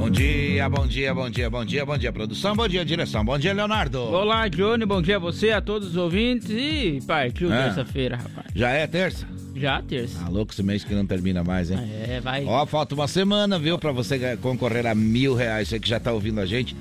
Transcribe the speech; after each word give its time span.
Bom 0.00 0.08
dia, 0.08 0.68
bom 0.68 0.86
dia, 0.86 1.14
bom 1.14 1.28
dia, 1.30 1.50
bom 1.50 1.64
dia, 1.64 1.84
bom 1.84 1.98
dia, 1.98 2.10
produção, 2.12 2.56
bom 2.56 2.66
dia, 2.66 2.82
direção, 2.84 3.22
bom 3.22 3.38
dia, 3.38 3.52
Leonardo. 3.52 4.00
Olá, 4.00 4.48
Johnny, 4.48 4.86
bom 4.86 5.02
dia 5.02 5.16
a 5.16 5.18
você, 5.18 5.50
a 5.50 5.60
todos 5.60 5.88
os 5.90 5.96
ouvintes 5.96 6.48
e 6.50 7.00
partiu 7.06 7.52
É. 7.52 7.64
terça-feira, 7.64 8.16
rapaz. 8.16 8.46
Já 8.54 8.70
é 8.70 8.86
terça? 8.86 9.26
Já 9.54 9.82
terça. 9.82 10.18
Tá 10.18 10.28
louco 10.30 10.52
esse 10.52 10.62
mês 10.62 10.82
que 10.84 10.94
não 10.94 11.04
termina 11.04 11.44
mais, 11.44 11.70
hein? 11.70 11.78
É, 12.08 12.18
vai. 12.20 12.44
Ó, 12.46 12.64
falta 12.64 12.94
uma 12.94 13.06
semana, 13.06 13.58
viu, 13.58 13.78
pra 13.78 13.92
você 13.92 14.36
concorrer 14.38 14.86
a 14.86 14.94
mil 14.94 15.34
reais. 15.34 15.68
Você 15.68 15.78
que 15.78 15.88
já 15.88 16.00
tá 16.00 16.12
ouvindo 16.12 16.40
a 16.40 16.46
gente. 16.46 16.74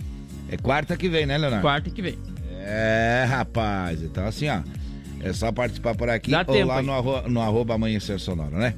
É 0.49 0.55
quarta 0.55 0.95
que 0.95 1.09
vem, 1.09 1.25
né, 1.25 1.37
Leonardo? 1.37 1.61
Quarta 1.61 1.89
que 1.89 2.01
vem. 2.01 2.17
É, 2.61 3.25
rapaz. 3.27 4.01
Então, 4.01 4.25
assim, 4.25 4.47
ó. 4.49 4.61
É 5.21 5.33
só 5.33 5.51
participar 5.51 5.93
por 5.95 6.09
aqui 6.09 6.31
Dá 6.31 6.39
ou 6.39 6.45
tempo 6.45 6.67
lá 6.67 6.81
no, 6.81 6.93
arro- 6.93 7.27
no 7.27 7.41
arroba 7.41 7.73
amanhecer 7.73 8.17
sonora, 8.19 8.55
né? 8.57 8.73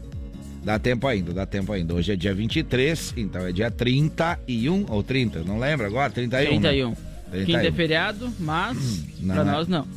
Dá 0.63 0.77
tempo 0.77 1.07
ainda, 1.07 1.33
dá 1.33 1.45
tempo 1.45 1.71
ainda. 1.73 1.93
Hoje 1.95 2.11
é 2.11 2.15
dia 2.15 2.33
23, 2.33 3.13
então 3.17 3.45
é 3.47 3.51
dia 3.51 3.71
31 3.71 4.85
ou 4.89 5.01
30, 5.01 5.43
não 5.43 5.57
lembro 5.59 5.85
agora? 5.87 6.11
31. 6.11 6.59
né? 6.59 6.69
31. 6.69 6.95
31. 7.31 7.45
Quinta 7.45 7.67
é 7.67 7.71
feriado, 7.71 8.33
mas 8.39 9.03
não, 9.19 9.35
pra 9.35 9.43
não. 9.43 9.51
nós 9.53 9.67
não. 9.67 9.87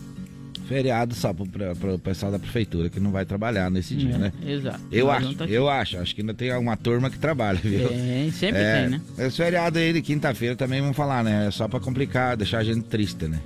Feriado 0.66 1.14
só 1.14 1.34
pro, 1.34 1.44
pra- 1.46 1.74
pro 1.74 1.98
pessoal 1.98 2.32
da 2.32 2.38
prefeitura 2.38 2.88
que 2.88 2.98
não 2.98 3.10
vai 3.10 3.26
trabalhar 3.26 3.70
nesse 3.70 3.94
dia, 3.94 4.14
É, 4.14 4.18
né? 4.18 4.32
Exato. 4.46 4.80
Eu 4.90 5.06
Nós 5.08 5.22
acho, 5.22 5.34
tá 5.34 5.44
eu 5.46 5.68
acho. 5.68 5.98
Acho 5.98 6.14
que 6.14 6.22
ainda 6.22 6.32
tem 6.32 6.50
uma 6.56 6.74
turma 6.74 7.10
que 7.10 7.18
trabalha, 7.18 7.58
viu? 7.62 7.86
Tem, 7.86 8.30
sempre 8.32 8.62
É, 8.62 8.80
tem, 8.80 8.88
né? 8.92 9.00
Esse 9.18 9.36
feriado 9.36 9.78
aí 9.78 9.92
de 9.92 10.00
quinta-feira 10.00 10.56
também 10.56 10.80
vamos 10.80 10.96
falar, 10.96 11.22
né? 11.22 11.48
É 11.48 11.50
só 11.50 11.68
pra 11.68 11.78
complicar, 11.80 12.34
deixar 12.38 12.60
a 12.60 12.64
gente 12.64 12.80
triste, 12.84 13.28
né? 13.28 13.40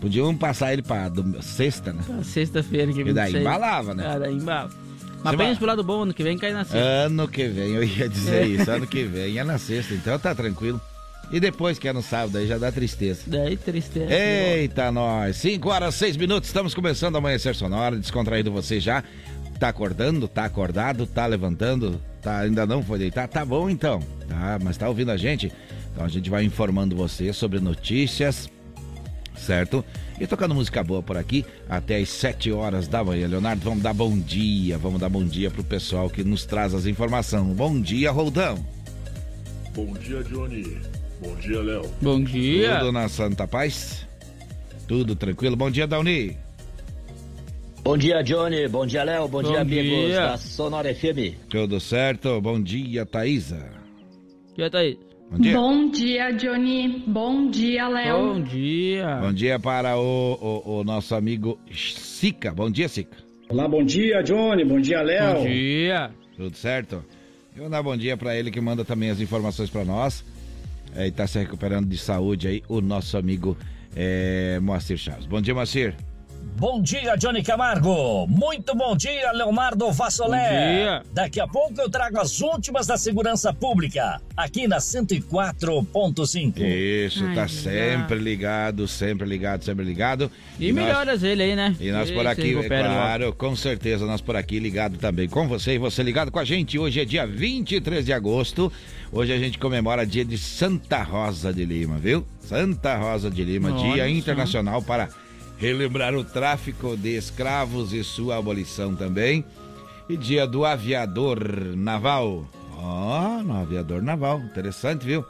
Podiam 0.00 0.34
passar 0.34 0.72
ele 0.72 0.80
pra 0.82 1.10
dom- 1.10 1.40
sexta, 1.42 1.92
né? 1.92 2.02
Pra 2.06 2.24
Sexta-feira 2.24 2.90
que 2.90 3.00
E 3.00 3.04
vem. 3.04 3.12
daí 3.14 3.30
sei. 3.32 3.40
embalava, 3.42 3.94
né? 3.94 4.04
Ah, 4.06 4.18
daí 4.18 4.34
embala. 4.34 4.70
Você 4.70 4.87
Mas 5.22 5.36
pensa 5.36 5.56
pro 5.58 5.66
lado 5.66 5.82
bom, 5.82 6.02
ano 6.02 6.14
que 6.14 6.22
vem 6.22 6.38
cai 6.38 6.52
na 6.52 6.64
sexta. 6.64 6.78
Ano 6.78 7.26
que 7.28 7.46
vem, 7.48 7.74
eu 7.74 7.82
ia 7.84 8.08
dizer 8.08 8.42
É. 8.42 8.46
isso. 8.46 8.70
Ano 8.70 8.86
que 8.86 9.04
vem 9.04 9.38
é 9.38 9.44
na 9.44 9.58
sexta, 9.58 9.94
então 9.94 10.18
tá 10.18 10.34
tranquilo. 10.34 10.80
E 11.30 11.38
depois 11.38 11.78
que 11.78 11.86
é 11.86 11.92
no 11.92 12.00
sábado, 12.02 12.38
aí 12.38 12.46
já 12.46 12.56
dá 12.56 12.72
tristeza. 12.72 13.22
Daí 13.26 13.56
tristeza. 13.56 14.10
Eita, 14.12 14.90
nós! 14.90 15.36
5 15.36 15.68
horas, 15.68 15.94
6 15.96 16.16
minutos, 16.16 16.48
estamos 16.48 16.72
começando 16.74 17.16
a 17.16 17.18
amanhecer 17.18 17.54
sonora, 17.54 17.96
descontraído 17.96 18.50
você 18.50 18.80
já. 18.80 19.04
Tá 19.60 19.68
acordando, 19.68 20.26
tá 20.28 20.44
acordado, 20.44 21.04
tá 21.04 21.26
levantando, 21.26 22.00
tá, 22.22 22.38
ainda 22.38 22.64
não 22.64 22.82
foi 22.82 22.98
deitar? 23.00 23.26
Tá 23.28 23.44
bom 23.44 23.68
então, 23.68 24.00
tá? 24.28 24.58
Mas 24.62 24.76
tá 24.78 24.88
ouvindo 24.88 25.10
a 25.10 25.16
gente? 25.16 25.52
Então 25.92 26.04
a 26.06 26.08
gente 26.08 26.30
vai 26.30 26.44
informando 26.44 26.94
você 26.94 27.32
sobre 27.32 27.58
notícias, 27.58 28.48
certo? 29.36 29.84
E 30.20 30.26
tocando 30.26 30.54
música 30.54 30.82
boa 30.82 31.02
por 31.02 31.16
aqui 31.16 31.44
até 31.68 31.96
as 31.98 32.08
7 32.08 32.50
horas 32.50 32.88
da 32.88 33.04
manhã. 33.04 33.28
Leonardo, 33.28 33.62
vamos 33.62 33.82
dar 33.82 33.94
bom 33.94 34.18
dia, 34.18 34.76
vamos 34.76 35.00
dar 35.00 35.08
bom 35.08 35.24
dia 35.24 35.50
pro 35.50 35.62
pessoal 35.62 36.10
que 36.10 36.24
nos 36.24 36.44
traz 36.44 36.74
as 36.74 36.86
informações. 36.86 37.54
Bom 37.56 37.80
dia, 37.80 38.10
Roldão. 38.10 38.58
Bom 39.74 39.92
dia, 39.94 40.22
Johnny. 40.24 40.76
Bom 41.20 41.34
dia, 41.36 41.60
Léo. 41.60 41.82
Bom 42.02 42.22
dia. 42.22 42.78
Tudo 42.78 42.92
na 42.92 43.08
Santa 43.08 43.46
Paz? 43.46 44.06
Tudo 44.88 45.14
tranquilo? 45.14 45.54
Bom 45.56 45.70
dia, 45.70 45.86
Dauni. 45.86 46.36
Bom 47.84 47.96
dia, 47.96 48.22
Johnny. 48.22 48.66
Bom 48.68 48.86
dia, 48.86 49.04
Léo. 49.04 49.28
Bom, 49.28 49.42
Bom 49.42 49.50
dia, 49.50 49.60
amigos 49.60 50.06
dia. 50.08 50.20
da 50.20 50.36
Sonora 50.36 50.92
FM. 50.94 51.36
Tudo 51.48 51.78
certo? 51.80 52.40
Bom 52.40 52.60
dia, 52.60 53.06
Thaísa. 53.06 53.70
Já 54.56 54.68
tá 54.68 54.78
aí. 54.78 54.98
Bom 55.30 55.38
dia. 55.38 55.54
Bom 55.56 55.90
dia, 55.90 56.30
Johnny. 56.32 57.04
Bom 57.06 57.50
dia, 57.50 57.86
Léo. 57.88 58.34
Bom 58.34 58.42
dia. 58.42 59.16
Bom 59.20 59.32
dia 59.32 59.58
para 59.58 59.96
o, 59.98 60.02
o- 60.64 60.78
o 60.80 60.84
nosso 60.84 61.14
amigo 61.14 61.58
Sica. 61.72 62.52
Bom 62.52 62.70
dia, 62.70 62.88
Sica. 62.88 63.16
Olá, 63.48 63.68
bom 63.68 63.84
dia, 63.84 64.22
Johnny. 64.22 64.64
Bom 64.64 64.80
dia, 64.80 65.02
Léo. 65.02 65.34
Bom 65.40 65.46
dia. 65.46 66.10
Tudo 66.36 66.56
certo? 66.56 67.04
Eu 67.54 67.62
vou 67.62 67.70
dar 67.70 67.82
bom 67.82 67.96
dia 67.96 68.16
para 68.16 68.36
ele 68.36 68.50
que 68.50 68.60
manda 68.60 68.84
também 68.84 69.10
as 69.10 69.20
informações 69.20 69.68
para 69.68 69.84
nós. 69.84 70.24
É, 70.96 71.06
e 71.06 71.10
tá 71.10 71.26
se 71.26 71.38
recuperando 71.38 71.86
de 71.86 71.98
saúde 71.98 72.48
aí, 72.48 72.62
o 72.68 72.80
nosso 72.80 73.18
amigo 73.18 73.56
é, 73.94 74.58
Moacir 74.60 74.96
Chaves. 74.96 75.26
Bom 75.26 75.40
dia, 75.40 75.54
Moacir. 75.54 75.94
Bom 76.58 76.82
dia, 76.82 77.14
Johnny 77.14 77.40
Camargo. 77.40 78.26
Muito 78.26 78.74
bom 78.74 78.96
dia, 78.96 79.30
Leonardo 79.30 79.92
Vassolé. 79.92 80.42
Bom 80.48 80.74
dia. 80.82 81.02
Daqui 81.12 81.38
a 81.38 81.46
pouco 81.46 81.80
eu 81.80 81.88
trago 81.88 82.18
as 82.18 82.40
últimas 82.40 82.84
da 82.84 82.98
segurança 82.98 83.52
pública, 83.52 84.20
aqui 84.36 84.66
na 84.66 84.78
104.5. 84.78 86.58
Isso, 86.60 87.24
Ai, 87.24 87.34
tá 87.36 87.46
já. 87.46 87.62
sempre 87.62 88.18
ligado, 88.18 88.88
sempre 88.88 89.24
ligado, 89.24 89.64
sempre 89.64 89.84
ligado. 89.84 90.28
E 90.58 90.72
nós- 90.72 90.84
melhoras 90.84 91.22
ele 91.22 91.44
aí, 91.44 91.54
né? 91.54 91.76
E 91.78 91.92
nós 91.92 92.08
Ele 92.08 92.18
por 92.18 92.26
aqui, 92.26 92.54
logo. 92.54 92.66
claro, 92.66 93.32
com 93.34 93.54
certeza, 93.54 94.04
nós 94.04 94.20
por 94.20 94.34
aqui 94.34 94.58
ligado 94.58 94.98
também 94.98 95.28
com 95.28 95.46
você 95.46 95.74
e 95.74 95.78
você 95.78 96.02
ligado 96.02 96.32
com 96.32 96.40
a 96.40 96.44
gente. 96.44 96.76
Hoje 96.76 97.00
é 97.00 97.04
dia 97.04 97.24
23 97.24 98.04
de 98.04 98.12
agosto. 98.12 98.72
Hoje 99.12 99.32
a 99.32 99.38
gente 99.38 99.58
comemora 99.58 100.04
dia 100.04 100.24
de 100.24 100.36
Santa 100.36 101.04
Rosa 101.04 101.52
de 101.52 101.64
Lima, 101.64 101.98
viu? 101.98 102.26
Santa 102.40 102.96
Rosa 102.96 103.30
de 103.30 103.44
Lima, 103.44 103.70
Olha 103.72 103.92
dia 103.94 104.08
internacional 104.08 104.82
para 104.82 105.08
relembrar 105.58 106.14
o 106.14 106.24
tráfico 106.24 106.96
de 106.96 107.16
escravos 107.16 107.92
e 107.92 108.02
sua 108.04 108.38
abolição 108.38 108.94
também. 108.94 109.44
E 110.08 110.16
dia 110.16 110.46
do 110.46 110.64
aviador 110.64 111.38
naval. 111.76 112.46
Ó, 112.76 113.42
no 113.42 113.60
aviador 113.60 114.00
naval, 114.00 114.40
interessante, 114.40 115.04
viu? 115.04 115.24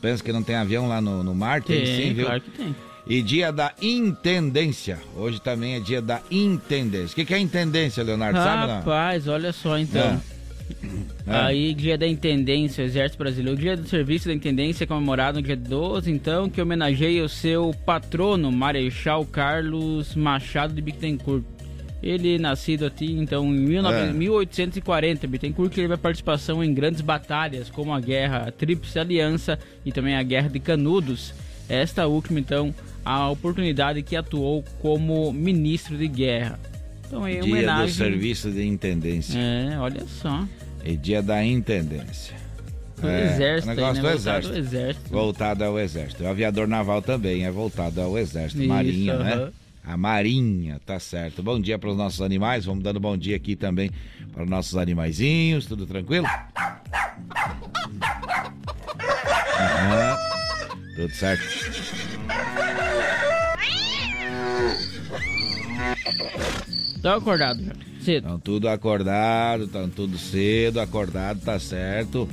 Pensa 0.00 0.22
que 0.24 0.32
não 0.32 0.42
tem 0.42 0.56
avião 0.56 0.88
lá 0.88 1.00
no, 1.00 1.22
no 1.22 1.34
mar? 1.34 1.62
Tem, 1.62 1.84
Tem, 1.84 1.96
sim, 2.08 2.14
viu? 2.14 2.24
claro 2.26 2.40
que 2.40 2.50
tem. 2.52 2.74
E 3.06 3.20
dia 3.20 3.50
da 3.52 3.72
intendência. 3.82 4.98
Hoje 5.16 5.40
também 5.40 5.74
é 5.74 5.80
dia 5.80 6.00
da 6.00 6.20
intendência. 6.30 7.12
O 7.12 7.14
que, 7.16 7.24
que 7.24 7.34
é 7.34 7.38
intendência, 7.38 8.02
Leonardo? 8.04 8.38
Sabe? 8.38 8.72
Rapaz, 8.72 9.26
olha 9.26 9.52
só 9.52 9.76
então. 9.78 10.20
Ah. 11.26 11.46
Aí, 11.46 11.74
dia 11.74 11.96
da 11.98 12.06
Intendência, 12.06 12.82
Exército 12.82 13.18
Brasileiro. 13.18 13.58
Dia 13.58 13.76
do 13.76 13.88
Serviço 13.88 14.28
da 14.28 14.34
Intendência 14.34 14.84
é 14.84 14.86
comemorado 14.86 15.40
no 15.40 15.46
dia 15.46 15.56
12, 15.56 16.10
então, 16.10 16.48
que 16.48 16.60
homenageia 16.60 17.24
o 17.24 17.28
seu 17.28 17.74
patrono, 17.86 18.50
Marechal 18.50 19.24
Carlos 19.26 20.14
Machado 20.14 20.74
de 20.74 20.80
Bittencourt. 20.82 21.44
Ele 22.02 22.38
nascido 22.38 22.86
aqui, 22.86 23.12
então, 23.12 23.44
em 23.54 23.64
19 23.66 23.94
É. 23.96 24.12
1840. 24.12 25.26
Bittencourt 25.26 25.74
teve 25.74 25.92
a 25.92 25.98
participação 25.98 26.64
em 26.64 26.72
grandes 26.72 27.02
batalhas, 27.02 27.68
como 27.68 27.92
a 27.92 28.00
Guerra 28.00 28.50
Tríplice 28.50 28.98
Aliança 28.98 29.58
e 29.84 29.92
também 29.92 30.14
a 30.16 30.22
Guerra 30.22 30.48
de 30.48 30.58
Canudos. 30.60 31.34
Esta 31.68 32.06
última, 32.06 32.40
então, 32.40 32.74
a 33.04 33.28
oportunidade 33.30 34.02
que 34.02 34.16
atuou 34.16 34.64
como 34.80 35.30
ministro 35.32 35.96
de 35.96 36.08
guerra. 36.08 36.58
Então, 37.06 37.26
é 37.26 37.32
Dia 37.32 37.40
do 37.42 37.46
homenagem. 37.48 37.94
serviço 37.94 38.50
de 38.50 38.64
intendência. 38.66 39.38
É, 39.38 39.78
olha 39.78 40.04
só. 40.06 40.46
E 40.84 40.96
dia 40.96 41.22
da 41.22 41.44
intendência. 41.44 42.34
Do 43.00 43.08
É, 43.08 43.32
exército, 43.34 43.72
o 43.72 43.74
negócio 43.74 43.94
aí, 43.96 44.00
do 44.00 44.02
né? 44.02 44.12
Voltado 44.12 44.18
exército. 44.18 44.52
ao 44.52 44.58
exército. 44.58 45.10
Voltado 45.10 45.64
ao 45.64 45.78
exército. 45.78 46.22
O 46.24 46.28
aviador 46.28 46.68
naval 46.68 47.00
também 47.02 47.44
é 47.46 47.50
voltado 47.50 48.00
ao 48.00 48.18
exército. 48.18 48.60
Isso, 48.60 48.68
Marinha, 48.68 49.18
né? 49.18 49.50
A 49.84 49.96
Marinha, 49.96 50.78
tá 50.84 50.98
certo. 51.00 51.42
Bom 51.42 51.58
dia 51.58 51.78
para 51.78 51.88
os 51.90 51.96
nossos 51.96 52.20
animais. 52.20 52.66
Vamos 52.66 52.84
dando 52.84 53.00
bom 53.00 53.16
dia 53.16 53.36
aqui 53.36 53.56
também 53.56 53.90
para 54.32 54.44
os 54.44 54.50
nossos 54.50 54.76
animaizinhos. 54.76 55.64
Tudo 55.64 55.86
tranquilo? 55.86 56.26
Aham. 59.58 60.16
Tudo 60.96 61.14
certo. 61.14 61.42
Tá 67.02 67.16
acordado 67.16 67.62
já. 67.64 67.72
Cedo. 68.00 68.24
Estão 68.24 68.38
tudo 68.38 68.68
acordado, 68.68 69.64
estão 69.64 69.88
tudo 69.88 70.18
cedo, 70.18 70.80
acordado, 70.80 71.40
tá 71.40 71.58
certo. 71.58 72.28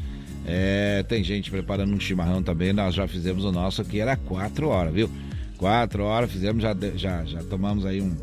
É, 0.46 1.04
tem 1.04 1.24
gente 1.24 1.52
preparando 1.52 1.94
um 1.94 2.00
chimarrão 2.00 2.42
também, 2.42 2.72
nós 2.72 2.96
já 2.96 3.08
fizemos 3.08 3.44
o 3.44 3.52
nosso 3.52 3.81
aqui, 3.81 4.00
era 4.00 4.16
quatro 4.16 4.69
horas, 4.69 4.94
viu? 4.94 5.10
Quatro 5.58 6.04
horas, 6.04 6.31
fizemos, 6.31 6.64
já, 6.64 6.75
já, 6.96 7.25
já 7.25 7.44
tomamos 7.44 7.86
aí 7.86 8.02
um. 8.02 8.16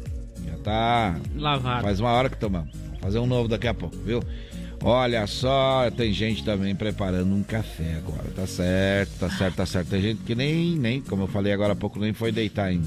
Já 0.46 0.56
tá. 0.62 1.20
Lavado. 1.36 1.82
Faz 1.82 2.00
uma 2.00 2.12
hora 2.12 2.30
que 2.30 2.38
tomamos. 2.38 2.70
Vamos 2.72 3.00
fazer 3.00 3.18
um 3.18 3.26
novo 3.26 3.48
daqui 3.48 3.66
a 3.66 3.74
pouco, 3.74 3.96
viu? 3.98 4.22
Olha 4.82 5.26
só, 5.26 5.90
tem 5.90 6.12
gente 6.12 6.44
também 6.44 6.74
preparando 6.74 7.34
um 7.34 7.42
café 7.42 7.96
agora, 7.96 8.30
tá 8.36 8.46
certo, 8.46 9.18
tá 9.18 9.30
certo, 9.30 9.56
tá 9.56 9.66
certo. 9.66 9.88
Tem 9.88 10.00
gente 10.00 10.22
que 10.24 10.34
nem, 10.34 10.76
nem, 10.76 11.00
como 11.00 11.22
eu 11.22 11.26
falei 11.26 11.52
agora 11.52 11.72
há 11.72 11.76
pouco, 11.76 11.98
nem 11.98 12.12
foi 12.12 12.30
deitar 12.30 12.66
ainda. 12.66 12.86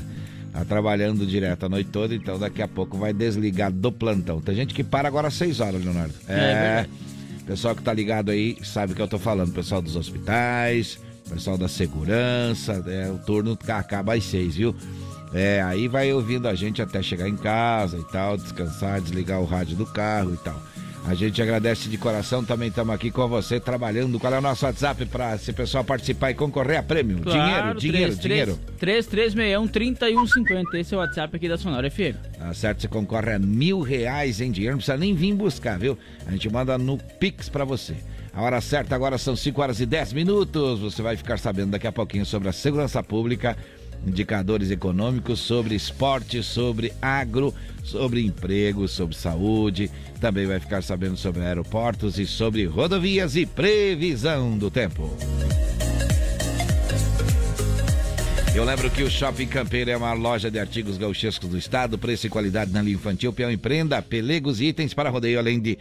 Tá 0.57 0.65
trabalhando 0.65 1.24
direto 1.24 1.68
a 1.68 1.69
noite 1.69 1.92
toda, 1.92 2.15
então 2.15 2.39
daqui 2.39 2.63
a 2.63 2.68
pouco 2.68 2.98
vai 2.98 3.13
desligar 3.13 3.71
do 3.71 3.92
plantão. 3.92 4.42
Tem 4.42 4.56
gente 4.56 4.74
que 4.74 4.83
para 4.83 5.07
agora 5.07 5.27
às 5.27 5.36
6 5.36 5.59
horas, 5.59 5.86
Leonardo. 5.86 6.15
É 6.27 6.36
verdade. 6.36 6.89
Pessoal 7.45 7.75
que 7.75 7.83
tá 7.83 7.94
ligado 7.94 8.31
aí 8.31 8.57
sabe 8.63 8.94
o 8.94 8.95
que 8.95 9.01
eu 9.01 9.07
tô 9.07 9.19
falando. 9.19 9.54
Pessoal 9.54 9.83
dos 9.83 9.95
hospitais, 9.95 11.00
pessoal 11.30 11.59
da 11.59 11.68
segurança, 11.68 12.83
é, 12.88 13.07
o 13.12 13.19
turno 13.19 13.56
acaba 13.68 14.15
às 14.15 14.24
6, 14.24 14.56
viu? 14.56 14.75
É, 15.31 15.62
aí 15.62 15.88
vai 15.88 16.12
ouvindo 16.12 16.48
a 16.48 16.56
gente 16.56 16.81
até 16.81 17.04
chegar 17.04 17.30
em 17.30 17.38
casa 17.38 17.98
e 17.98 18.04
tal, 18.12 18.36
descansar, 18.36 19.00
desligar 19.00 19.39
o 19.39 19.45
rádio 19.45 19.77
do 19.77 19.86
carro 19.86 20.33
e 20.33 20.38
tal. 20.38 20.59
A 21.07 21.15
gente 21.15 21.42
agradece 21.42 21.88
de 21.88 21.98
coração, 21.98 22.44
também 22.44 22.68
estamos 22.68 22.94
aqui 22.94 23.09
com 23.09 23.25
você 23.30 23.62
trabalhando. 23.62 24.19
Qual 24.19 24.33
é 24.33 24.39
o 24.39 24.42
nosso 24.42 24.65
WhatsApp 24.65 25.06
para 25.06 25.36
esse 25.36 25.54
pessoal 25.54 25.81
participar 25.81 26.31
e 26.31 26.33
concorrer 26.33 26.80
a 26.80 26.83
prêmio? 26.83 27.19
Claro, 27.19 27.80
dinheiro, 27.80 28.13
dinheiro, 28.13 28.18
3, 28.18 28.19
dinheiro. 28.19 28.59
3361-3150, 28.77 30.74
esse 30.74 30.94
é 30.94 30.98
o 30.98 31.00
WhatsApp 31.00 31.33
aqui 31.33 31.48
da 31.48 31.57
Sonora 31.57 31.89
FM. 31.89 32.18
Tá 32.38 32.54
certo, 32.54 32.81
você 32.81 32.89
concorre 32.89 33.31
a 33.31 33.39
mil 33.39 33.80
reais 33.80 34.42
em 34.42 34.51
dinheiro, 34.51 34.74
não 34.74 34.80
precisa 34.80 34.98
nem 34.98 35.15
vir 35.15 35.33
buscar, 35.33 35.80
viu? 35.80 35.98
A 36.25 36.31
gente 36.31 36.50
manda 36.50 36.77
no 36.77 36.98
Pix 36.98 37.48
para 37.48 37.63
você. 37.63 37.95
A 38.33 38.42
hora 38.42 38.59
certa 38.59 38.94
agora 38.94 39.18
são 39.18 39.36
5 39.36 39.62
horas 39.62 39.80
e 39.80 39.86
10 39.86 40.12
minutos. 40.13 40.80
Você 40.81 41.01
vai 41.01 41.15
ficar 41.15 41.39
sabendo 41.39 41.71
daqui 41.71 41.88
a 41.88 41.92
pouquinho 41.92 42.24
sobre 42.24 42.50
a 42.50 42.51
segurança 42.51 43.01
pública 43.01 43.57
indicadores 44.05 44.71
econômicos 44.71 45.39
sobre 45.39 45.75
esporte, 45.75 46.44
sobre 46.44 46.94
agro, 47.01 47.53
sobre 47.83 48.25
emprego, 48.25 48.88
sobre 48.88 49.15
saúde. 49.15 49.89
Também 50.19 50.45
vai 50.45 50.59
ficar 50.59 50.81
sabendo 50.81 51.17
sobre 51.17 51.41
aeroportos 51.44 52.19
e 52.19 52.25
sobre 52.25 52.65
rodovias 52.65 53.35
e 53.35 53.45
previsão 53.45 54.57
do 54.57 54.69
tempo. 54.69 55.15
Eu 58.57 58.65
lembro 58.65 58.89
que 58.89 59.03
o 59.03 59.09
Shopping 59.09 59.45
Campeiro 59.45 59.91
é 59.91 59.95
uma 59.95 60.13
loja 60.13 60.49
de 60.49 60.57
artigos 60.57 60.97
gauchescos 60.97 61.47
do 61.47 61.57
estado, 61.59 61.95
preço 61.95 62.25
e 62.25 62.29
qualidade 62.29 62.71
na 62.71 62.81
linha 62.81 62.95
infantil, 62.95 63.31
peão 63.31 63.51
e 63.51 63.57
prenda, 63.57 64.01
pelegos 64.01 64.59
e 64.59 64.65
itens 64.65 64.95
para 64.95 65.11
rodeio, 65.11 65.38
além 65.38 65.59
de 65.59 65.77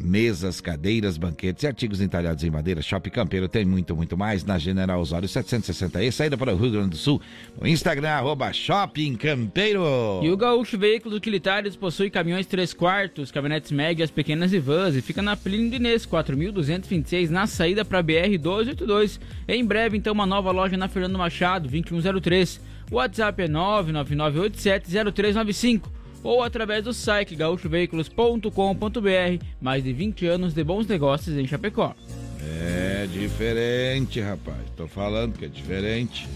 mesas, 0.00 0.60
cadeiras, 0.60 1.18
banquetes 1.18 1.64
e 1.64 1.66
artigos 1.66 2.00
entalhados 2.00 2.44
em 2.44 2.50
madeira. 2.50 2.82
Shopping 2.82 3.10
Campeiro 3.10 3.48
tem 3.48 3.64
muito, 3.64 3.96
muito 3.96 4.16
mais 4.16 4.44
na 4.44 4.58
General 4.58 5.00
Osório 5.00 5.28
760E, 5.28 6.10
saída 6.10 6.36
para 6.36 6.54
o 6.54 6.56
Rio 6.56 6.72
Grande 6.72 6.90
do 6.90 6.96
Sul. 6.96 7.20
No 7.60 7.66
Instagram, 7.66 8.10
arroba 8.10 8.52
Shopping 8.52 9.16
Campeiro. 9.16 9.82
E 10.22 10.30
o 10.30 10.36
Gaúcho 10.36 10.78
Veículos 10.78 11.16
Utilitários 11.16 11.76
possui 11.76 12.10
caminhões 12.10 12.46
3 12.46 12.72
quartos, 12.74 13.30
caminhonetes 13.30 13.72
médias, 13.72 14.10
pequenas 14.10 14.52
e 14.52 14.58
vans 14.58 14.94
e 14.94 15.02
fica 15.02 15.22
na 15.22 15.36
Plínio 15.36 15.74
Inês, 15.74 16.06
4.226, 16.06 17.28
na 17.28 17.46
saída 17.46 17.84
para 17.84 18.02
BR 18.02 18.38
282. 18.40 19.20
Em 19.46 19.64
breve, 19.64 19.96
então, 19.96 20.12
uma 20.12 20.26
nova 20.26 20.50
loja 20.50 20.76
na 20.76 20.88
Fernando 20.88 21.18
Machado, 21.18 21.68
2103. 21.68 22.60
O 22.90 22.96
WhatsApp 22.96 23.42
é 23.42 23.48
999870395 23.48 25.98
ou 26.22 26.42
através 26.42 26.84
do 26.84 26.92
site 26.92 27.34
gaúchoveículos.com.br. 27.34 29.44
Mais 29.60 29.82
de 29.82 29.92
20 29.92 30.26
anos 30.26 30.54
de 30.54 30.64
bons 30.64 30.86
negócios 30.86 31.36
em 31.36 31.46
Chapecó. 31.46 31.94
É 32.40 33.06
diferente, 33.12 34.20
rapaz. 34.20 34.58
Tô 34.76 34.86
falando 34.86 35.38
que 35.38 35.44
é 35.44 35.48
diferente. 35.48 36.28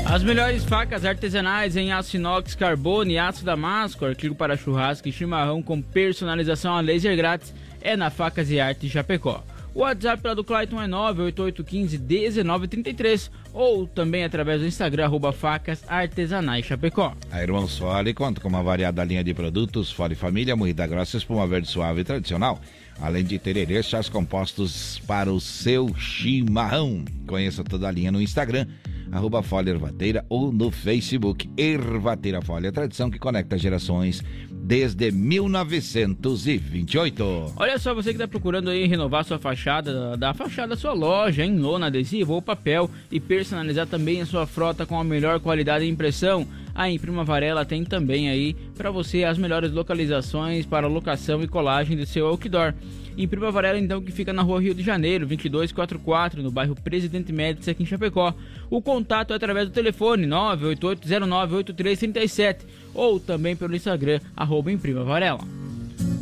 As 0.06 0.24
melhores 0.24 0.64
facas 0.66 1.06
artesanais 1.06 1.78
em 1.78 1.94
aço 1.94 2.18
inox, 2.18 2.56
carbono 2.56 3.12
e 3.12 3.18
aço 3.18 3.46
damasco, 3.46 4.06
artigo 4.06 4.36
para 4.36 4.58
churrasco 4.58 5.08
e 5.08 5.12
chimarrão 5.12 5.64
com 5.64 5.82
personalização 5.82 6.76
a 6.76 6.82
laser 6.82 7.16
grátis 7.16 7.54
é 7.82 7.96
na 7.96 8.10
Facas 8.10 8.52
e 8.52 8.60
Arte 8.60 8.90
Chapecó. 8.90 9.42
O 9.74 9.80
WhatsApp 9.80 10.28
lá 10.28 10.34
do 10.34 10.44
Clayton 10.44 10.82
é 10.82 10.88
98815-1933 10.88 13.32
ou 13.54 13.88
também 13.88 14.26
através 14.26 14.60
do 14.60 14.68
Instagram, 14.68 15.06
arroba 15.06 15.32
facas 15.32 15.82
artesanais 15.88 16.66
Chapecó. 16.66 17.16
A 17.32 17.42
Irmãos 17.42 17.78
Fole 17.78 18.14
conta 18.14 18.42
com 18.42 18.50
uma 18.50 18.62
variada 18.62 19.02
linha 19.06 19.24
de 19.24 19.34
produtos 19.34 19.90
Fole 19.90 20.16
Família, 20.16 20.58
moída 20.58 20.86
grossa, 20.86 21.16
espuma 21.16 21.48
verde 21.48 21.70
suave 21.70 22.02
e 22.02 22.04
tradicional, 22.04 22.60
além 23.00 23.24
de 23.24 23.40
tererê, 23.40 23.82
chás 23.82 24.10
compostos 24.10 25.00
para 25.08 25.32
o 25.32 25.40
seu 25.40 25.96
chimarrão. 25.96 27.06
Conheça 27.26 27.64
toda 27.64 27.88
a 27.88 27.92
linha 27.92 28.12
no 28.12 28.22
Instagram, 28.22 28.68
arroba 29.12 29.44
Folha 29.44 29.72
Ervateira 29.72 30.26
ou 30.30 30.50
no 30.52 30.72
Facebook 30.72 31.50
Ervateira 31.58 32.42
Folha, 32.42 32.72
tradição 32.72 33.12
que 33.12 33.20
conecta 33.20 33.58
gerações 33.58 34.24
desde 34.50 35.12
1928. 35.12 37.56
Olha 37.58 37.78
só, 37.78 37.94
você 37.94 38.12
que 38.12 38.16
está 38.16 38.26
procurando 38.28 38.70
aí 38.70 38.88
renovar 38.88 39.26
sua 39.26 39.40
fachada, 39.40 40.16
da 40.16 40.34
fachada 40.34 40.70
da 40.70 40.78
sua 40.78 40.94
loja 40.94 41.44
em 41.44 41.58
lona, 41.58 41.88
adesivo 41.88 42.32
ou 42.34 42.42
papel 42.42 42.90
e 43.12 43.20
personalizar 43.20 43.88
também 43.88 44.22
a 44.22 44.26
sua 44.26 44.48
frota 44.48 44.86
com 44.86 44.98
a 45.00 45.04
melhor 45.04 45.40
qualidade 45.40 45.86
de 45.86 45.92
impressão. 45.92 46.48
A 46.74 46.90
Imprima 46.90 47.26
Varela 47.26 47.66
tem 47.66 47.84
também 47.84 48.30
aí 48.30 48.54
para 48.78 48.92
você 48.92 49.26
as 49.26 49.38
melhores 49.38 49.72
localizações 49.72 50.66
para 50.66 50.88
locação 50.88 51.44
e 51.44 51.48
colagem 51.48 51.98
do 51.98 52.06
seu 52.06 52.28
outdoor. 52.28 52.74
Imprima 53.18 53.52
Varela 53.52 53.78
então 53.78 54.02
que 54.02 54.12
fica 54.12 54.32
na 54.32 54.42
rua 54.42 54.62
Rio 54.62 54.74
de 54.74 54.84
Janeiro, 54.84 55.26
2244, 55.26 56.42
no 56.42 56.50
bairro 56.52 56.76
Presidente 56.76 57.34
Médici 57.34 57.70
aqui 57.70 57.84
em 57.84 57.86
Chapecó. 57.86 58.34
O 58.70 58.82
contato 58.82 59.34
é 59.34 59.36
através 59.36 59.68
do 59.68 59.74
telefone 59.74 60.26
988098337 60.28 62.60
ou 62.94 63.20
também 63.20 63.56
pelo 63.56 63.76
Instagram, 63.76 64.20
arroba 64.36 64.72
Imprima 64.72 65.04
Varela. 65.04 65.42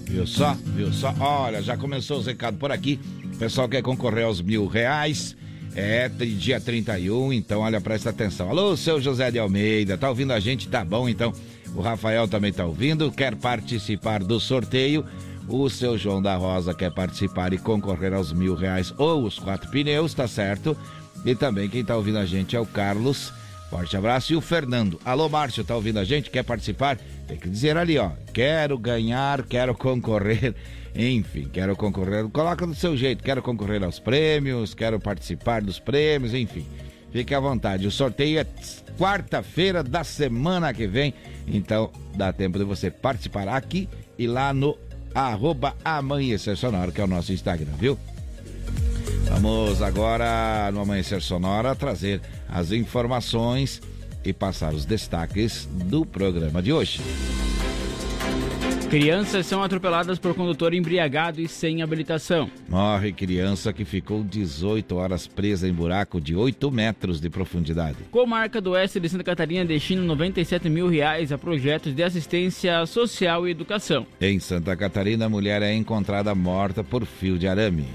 Viu 0.06 0.26
só? 0.26 0.56
Viu 0.76 0.92
só? 0.92 1.14
Olha, 1.20 1.62
já 1.62 1.78
começou 1.78 2.18
os 2.18 2.26
recados 2.26 2.60
por 2.60 2.72
aqui. 2.72 3.00
O 3.34 3.38
pessoal 3.38 3.70
quer 3.70 3.82
concorrer 3.82 4.26
aos 4.26 4.42
mil 4.42 4.66
reais. 4.66 5.38
É, 5.76 6.10
dia 6.10 6.60
31, 6.60 7.32
então 7.32 7.62
olha, 7.62 7.80
presta 7.80 8.10
atenção. 8.10 8.50
Alô, 8.50 8.76
seu 8.76 9.00
José 9.00 9.30
de 9.30 9.38
Almeida, 9.38 9.98
tá 9.98 10.10
ouvindo 10.10 10.34
a 10.34 10.40
gente? 10.40 10.68
Tá 10.68 10.84
bom, 10.84 11.08
então. 11.08 11.32
O 11.76 11.82
Rafael 11.82 12.28
também 12.28 12.52
tá 12.52 12.66
ouvindo, 12.66 13.12
quer 13.12 13.36
participar 13.36 14.24
do 14.24 14.40
sorteio. 14.40 15.06
O 15.50 15.68
seu 15.68 15.98
João 15.98 16.22
da 16.22 16.36
Rosa 16.36 16.76
quer 16.76 16.92
participar 16.92 17.54
e 17.54 17.58
concorrer 17.58 18.14
aos 18.14 18.32
mil 18.32 18.54
reais 18.54 18.94
ou 19.00 19.24
os 19.24 19.40
quatro 19.40 19.68
pneus, 19.72 20.14
tá 20.14 20.28
certo? 20.28 20.78
E 21.26 21.34
também 21.34 21.68
quem 21.68 21.84
tá 21.84 21.96
ouvindo 21.96 22.20
a 22.20 22.26
gente 22.26 22.56
é 22.56 22.60
o 22.60 22.68
Carlos. 22.68 23.34
Forte 23.70 23.98
abraço. 23.98 24.32
E 24.32 24.36
o 24.36 24.42
Fernando. 24.42 25.00
Alô, 25.04 25.28
Márcio, 25.28 25.64
tá 25.64 25.76
ouvindo 25.76 25.98
a 25.98 26.04
gente? 26.04 26.30
Quer 26.30 26.44
participar? 26.44 27.00
Tem 27.28 27.36
que 27.36 27.50
dizer 27.50 27.78
ali, 27.78 27.98
ó. 27.98 28.12
Quero 28.32 28.78
ganhar, 28.78 29.42
quero 29.44 29.74
concorrer. 29.76 30.54
Enfim, 30.96 31.50
quero 31.52 31.76
concorrer. 31.76 32.28
Coloca 32.30 32.68
do 32.68 32.76
seu 32.76 32.96
jeito. 32.96 33.24
Quero 33.24 33.42
concorrer 33.42 33.84
aos 33.84 34.00
prêmios, 34.00 34.76
quero 34.76 35.00
participar 35.00 35.62
dos 35.64 35.80
prêmios, 35.80 36.34
enfim. 36.34 36.66
Fique 37.12 37.34
à 37.34 37.40
vontade. 37.40 37.88
O 37.88 37.92
sorteio 37.92 38.40
é 38.40 38.46
quarta-feira 38.98 39.84
da 39.84 40.04
semana 40.04 40.74
que 40.74 40.88
vem. 40.88 41.14
Então, 41.48 41.92
dá 42.16 42.34
tempo 42.34 42.58
de 42.58 42.64
você 42.64 42.90
participar 42.92 43.48
aqui 43.48 43.88
e 44.18 44.28
lá 44.28 44.54
no 44.54 44.78
arroba 45.14 45.76
Amanhecer 45.84 46.56
Sonora, 46.58 46.92
que 46.92 47.02
é 47.02 47.04
o 47.04 47.08
nosso 47.08 47.32
Instagram, 47.32 47.74
viu? 47.78 47.98
Vamos 49.30 49.82
agora 49.82 50.72
no 50.72 50.82
Amanhecer 50.82 51.22
Sonora 51.22 51.76
trazer 51.76 52.22
as 52.48 52.72
informações 52.72 53.82
e 54.24 54.34
passar 54.34 54.74
os 54.74 54.86
destaques 54.86 55.68
do 55.72 56.06
programa 56.06 56.62
de 56.62 56.74
hoje. 56.74 57.02
Crianças 58.90 59.46
são 59.46 59.62
atropeladas 59.62 60.18
por 60.18 60.34
condutor 60.34 60.74
embriagado 60.74 61.40
e 61.40 61.48
sem 61.48 61.84
habilitação. 61.84 62.50
Morre 62.68 63.12
criança 63.12 63.72
que 63.72 63.86
ficou 63.86 64.24
18 64.24 64.96
horas 64.96 65.28
presa 65.28 65.68
em 65.68 65.72
buraco 65.72 66.20
de 66.20 66.36
8 66.36 66.72
metros 66.72 67.22
de 67.22 67.30
profundidade. 67.30 67.98
Comarca 68.10 68.60
do 68.60 68.72
Oeste 68.72 69.00
de 69.00 69.08
Santa 69.08 69.24
Catarina 69.24 69.64
destina 69.64 70.02
97 70.02 70.68
mil 70.72 70.88
reais 70.88 71.32
a 71.32 71.38
projetos 71.38 71.94
de 71.94 72.02
assistência 72.02 72.84
social 72.88 73.48
e 73.48 73.52
educação. 73.52 74.08
Em 74.20 74.40
Santa 74.40 74.76
Catarina, 74.76 75.30
mulher 75.30 75.62
é 75.62 75.72
encontrada 75.72 76.34
morta 76.34 76.84
por 76.84 77.06
fio 77.06 77.38
de 77.38 77.48
arame. 77.48 77.86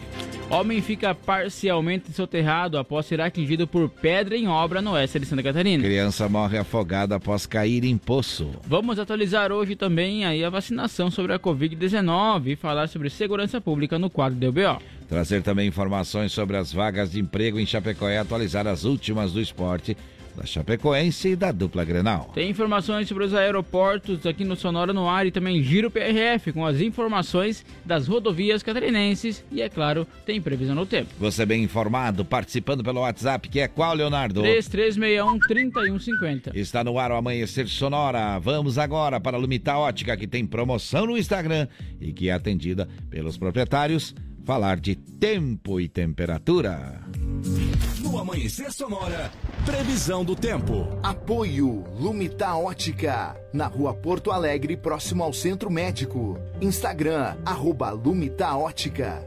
Homem 0.50 0.80
fica 0.80 1.14
parcialmente 1.14 2.12
soterrado 2.12 2.78
após 2.78 3.06
ser 3.06 3.20
atingido 3.20 3.66
por 3.66 3.88
pedra 3.88 4.36
em 4.36 4.46
obra 4.46 4.80
no 4.80 4.92
oeste 4.92 5.18
de 5.18 5.26
Santa 5.26 5.42
Catarina. 5.42 5.82
Criança 5.82 6.28
morre 6.28 6.58
afogada 6.58 7.16
após 7.16 7.46
cair 7.46 7.82
em 7.84 7.96
poço. 7.96 8.50
Vamos 8.66 8.98
atualizar 8.98 9.50
hoje 9.50 9.74
também 9.74 10.24
aí 10.24 10.44
a 10.44 10.50
vacinação 10.50 11.10
sobre 11.10 11.32
a 11.32 11.38
Covid-19 11.38 12.48
e 12.48 12.56
falar 12.56 12.88
sobre 12.88 13.10
segurança 13.10 13.60
pública 13.60 13.98
no 13.98 14.10
quadro 14.10 14.38
do 14.38 14.48
UBO. 14.48 14.80
Trazer 15.08 15.42
também 15.42 15.66
informações 15.66 16.30
sobre 16.30 16.56
as 16.56 16.72
vagas 16.72 17.12
de 17.12 17.20
emprego 17.20 17.58
em 17.58 17.66
Chapecó 17.66 18.08
e 18.08 18.16
atualizar 18.16 18.66
as 18.66 18.84
últimas 18.84 19.32
do 19.32 19.40
esporte 19.40 19.96
da 20.37 20.45
Chapecoense 20.45 21.31
e 21.31 21.37
da 21.37 21.50
dupla 21.53 21.85
Grenal. 21.85 22.31
Tem 22.35 22.50
informações 22.50 23.09
sobre 23.09 23.25
os 23.25 23.35
aeroportos 23.35 24.26
aqui 24.26 24.45
no 24.45 24.57
Sonora 24.57 24.93
no 24.93 25.09
ar 25.09 25.26
e 25.26 25.31
também 25.31 25.62
Giro 25.62 25.91
PRF 25.91 26.53
com 26.53 26.67
as 26.67 26.81
informações 26.81 27.64
das 27.85 28.07
rodovias 28.07 28.62
catarinenses 28.62 29.45
e, 29.50 29.62
é 29.62 29.69
claro, 29.69 30.07
tem 30.26 30.41
previsão 30.41 30.75
no 30.75 30.87
tempo. 30.87 31.11
Você 31.19 31.47
bem 31.47 31.62
informado, 31.62 32.25
participando 32.25 32.83
pelo 32.83 33.00
WhatsApp, 33.00 33.49
que 33.49 33.61
é 33.61 33.69
qual, 33.69 33.95
Leonardo? 33.95 34.43
3361-3150. 34.43 36.55
Está 36.55 36.83
no 36.83 36.99
ar 36.99 37.12
o 37.12 37.17
Amanhecer 37.17 37.69
Sonora. 37.69 38.38
Vamos 38.38 38.79
agora 38.79 39.21
para 39.21 39.37
a 39.37 39.41
Lumita 39.41 39.76
Ótica, 39.76 40.17
que 40.17 40.26
tem 40.26 40.47
promoção 40.47 41.07
no 41.07 41.17
Instagram 41.17 41.69
e 42.00 42.12
que 42.12 42.29
é 42.29 42.33
atendida 42.33 42.88
pelos 43.11 43.38
proprietários 43.38 44.14
falar 44.44 44.78
de 44.78 44.94
tempo 44.94 45.80
e 45.80 45.88
temperatura. 45.88 47.00
No 48.00 48.18
Amanhecer 48.18 48.70
Sonora, 48.70 49.32
previsão 49.64 50.22
do 50.24 50.36
tempo. 50.36 50.86
Apoio 51.02 51.84
Lumita 51.98 52.54
Ótica, 52.54 53.34
na 53.52 53.66
rua 53.66 53.94
Porto 53.94 54.30
Alegre, 54.30 54.76
próximo 54.76 55.24
ao 55.24 55.32
Centro 55.32 55.70
Médico. 55.70 56.38
Instagram, 56.60 57.36
arroba 57.44 57.90
Lumita 57.90 58.54
Ótica. 58.54 59.26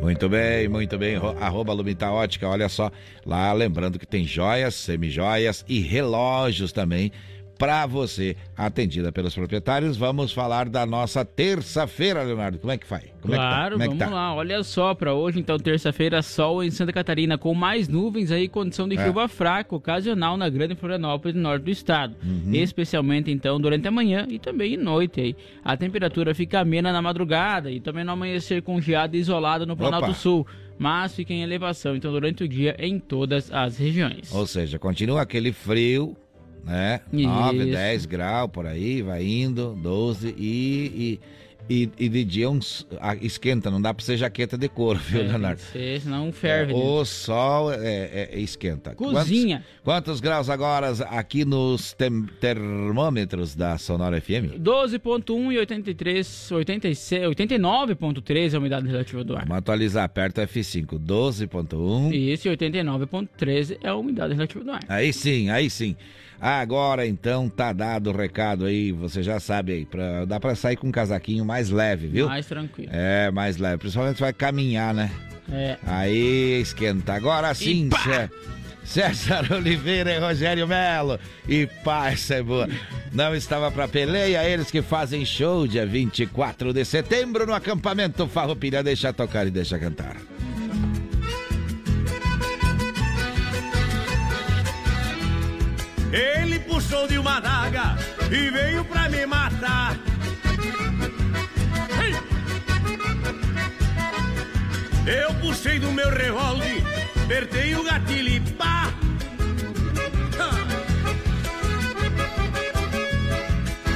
Muito 0.00 0.28
bem, 0.28 0.66
muito 0.68 0.96
bem. 0.96 1.16
Arroba 1.40 1.72
Lumita 1.74 2.10
Ótica, 2.10 2.48
olha 2.48 2.68
só. 2.68 2.90
Lá 3.24 3.52
lembrando 3.52 3.98
que 3.98 4.06
tem 4.06 4.24
joias, 4.24 4.74
semijoias 4.74 5.64
e 5.68 5.80
relógios 5.80 6.72
também 6.72 7.12
para 7.58 7.86
você, 7.86 8.36
atendida 8.56 9.12
pelos 9.12 9.34
proprietários. 9.34 9.96
Vamos 9.96 10.32
falar 10.32 10.68
da 10.68 10.84
nossa 10.84 11.24
terça-feira, 11.24 12.22
Leonardo. 12.22 12.58
Como 12.58 12.72
é 12.72 12.78
que 12.78 12.88
vai? 12.88 13.12
Como 13.20 13.34
claro, 13.34 13.76
é 13.76 13.78
que 13.78 13.78
tá? 13.78 13.86
vamos 13.86 14.00
é 14.00 14.04
tá? 14.04 14.10
lá. 14.10 14.34
Olha 14.34 14.62
só, 14.62 14.94
para 14.94 15.14
hoje, 15.14 15.38
então, 15.38 15.58
terça-feira, 15.58 16.22
sol 16.22 16.62
em 16.62 16.70
Santa 16.70 16.92
Catarina, 16.92 17.38
com 17.38 17.54
mais 17.54 17.88
nuvens 17.88 18.30
aí, 18.30 18.48
condição 18.48 18.88
de 18.88 18.96
é. 18.96 19.06
chuva 19.06 19.28
fraca, 19.28 19.74
ocasional 19.74 20.36
na 20.36 20.48
Grande 20.48 20.74
Florianópolis, 20.74 21.34
no 21.34 21.42
norte 21.42 21.62
do 21.62 21.70
estado. 21.70 22.16
Uhum. 22.22 22.54
Especialmente, 22.54 23.30
então, 23.30 23.60
durante 23.60 23.86
a 23.86 23.90
manhã 23.90 24.26
e 24.28 24.38
também 24.38 24.76
noite 24.76 25.20
aí. 25.20 25.36
A 25.64 25.76
temperatura 25.76 26.34
fica 26.34 26.60
amena 26.60 26.92
na 26.92 27.00
madrugada 27.00 27.70
e 27.70 27.80
também 27.80 28.04
no 28.04 28.12
amanhecer 28.12 28.62
com 28.62 28.80
geada 28.80 29.16
isolada 29.16 29.64
no 29.64 29.76
Planalto 29.76 30.10
Opa. 30.10 30.14
Sul 30.14 30.46
mas 30.78 31.14
fica 31.14 31.32
em 31.32 31.42
elevação, 31.42 31.94
então 31.94 32.10
durante 32.10 32.42
o 32.42 32.48
dia 32.48 32.74
em 32.78 32.98
todas 32.98 33.50
as 33.52 33.78
regiões. 33.78 34.32
Ou 34.32 34.46
seja, 34.46 34.78
continua 34.78 35.22
aquele 35.22 35.52
frio 35.52 36.16
né? 36.64 37.00
Isso. 37.12 37.28
9, 37.28 37.66
10 37.66 38.06
graus 38.06 38.50
por 38.50 38.66
aí, 38.66 39.02
vai 39.02 39.24
indo, 39.24 39.76
12 39.80 40.34
e, 40.36 41.20
e, 41.68 41.84
e, 41.84 41.90
e 41.98 42.08
de 42.08 42.24
dia 42.24 42.50
uns, 42.50 42.86
esquenta, 43.22 43.70
não 43.70 43.80
dá 43.80 43.92
pra 43.94 44.04
ser 44.04 44.16
jaqueta 44.16 44.56
de 44.56 44.68
couro, 44.68 44.98
viu, 44.98 45.22
é, 45.22 45.24
Leonardo? 45.24 45.60
Ser, 45.60 46.00
senão 46.00 46.32
ferve. 46.32 46.72
É, 46.72 46.76
o 46.76 47.04
sol 47.04 47.72
é, 47.72 47.76
é, 47.76 48.28
é, 48.32 48.38
esquenta. 48.38 48.94
Cozinha. 48.94 49.64
Quantos, 49.82 49.82
quantos, 49.82 50.20
graus 50.20 50.50
agora 50.50 50.90
aqui 51.10 51.44
nos 51.44 51.92
tem, 51.92 52.22
termômetros 52.40 53.54
da 53.54 53.78
Sonora 53.78 54.20
FM? 54.20 54.58
12.1 54.58 55.52
e 55.52 55.58
83, 55.58 56.52
86, 56.52 57.22
89.3 57.28 58.52
é 58.52 58.56
a 58.56 58.58
umidade 58.58 58.86
relativa 58.86 59.24
do 59.24 59.36
ar. 59.36 59.42
Vamos 59.42 59.58
atualizar, 59.58 60.04
aperta 60.04 60.46
F5, 60.46 60.98
12.1. 60.98 62.14
Isso, 62.14 62.48
e 62.48 62.56
89.13 62.56 63.78
é 63.82 63.88
a 63.88 63.94
umidade 63.94 64.34
relativa 64.34 64.64
do 64.64 64.70
ar. 64.70 64.84
Aí 64.88 65.12
sim, 65.12 65.48
aí 65.48 65.70
sim. 65.70 65.96
Agora 66.44 67.06
então 67.06 67.48
tá 67.48 67.72
dado 67.72 68.10
o 68.10 68.12
recado 68.14 68.66
aí, 68.66 68.92
você 68.92 69.22
já 69.22 69.40
sabe 69.40 69.72
aí, 69.72 69.84
pra, 69.86 70.26
dá 70.26 70.38
pra 70.38 70.54
sair 70.54 70.76
com 70.76 70.88
um 70.88 70.92
casaquinho 70.92 71.42
mais 71.42 71.70
leve, 71.70 72.06
viu? 72.06 72.26
Mais 72.26 72.44
tranquilo. 72.44 72.90
É, 72.92 73.30
mais 73.30 73.56
leve, 73.56 73.78
principalmente 73.78 74.20
vai 74.20 74.30
caminhar, 74.30 74.92
né? 74.92 75.10
É. 75.50 75.78
Aí 75.86 76.60
esquenta. 76.60 77.14
Agora 77.14 77.54
sim, 77.54 77.88
César 78.84 79.50
Oliveira 79.54 80.12
e 80.12 80.18
Rogério 80.18 80.68
Melo. 80.68 81.18
E 81.48 81.66
paz, 81.82 82.30
é 82.30 82.42
boa. 82.42 82.68
Não 83.10 83.34
estava 83.34 83.70
para 83.70 83.88
peleia, 83.88 84.46
eles 84.46 84.70
que 84.70 84.82
fazem 84.82 85.24
show 85.24 85.66
dia 85.66 85.86
24 85.86 86.74
de 86.74 86.84
setembro 86.84 87.46
no 87.46 87.54
acampamento 87.54 88.28
Farroupilha. 88.28 88.82
Deixa 88.82 89.14
tocar 89.14 89.46
e 89.46 89.50
deixa 89.50 89.78
cantar. 89.78 90.14
Ele 96.14 96.60
puxou 96.60 97.08
de 97.08 97.18
uma 97.18 97.40
daga 97.40 97.96
e 98.30 98.48
veio 98.48 98.84
pra 98.84 99.08
me 99.08 99.26
matar. 99.26 99.96
Eu 105.04 105.34
puxei 105.40 105.80
do 105.80 105.90
meu 105.90 106.08
revólver, 106.08 106.84
apertei 107.24 107.74
o 107.74 107.82
gatilho 107.82 108.28
e 108.28 108.40
pá! 108.52 108.94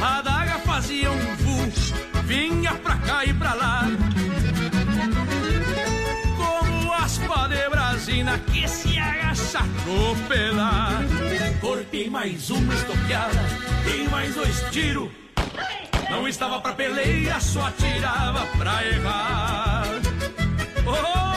A 0.02 0.20
daga 0.20 0.58
fazia 0.58 1.12
um 1.12 1.37
fuso, 1.37 1.94
vinha 2.25 2.75
pra 2.75 2.96
cá 2.96 3.25
e 3.25 3.32
pra 3.32 3.54
lá. 3.54 3.84
Como 6.37 6.92
aspa 6.94 7.48
de 7.48 7.68
brasina 7.68 8.40
que 8.40 8.66
se 8.66 8.98
no 9.87 10.16
pedaço. 10.28 11.59
Cortei 11.61 12.09
mais 12.11 12.50
uma 12.50 12.75
estoqueada, 12.75 13.40
tem 13.85 14.09
mais 14.09 14.35
dois 14.35 14.61
tiros. 14.71 15.11
Não 16.11 16.26
estava 16.26 16.61
pra 16.61 16.73
peleia, 16.73 17.40
só 17.40 17.66
atirava 17.66 18.47
pra 18.57 18.87
errar. 18.87 19.85
Opa, 20.87 21.27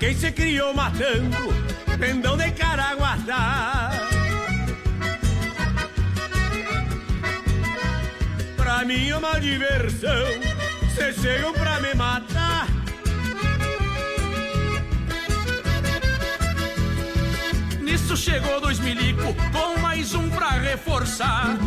quem 0.00 0.14
se 0.14 0.32
criou 0.32 0.72
matando 0.72 1.36
pendão 1.98 2.34
de 2.34 2.50
Caraguatá. 2.52 3.90
Pra 8.56 8.84
mim 8.86 9.10
é 9.10 9.16
uma 9.16 9.38
diversão, 9.38 10.24
cês 10.94 11.16
chegam 11.16 11.52
pra 11.52 11.80
me 11.80 11.92
matar. 11.94 12.66
Nisso 17.82 18.16
chegou 18.16 18.58
dois 18.58 18.78
milico 18.78 19.34
com 19.52 19.78
mais 19.80 20.14
um 20.14 20.30
pra 20.30 20.52
reforçar. 20.52 21.58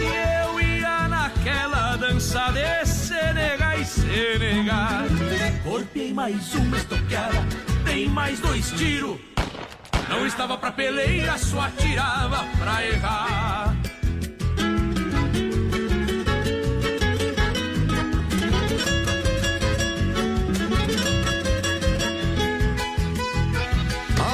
E 0.00 0.44
eu 0.44 0.60
ia 0.60 1.08
naquela 1.08 1.96
dança 1.96 2.52
de 2.52 2.86
Senegal 3.88 5.06
e 5.06 5.08
Senegal. 5.08 5.62
Corpei 5.64 6.12
mais 6.12 6.54
uma 6.54 6.76
estoqueada 6.76 7.68
tem 7.88 8.06
mais 8.08 8.38
dois 8.38 8.70
tiros. 8.72 9.18
Não 10.08 10.26
estava 10.26 10.56
pra 10.58 10.70
peleia, 10.70 11.36
só 11.38 11.60
atirava 11.60 12.44
pra 12.58 12.86
errar. 12.86 13.76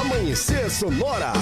Amanhecer 0.01 0.69
Sonora. 0.69 1.33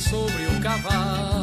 Sobre 0.00 0.46
o 0.46 0.60
cavalo. 0.60 1.37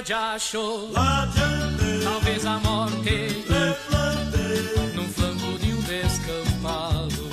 Ser 0.00 0.02
o 0.02 0.02
diacho, 0.02 0.90
talvez 2.02 2.46
a 2.46 2.58
morte, 2.58 3.44
num 4.94 5.08
flanco 5.08 5.58
de 5.58 5.74
um 5.74 5.82
descampado. 5.82 7.30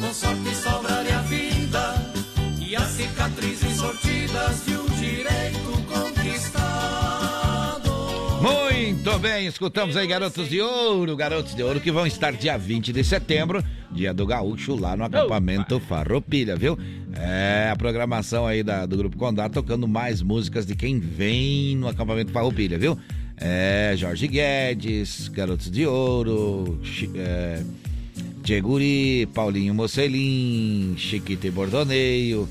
Com 0.00 0.12
sorte 0.12 0.54
sobraria 0.54 1.18
a 1.18 1.22
vida 1.22 1.94
e 2.60 2.76
as 2.76 2.88
cicatrizes 2.88 3.76
sortidas 3.76 4.64
de 4.66 4.76
um 4.76 4.86
direito 4.96 5.82
conquistado. 5.88 7.14
Muito 8.42 9.18
bem, 9.18 9.46
escutamos 9.46 9.96
aí 9.96 10.06
Garotos 10.06 10.48
de 10.48 10.60
Ouro, 10.60 11.16
Garotos 11.16 11.54
de 11.54 11.62
Ouro 11.62 11.80
que 11.80 11.90
vão 11.90 12.06
estar 12.06 12.32
dia 12.32 12.58
20 12.58 12.92
de 12.92 13.02
setembro, 13.02 13.64
dia 13.90 14.12
do 14.12 14.26
Gaúcho, 14.26 14.76
lá 14.76 14.94
no 14.94 15.04
acampamento 15.04 15.80
Farroupilha, 15.80 16.54
viu? 16.54 16.78
É 17.26 17.70
a 17.70 17.76
programação 17.76 18.46
aí 18.46 18.62
da, 18.62 18.84
do 18.84 18.98
Grupo 18.98 19.16
Condá 19.16 19.48
tocando 19.48 19.88
mais 19.88 20.20
músicas 20.20 20.66
de 20.66 20.76
quem 20.76 21.00
vem 21.00 21.74
no 21.74 21.88
acampamento 21.88 22.30
Farroupilha, 22.30 22.78
viu? 22.78 22.98
É 23.38 23.94
Jorge 23.96 24.28
Guedes, 24.28 25.28
Garotos 25.28 25.70
de 25.70 25.86
Ouro, 25.86 26.78
é, 27.16 27.62
Dieguri, 28.42 29.26
Paulinho 29.32 29.74
Mocelin, 29.74 30.94
Chiquita 30.98 31.46
e 31.46 31.50
Bordoneio, 31.50 32.46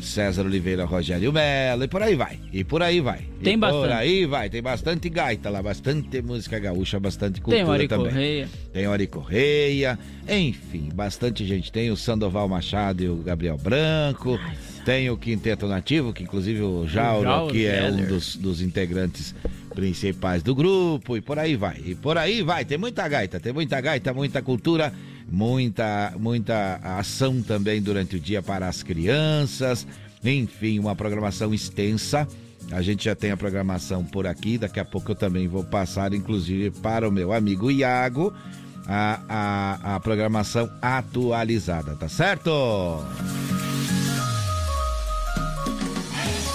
César 0.00 0.44
Oliveira, 0.44 0.84
Rogério 0.84 1.32
Mello 1.32 1.84
e 1.84 1.88
por 1.88 2.02
aí 2.02 2.14
vai. 2.14 2.38
E 2.52 2.64
por 2.64 2.82
aí 2.82 3.00
vai. 3.00 3.20
Tem 3.42 3.54
e 3.54 3.56
bastante. 3.56 3.82
Por 3.82 3.92
aí 3.92 4.26
vai. 4.26 4.50
Tem 4.50 4.62
bastante 4.62 5.08
gaita 5.08 5.50
lá, 5.50 5.62
bastante 5.62 6.22
música 6.22 6.58
gaúcha, 6.58 6.98
bastante 6.98 7.40
cultura 7.40 7.56
Tem 7.56 7.64
o 7.68 7.72
Ari 7.72 7.88
também. 7.88 8.06
Correia. 8.06 8.48
Tem 8.72 8.86
o 8.86 8.92
Ari 8.92 9.06
Correia, 9.06 9.98
enfim, 10.28 10.88
bastante 10.94 11.44
gente. 11.44 11.70
Tem 11.72 11.90
o 11.90 11.96
Sandoval 11.96 12.48
Machado 12.48 13.02
e 13.02 13.08
o 13.08 13.16
Gabriel 13.16 13.56
Branco. 13.56 14.38
Tem 14.84 15.10
o 15.10 15.16
Quinteto 15.16 15.66
Nativo, 15.66 16.12
que 16.12 16.22
inclusive 16.22 16.62
o 16.62 16.86
Jauro, 16.86 17.24
Jauro 17.24 17.52
que 17.52 17.66
é 17.66 17.82
um 17.90 17.94
Geller. 17.96 18.08
dos, 18.08 18.36
dos 18.36 18.62
integrantes 18.62 19.34
principais 19.74 20.42
do 20.42 20.54
grupo, 20.54 21.16
e 21.16 21.20
por 21.20 21.38
aí 21.38 21.56
vai. 21.56 21.82
E 21.84 21.94
por 21.94 22.16
aí 22.16 22.40
vai. 22.40 22.64
Tem 22.64 22.78
muita 22.78 23.06
gaita, 23.08 23.38
tem 23.38 23.52
muita 23.52 23.80
gaita, 23.80 24.14
muita 24.14 24.40
cultura, 24.40 24.92
muita, 25.30 26.12
muita 26.18 26.76
ação 26.82 27.42
também 27.42 27.80
durante 27.82 28.16
o 28.16 28.20
dia 28.20 28.42
para 28.42 28.68
as 28.68 28.82
crianças. 28.82 29.86
Enfim, 30.24 30.78
uma 30.78 30.96
programação 30.96 31.52
extensa. 31.52 32.26
A 32.70 32.82
gente 32.82 33.04
já 33.04 33.14
tem 33.14 33.30
a 33.30 33.36
programação 33.36 34.04
por 34.04 34.26
aqui. 34.26 34.58
Daqui 34.58 34.80
a 34.80 34.84
pouco 34.84 35.12
eu 35.12 35.14
também 35.14 35.46
vou 35.46 35.64
passar, 35.64 36.12
inclusive, 36.12 36.70
para 36.80 37.08
o 37.08 37.12
meu 37.12 37.32
amigo 37.32 37.70
Iago, 37.70 38.32
a, 38.86 39.20
a, 39.28 39.96
a 39.96 40.00
programação 40.00 40.68
atualizada, 40.82 41.94
tá 41.96 42.08
certo? 42.08 42.50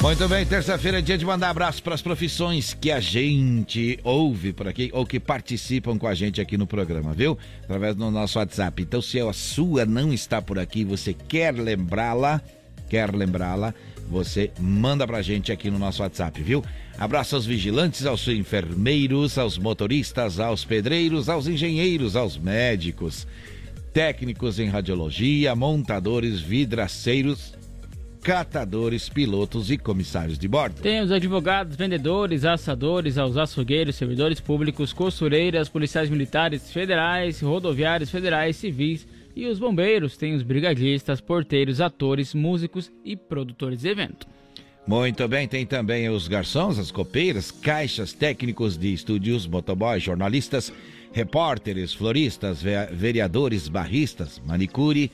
Muito 0.02 0.28
bem, 0.28 0.44
terça-feira 0.44 0.98
é 0.98 1.02
dia 1.02 1.16
de 1.16 1.24
mandar 1.24 1.52
abraço 1.52 1.84
para 1.84 1.94
as 1.94 2.02
profissões 2.02 2.74
que 2.74 2.92
a 2.92 3.00
gente 3.00 4.00
ouve 4.04 4.52
por 4.52 4.68
aqui 4.68 4.90
ou 4.94 5.06
que 5.06 5.20
participam 5.20 5.96
com 5.96 6.08
a 6.08 6.16
gente 6.16 6.42
aqui 6.42 6.58
no 6.58 6.66
programa, 6.66 7.14
viu? 7.14 7.38
Através 7.62 7.96
do 7.96 8.10
nosso 8.10 8.40
WhatsApp. 8.40 8.82
Então, 8.82 9.00
se 9.00 9.20
a 9.20 9.32
sua 9.32 9.86
não 9.86 10.12
está 10.12 10.42
por 10.42 10.58
aqui, 10.58 10.84
você 10.84 11.14
quer 11.14 11.54
lembrá-la, 11.54 12.42
quer 12.90 13.14
lembrá-la, 13.14 13.76
você 14.10 14.50
manda 14.60 15.06
pra 15.06 15.22
gente 15.22 15.52
aqui 15.52 15.70
no 15.70 15.78
nosso 15.78 16.02
WhatsApp, 16.02 16.42
viu? 16.42 16.66
Abraço 16.98 17.36
aos 17.36 17.46
vigilantes, 17.46 18.04
aos 18.04 18.28
enfermeiros, 18.28 19.38
aos 19.38 19.60
motoristas, 19.60 20.40
aos 20.40 20.66
pedreiros, 20.66 21.30
aos 21.30 21.46
engenheiros, 21.46 22.16
aos 22.16 22.40
médicos, 22.40 23.28
técnicos 23.94 24.58
em 24.58 24.68
radiologia, 24.68 25.56
montadores, 25.56 26.42
vidraceiros, 26.42 27.54
catadores, 28.22 29.10
pilotos 29.10 29.72
e 29.72 29.78
comissários 29.78 30.38
de 30.38 30.48
bordo. 30.48 30.82
Tem 30.82 31.02
os 31.02 31.12
advogados, 31.12 31.76
vendedores, 31.76 32.46
assadores, 32.46 33.18
aos 33.18 33.36
açougueiros, 33.36 33.96
servidores 33.96 34.40
públicos, 34.40 34.94
costureiras, 34.94 35.68
policiais 35.70 36.10
militares 36.10 36.72
federais, 36.72 37.42
rodoviários 37.42 38.10
federais, 38.12 38.56
civis 38.56 39.08
e 39.36 39.46
os 39.48 39.58
bombeiros. 39.60 40.18
Tem 40.18 40.36
os 40.36 40.44
brigadistas, 40.44 41.20
porteiros, 41.20 41.82
atores, 41.82 42.34
músicos 42.34 42.92
e 43.04 43.16
produtores 43.16 43.82
de 43.82 43.90
evento. 43.90 44.28
Muito 44.86 45.28
bem, 45.28 45.48
tem 45.48 45.66
também 45.66 46.10
os 46.10 46.28
garçons, 46.28 46.80
as 46.80 46.92
copeiras, 46.92 47.52
caixas, 47.52 48.14
técnicos 48.14 48.78
de 48.78 48.94
estúdios, 48.94 49.46
motoboys, 49.48 50.02
jornalistas, 50.02 50.72
repórteres, 51.14 51.94
floristas, 51.94 52.62
ve- 52.62 52.88
vereadores, 52.92 53.68
barristas, 53.68 54.42
manicure, 54.46 55.12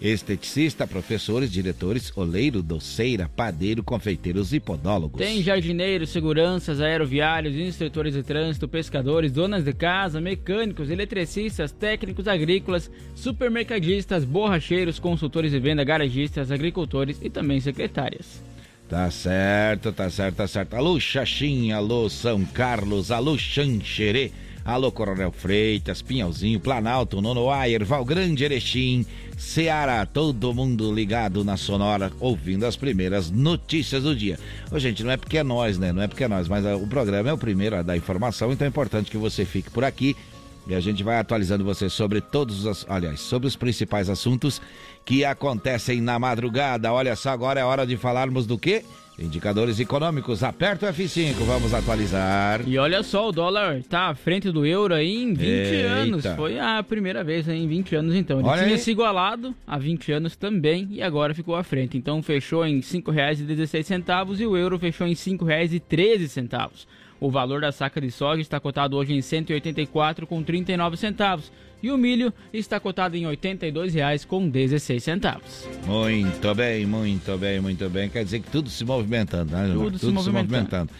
esteticista, 0.00 0.86
professores, 0.86 1.50
diretores, 1.50 2.12
oleiro, 2.16 2.62
doceira, 2.62 3.28
padeiro, 3.28 3.82
confeiteiros 3.82 4.52
e 4.52 4.60
podólogos. 4.60 5.18
Tem 5.18 5.42
jardineiros, 5.42 6.10
seguranças, 6.10 6.80
aeroviários, 6.80 7.56
instrutores 7.56 8.14
de 8.14 8.22
trânsito, 8.22 8.68
pescadores, 8.68 9.32
donas 9.32 9.64
de 9.64 9.72
casa, 9.72 10.20
mecânicos, 10.20 10.90
eletricistas, 10.90 11.72
técnicos 11.72 12.28
agrícolas, 12.28 12.90
supermercadistas, 13.14 14.24
borracheiros, 14.24 14.98
consultores 14.98 15.50
de 15.50 15.58
venda, 15.58 15.82
garagistas, 15.82 16.52
agricultores 16.52 17.18
e 17.20 17.28
também 17.28 17.60
secretárias. 17.60 18.42
Tá 18.88 19.10
certo, 19.10 19.92
tá 19.92 20.08
certo, 20.08 20.36
tá 20.36 20.46
certo. 20.46 20.74
Alô, 20.74 20.98
Xaxim, 20.98 21.72
alô, 21.72 22.08
São 22.08 22.42
Carlos, 22.44 23.10
alô, 23.10 23.36
Xanxerê, 23.36 24.32
alô, 24.68 24.92
Coronel 24.92 25.32
Freitas, 25.32 26.02
Pinhalzinho, 26.02 26.60
Planalto, 26.60 27.22
Nonoá, 27.22 27.66
Erval 27.66 28.04
Grande, 28.04 28.44
Erechim, 28.44 29.06
Ceará, 29.38 30.04
todo 30.04 30.52
mundo 30.52 30.92
ligado 30.92 31.42
na 31.42 31.56
Sonora, 31.56 32.12
ouvindo 32.20 32.66
as 32.66 32.76
primeiras 32.76 33.30
notícias 33.30 34.02
do 34.02 34.14
dia. 34.14 34.38
Ô, 34.70 34.78
gente, 34.78 35.02
não 35.02 35.10
é 35.10 35.16
porque 35.16 35.38
é 35.38 35.42
nós, 35.42 35.78
né? 35.78 35.90
Não 35.90 36.02
é 36.02 36.06
porque 36.06 36.24
é 36.24 36.28
nós, 36.28 36.48
mas 36.48 36.66
ah, 36.66 36.76
o 36.76 36.86
programa 36.86 37.30
é 37.30 37.32
o 37.32 37.38
primeiro 37.38 37.76
a 37.76 37.82
dar 37.82 37.96
informação, 37.96 38.52
então 38.52 38.66
é 38.66 38.68
importante 38.68 39.10
que 39.10 39.16
você 39.16 39.46
fique 39.46 39.70
por 39.70 39.84
aqui 39.84 40.14
e 40.66 40.74
a 40.74 40.80
gente 40.80 41.02
vai 41.02 41.18
atualizando 41.18 41.64
você 41.64 41.88
sobre 41.88 42.20
todos 42.20 42.66
os, 42.66 42.84
aliás, 42.90 43.20
sobre 43.20 43.48
os 43.48 43.56
principais 43.56 44.10
assuntos 44.10 44.60
que 45.02 45.24
acontecem 45.24 46.02
na 46.02 46.18
madrugada. 46.18 46.92
Olha 46.92 47.16
só, 47.16 47.30
agora 47.30 47.58
é 47.58 47.64
hora 47.64 47.86
de 47.86 47.96
falarmos 47.96 48.46
do 48.46 48.58
quê? 48.58 48.84
Indicadores 49.18 49.80
econômicos. 49.80 50.44
Aperta 50.44 50.86
o 50.86 50.92
F5, 50.92 51.34
vamos 51.44 51.74
atualizar. 51.74 52.62
E 52.64 52.78
olha 52.78 53.02
só, 53.02 53.28
o 53.28 53.32
dólar 53.32 53.82
tá 53.82 54.10
à 54.10 54.14
frente 54.14 54.48
do 54.52 54.64
euro 54.64 54.94
aí 54.94 55.22
em 55.24 55.34
20 55.34 55.44
Eita. 55.44 55.88
anos. 55.88 56.26
Foi 56.36 56.58
a 56.58 56.80
primeira 56.84 57.24
vez 57.24 57.48
em 57.48 57.66
20 57.66 57.96
anos, 57.96 58.14
então. 58.14 58.38
Ele 58.38 58.48
Olha 58.48 58.62
tinha 58.62 58.74
aí. 58.76 58.80
se 58.80 58.92
igualado 58.92 59.52
há 59.66 59.76
20 59.76 60.12
anos 60.12 60.36
também 60.36 60.86
e 60.92 61.02
agora 61.02 61.34
ficou 61.34 61.56
à 61.56 61.64
frente. 61.64 61.96
Então 61.98 62.22
fechou 62.22 62.64
em 62.64 62.76
R$ 62.76 62.82
5,16 62.82 64.38
e 64.38 64.46
o 64.46 64.56
euro 64.56 64.78
fechou 64.78 65.04
em 65.04 65.10
R$ 65.10 65.16
5,13. 65.16 66.86
O 67.20 67.28
valor 67.28 67.60
da 67.60 67.72
saca 67.72 68.00
de 68.00 68.12
soja 68.12 68.40
está 68.40 68.60
cotado 68.60 68.96
hoje 68.96 69.12
em 69.12 69.16
R$ 69.16 69.22
184,39 69.22 70.96
centavos 70.96 71.50
e 71.82 71.90
o 71.90 71.96
milho 71.98 72.32
está 72.52 72.78
cotado 72.80 73.16
em 73.16 73.26
R$ 73.26 73.36
82,16 73.36 75.00
centavos. 75.00 75.68
Muito 75.86 76.54
bem, 76.54 76.86
muito 76.86 77.36
bem, 77.38 77.60
muito 77.60 77.88
bem. 77.88 78.08
Quer 78.08 78.24
dizer 78.24 78.40
que 78.40 78.50
tudo 78.50 78.68
se 78.70 78.84
movimentando, 78.84 79.52
né, 79.52 79.62
Leonardo? 79.66 79.98
Tudo 79.98 79.98
se 79.98 80.06
movimentando. 80.30 80.90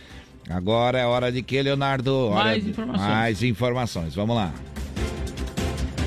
Agora 0.51 0.99
é 0.99 1.05
hora 1.05 1.31
de 1.31 1.43
que, 1.43 1.61
Leonardo? 1.61 2.31
Mais 2.33 2.65
de- 2.65 2.71
informações. 2.71 3.09
Mais 3.09 3.43
informações, 3.43 4.15
vamos 4.15 4.35
lá. 4.37 4.53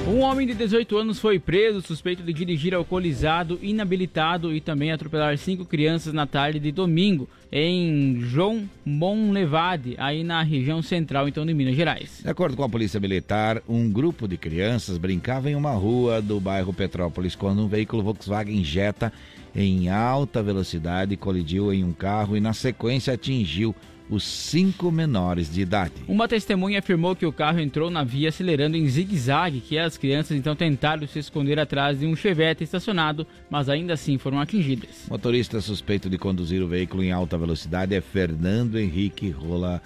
Um 0.07 0.21
homem 0.21 0.47
de 0.47 0.55
18 0.55 0.97
anos 0.97 1.19
foi 1.19 1.37
preso 1.37 1.79
suspeito 1.81 2.23
de 2.23 2.33
dirigir 2.33 2.73
alcoolizado, 2.73 3.59
inabilitado 3.61 4.53
e 4.53 4.59
também 4.59 4.91
atropelar 4.91 5.37
cinco 5.37 5.63
crianças 5.63 6.11
na 6.11 6.25
tarde 6.25 6.59
de 6.59 6.71
domingo 6.71 7.29
em 7.51 8.19
João 8.19 8.67
Monlevade, 8.83 9.95
aí 9.97 10.23
na 10.23 10.41
região 10.41 10.81
central 10.81 11.27
então 11.27 11.45
de 11.45 11.53
Minas 11.53 11.75
Gerais. 11.75 12.19
De 12.23 12.29
acordo 12.29 12.57
com 12.57 12.63
a 12.63 12.69
polícia 12.69 12.99
militar, 12.99 13.61
um 13.69 13.89
grupo 13.89 14.27
de 14.27 14.37
crianças 14.37 14.97
brincava 14.97 15.51
em 15.51 15.55
uma 15.55 15.71
rua 15.71 16.21
do 16.21 16.39
bairro 16.39 16.73
Petrópolis 16.73 17.35
quando 17.35 17.61
um 17.61 17.67
veículo 17.67 18.03
Volkswagen 18.03 18.63
Jetta 18.63 19.13
em 19.55 19.89
alta 19.89 20.41
velocidade 20.41 21.15
colidiu 21.15 21.71
em 21.71 21.83
um 21.83 21.91
carro 21.91 22.35
e 22.35 22.39
na 22.39 22.53
sequência 22.53 23.13
atingiu 23.13 23.75
os 24.11 24.23
cinco 24.23 24.91
menores 24.91 25.51
de 25.51 25.61
idade. 25.61 25.93
Uma 26.05 26.27
testemunha 26.27 26.79
afirmou 26.79 27.15
que 27.15 27.25
o 27.25 27.31
carro 27.31 27.61
entrou 27.61 27.89
na 27.89 28.03
via 28.03 28.27
acelerando 28.27 28.75
em 28.75 28.85
zigue-zague, 28.85 29.61
que 29.61 29.79
as 29.79 29.97
crianças 29.97 30.37
então 30.37 30.53
tentaram 30.53 31.07
se 31.07 31.17
esconder 31.17 31.57
atrás 31.57 31.99
de 31.99 32.05
um 32.05 32.15
chevette 32.15 32.63
estacionado, 32.63 33.25
mas 33.49 33.69
ainda 33.69 33.93
assim 33.93 34.17
foram 34.17 34.39
atingidas. 34.39 35.07
O 35.07 35.11
motorista 35.11 35.61
suspeito 35.61 36.09
de 36.09 36.17
conduzir 36.17 36.61
o 36.61 36.67
veículo 36.67 37.01
em 37.01 37.11
alta 37.11 37.37
velocidade 37.37 37.95
é 37.95 38.01
Fernando 38.01 38.77
Henrique 38.77 39.29
Rola 39.29 39.81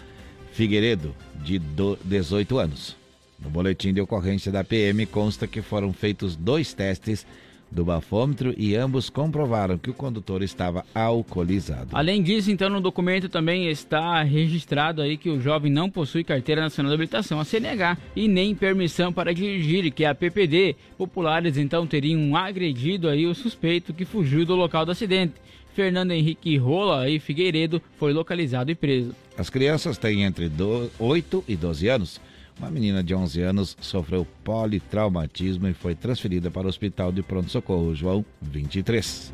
Figueiredo, 0.51 1.13
de 1.43 1.61
18 2.03 2.57
anos. 2.57 2.95
No 3.39 3.49
boletim 3.49 3.93
de 3.93 4.01
ocorrência 4.01 4.51
da 4.51 4.63
PM 4.63 5.05
consta 5.05 5.45
que 5.45 5.61
foram 5.61 5.93
feitos 5.93 6.35
dois 6.35 6.73
testes 6.73 7.27
do 7.71 7.84
bafômetro 7.84 8.54
e 8.58 8.75
ambos 8.75 9.10
comprovaram 9.10 9.78
que 9.78 9.89
o 9.89 9.93
condutor 9.93 10.41
estava 10.41 10.86
alcoolizado. 10.93 11.89
Além 11.91 12.21
disso, 12.21 12.51
então, 12.51 12.69
no 12.69 12.80
documento 12.80 13.28
também 13.28 13.67
está 13.67 14.23
registrado 14.23 15.01
aí 15.01 15.17
que 15.17 15.30
o 15.30 15.41
jovem 15.41 15.71
não 15.71 15.89
possui 15.89 16.23
carteira 16.23 16.62
nacional 16.62 16.89
de 16.89 16.95
habilitação, 16.95 17.39
a 17.39 17.45
CNH, 17.45 17.97
e 18.15 18.28
nem 18.28 18.56
permissão 18.56 19.12
para 19.12 19.34
dirigir, 19.34 19.91
que 19.91 20.06
é 20.06 20.10
a 20.10 20.15
PPD. 20.15 20.75
Populares 20.97 21.58
então 21.58 21.86
teriam 21.86 22.36
agredido 22.36 23.10
aí 23.10 23.25
o 23.25 23.36
suspeito 23.36 23.93
que 23.93 24.06
fugiu 24.06 24.45
do 24.45 24.56
local 24.56 24.86
do 24.86 24.91
acidente. 24.91 25.34
Fernando 25.75 26.12
Henrique 26.12 26.56
Rola 26.56 27.10
e 27.10 27.19
Figueiredo 27.19 27.82
foi 27.97 28.13
localizado 28.13 28.71
e 28.71 28.75
preso. 28.75 29.13
As 29.38 29.49
crianças 29.49 29.97
têm 29.97 30.23
entre 30.23 30.49
8 30.97 31.43
e 31.45 31.56
12 31.58 31.88
anos. 31.89 32.21
Uma 32.57 32.71
menina 32.71 33.03
de 33.03 33.13
11 33.13 33.41
anos 33.41 33.77
sofreu 33.81 34.25
politraumatismo 34.43 35.67
e 35.67 35.73
foi 35.73 35.93
transferida 35.93 36.49
para 36.49 36.65
o 36.65 36.69
Hospital 36.69 37.11
de 37.11 37.21
Pronto 37.21 37.51
Socorro 37.51 37.93
João 37.93 38.25
23. 38.41 39.33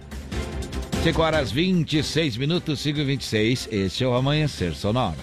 5 1.03 1.21
horas 1.21 1.51
26 1.51 2.37
minutos, 2.37 2.79
5 2.79 2.99
e 2.99 3.03
26. 3.03 3.69
Este 3.71 4.03
é 4.03 4.07
o 4.07 4.13
Amanhecer 4.13 4.73
Sonora. 4.73 5.17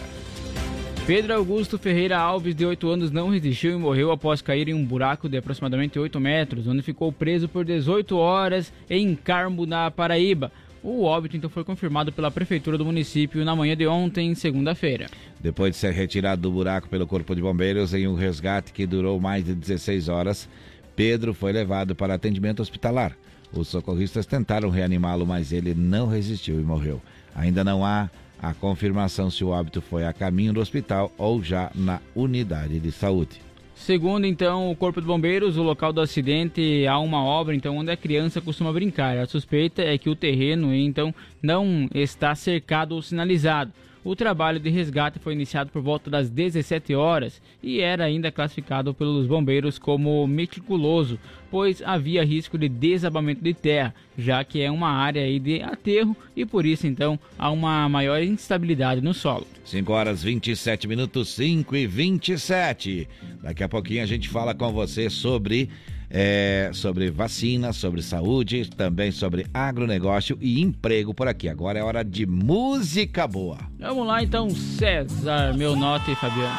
Pedro 1.06 1.34
Augusto 1.34 1.78
Ferreira 1.78 2.18
Alves, 2.18 2.54
de 2.54 2.66
8 2.66 2.88
anos, 2.88 3.11
não 3.11 3.30
resistiu 3.30 3.72
e 3.72 3.76
morreu 3.76 4.12
após 4.12 4.42
cair 4.42 4.68
em 4.68 4.74
um 4.74 4.84
buraco 4.84 5.28
de 5.28 5.38
aproximadamente 5.38 5.98
8 5.98 6.20
metros, 6.20 6.66
onde 6.66 6.82
ficou 6.82 7.11
preso 7.11 7.48
por 7.48 7.64
18 7.64 8.16
horas 8.16 8.72
em 8.90 9.14
Carmo, 9.14 9.64
na 9.66 9.90
Paraíba. 9.90 10.52
O 10.83 11.03
óbito 11.03 11.37
então 11.37 11.51
foi 11.51 11.64
confirmado 11.64 12.12
pela 12.12 12.31
prefeitura 12.31 12.79
do 12.79 12.85
município 12.85 13.45
na 13.45 13.57
manhã 13.57 13.77
de 13.77 13.87
ontem, 13.87 14.35
segunda-feira. 14.35 15.09
Depois 15.41 15.73
de 15.73 15.77
ser 15.79 15.93
retirado 15.93 16.43
do 16.43 16.53
buraco 16.53 16.88
pelo 16.88 17.07
Corpo 17.07 17.35
de 17.35 17.43
Bombeiros 17.43 17.93
em 17.95 18.07
um 18.07 18.14
resgate 18.14 18.73
que 18.73 18.87
durou 18.87 19.19
mais 19.21 19.45
de 19.45 19.55
16 19.55 20.09
horas, 20.09 20.49
Pedro 20.95 21.35
foi 21.35 21.53
levado 21.53 21.95
para 21.95 22.14
atendimento 22.14 22.61
hospitalar. 22.61 23.17
Os 23.53 23.69
socorristas 23.69 24.27
tentaram 24.27 24.69
reanimá-lo, 24.69 25.27
mas 25.27 25.53
ele 25.53 25.75
não 25.75 26.07
resistiu 26.07 26.61
e 26.61 26.64
morreu. 26.64 27.03
Ainda 27.35 27.64
não 27.64 27.85
há 27.85 28.11
a 28.41 28.55
confirmação 28.55 29.31
se 29.31 29.43
o 29.43 29.49
óbito 29.49 29.81
foi 29.81 30.05
a 30.05 30.12
caminho 30.12 30.53
do 30.53 30.61
hospital 30.61 31.12
ou 31.19 31.43
já 31.43 31.71
na 31.75 32.01
unidade 32.14 32.79
de 32.79 32.93
saúde. 32.93 33.47
Segundo 33.79 34.27
então 34.27 34.71
o 34.71 34.77
Corpo 34.77 35.01
de 35.01 35.07
Bombeiros, 35.07 35.57
o 35.57 35.62
local 35.62 35.93
do 35.93 36.01
acidente 36.01 36.85
há 36.87 36.99
uma 36.99 37.23
obra 37.25 37.55
então 37.55 37.77
onde 37.77 37.91
a 37.91 37.97
criança 37.97 38.41
costuma 38.41 38.73
brincar. 38.73 39.17
A 39.17 39.27
suspeita 39.27 39.81
é 39.81 39.97
que 39.97 40.11
o 40.11 40.17
terreno 40.17 40.75
então 40.75 41.14
não 41.41 41.88
está 41.95 42.35
cercado 42.35 42.95
ou 42.95 43.01
sinalizado. 43.01 43.73
O 44.04 44.14
trabalho 44.14 44.61
de 44.61 44.70
resgate 44.70 45.18
foi 45.18 45.32
iniciado 45.32 45.70
por 45.70 45.82
volta 45.82 46.08
das 46.08 46.30
17 46.30 46.94
horas 46.94 47.42
e 47.62 47.80
era 47.80 48.04
ainda 48.04 48.30
classificado 48.30 48.94
pelos 48.94 49.26
bombeiros 49.26 49.78
como 49.78 50.26
meticuloso, 50.26 51.18
pois 51.50 51.82
havia 51.82 52.24
risco 52.24 52.56
de 52.56 52.68
desabamento 52.68 53.42
de 53.42 53.52
terra, 53.52 53.94
já 54.16 54.44
que 54.44 54.62
é 54.62 54.70
uma 54.70 54.90
área 54.90 55.38
de 55.40 55.62
aterro 55.62 56.16
e 56.37 56.46
por 56.46 56.64
isso 56.64 56.87
então 56.87 57.18
há 57.38 57.50
uma 57.50 57.88
maior 57.88 58.22
instabilidade 58.22 59.00
no 59.00 59.12
solo. 59.12 59.46
5 59.64 59.92
horas 59.92 60.22
27 60.22 60.87
minutos 60.87 61.28
5 61.34 61.76
e 61.76 61.87
27. 61.87 63.08
Daqui 63.42 63.64
a 63.64 63.68
pouquinho 63.68 64.02
a 64.02 64.06
gente 64.06 64.28
fala 64.28 64.54
com 64.54 64.72
você 64.72 65.11
sobre 65.11 65.68
é, 66.11 66.71
sobre 66.73 67.11
vacina, 67.11 67.73
sobre 67.73 68.03
saúde, 68.03 68.71
também 68.71 69.11
sobre 69.11 69.47
agronegócio 69.53 70.38
e 70.40 70.61
emprego 70.61 71.12
por 71.12 71.29
aqui. 71.29 71.49
Agora 71.49 71.79
é 71.79 71.83
hora 71.83 72.05
de 72.05 72.27
música 72.27 73.27
boa. 73.27 73.59
Vamos 73.79 74.07
lá 74.07 74.23
então, 74.23 74.51
César, 74.51 75.55
meu 75.55 75.77
nota 75.77 76.11
e 76.11 76.14
Fabiano. 76.14 76.59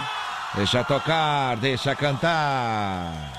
Deixa 0.56 0.84
tocar, 0.84 1.58
deixa 1.58 1.96
cantar. 1.96 3.34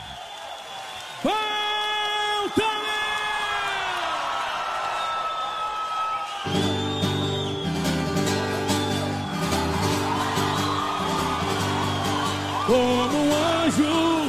Como 12.66 13.18
um 13.18 13.35
anjo 13.35 14.19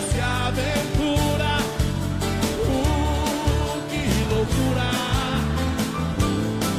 doce 0.00 0.20
aventura. 0.20 1.58
Uh, 2.68 3.82
que 3.90 4.02
loucura! 4.32 4.90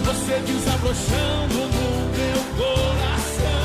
Você 0.05 0.35
desabrochando 0.47 1.59
no 1.75 1.89
meu 2.15 2.39
coração. 2.59 3.63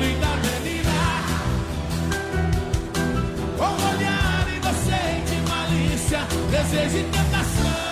Linda 0.00 0.32
menina, 0.44 1.02
com 3.58 3.72
olhar 3.90 4.44
inocente, 4.56 5.34
malícia, 5.48 6.20
desejo 6.50 6.96
e 6.96 7.04
tentação. 7.04 7.82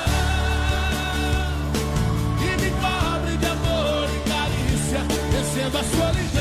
E 2.40 2.50
me 2.62 2.70
cobre 2.80 3.34
de 3.36 3.46
amor 3.46 4.08
e 4.16 4.18
carícia, 4.28 5.00
vencendo 5.30 5.76
a 5.76 5.84
solidão. 5.84 6.39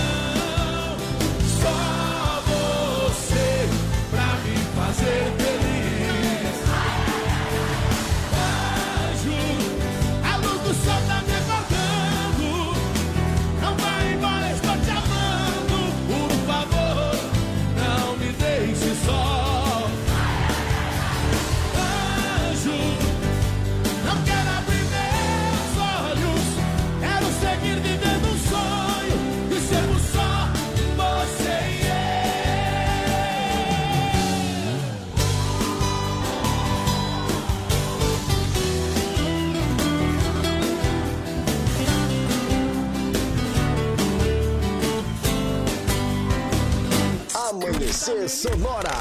Amanhecer 47.89 48.29
Sonora. 48.29 48.91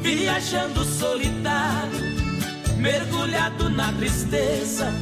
Viajando 0.00 0.84
solitário 0.84 2.04
mergulhado 2.78 3.70
na 3.70 3.92
tristeza, 3.94 4.92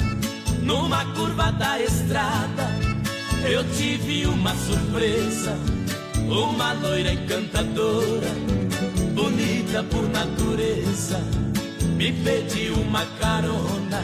numa 0.62 1.04
curva 1.14 1.50
da 1.52 1.80
estrada, 1.80 2.68
eu 3.44 3.64
tive 3.72 4.26
uma 4.26 4.54
surpresa, 4.54 5.58
uma 6.26 6.72
loira 6.74 7.12
encantadora, 7.12 8.28
bonita 9.14 9.82
por 9.84 10.08
natureza, 10.08 11.20
me 11.96 12.12
pediu 12.12 12.74
uma 12.74 13.04
carona. 13.20 14.02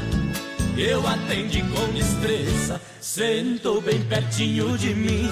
Eu 0.76 1.04
atendi 1.06 1.62
com 1.62 1.92
destreza, 1.92 2.80
sentou 3.00 3.80
bem 3.80 4.00
pertinho 4.04 4.76
de 4.78 4.94
mim, 4.94 5.28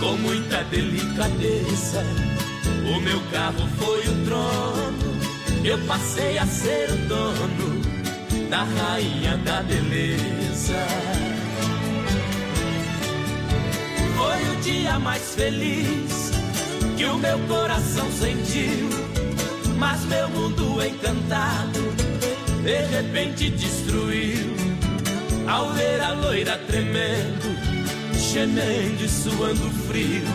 com 0.00 0.16
muita 0.18 0.62
delicadeza. 0.64 2.02
O 2.94 3.00
meu 3.00 3.20
carro 3.30 3.68
foi 3.78 4.00
o 4.00 4.24
trono, 4.24 5.64
eu 5.64 5.78
passei 5.86 6.38
a 6.38 6.46
ser 6.46 6.90
o 6.90 6.96
dono 7.08 7.91
da 8.52 8.64
rainha 8.64 9.38
da 9.38 9.62
beleza. 9.62 10.86
Foi 14.14 14.50
o 14.50 14.60
dia 14.60 14.98
mais 14.98 15.34
feliz 15.34 16.32
que 16.98 17.06
o 17.06 17.16
meu 17.16 17.38
coração 17.48 18.06
sentiu, 18.12 18.90
mas 19.78 20.04
meu 20.04 20.28
mundo 20.28 20.84
encantado 20.84 21.80
de 22.62 22.84
repente 22.94 23.48
destruiu. 23.48 24.54
Ao 25.48 25.70
ver 25.70 26.02
a 26.02 26.12
loira 26.12 26.58
tremendo, 26.66 27.56
gemendo 28.12 29.02
e 29.02 29.08
suando 29.08 29.70
frio, 29.88 30.28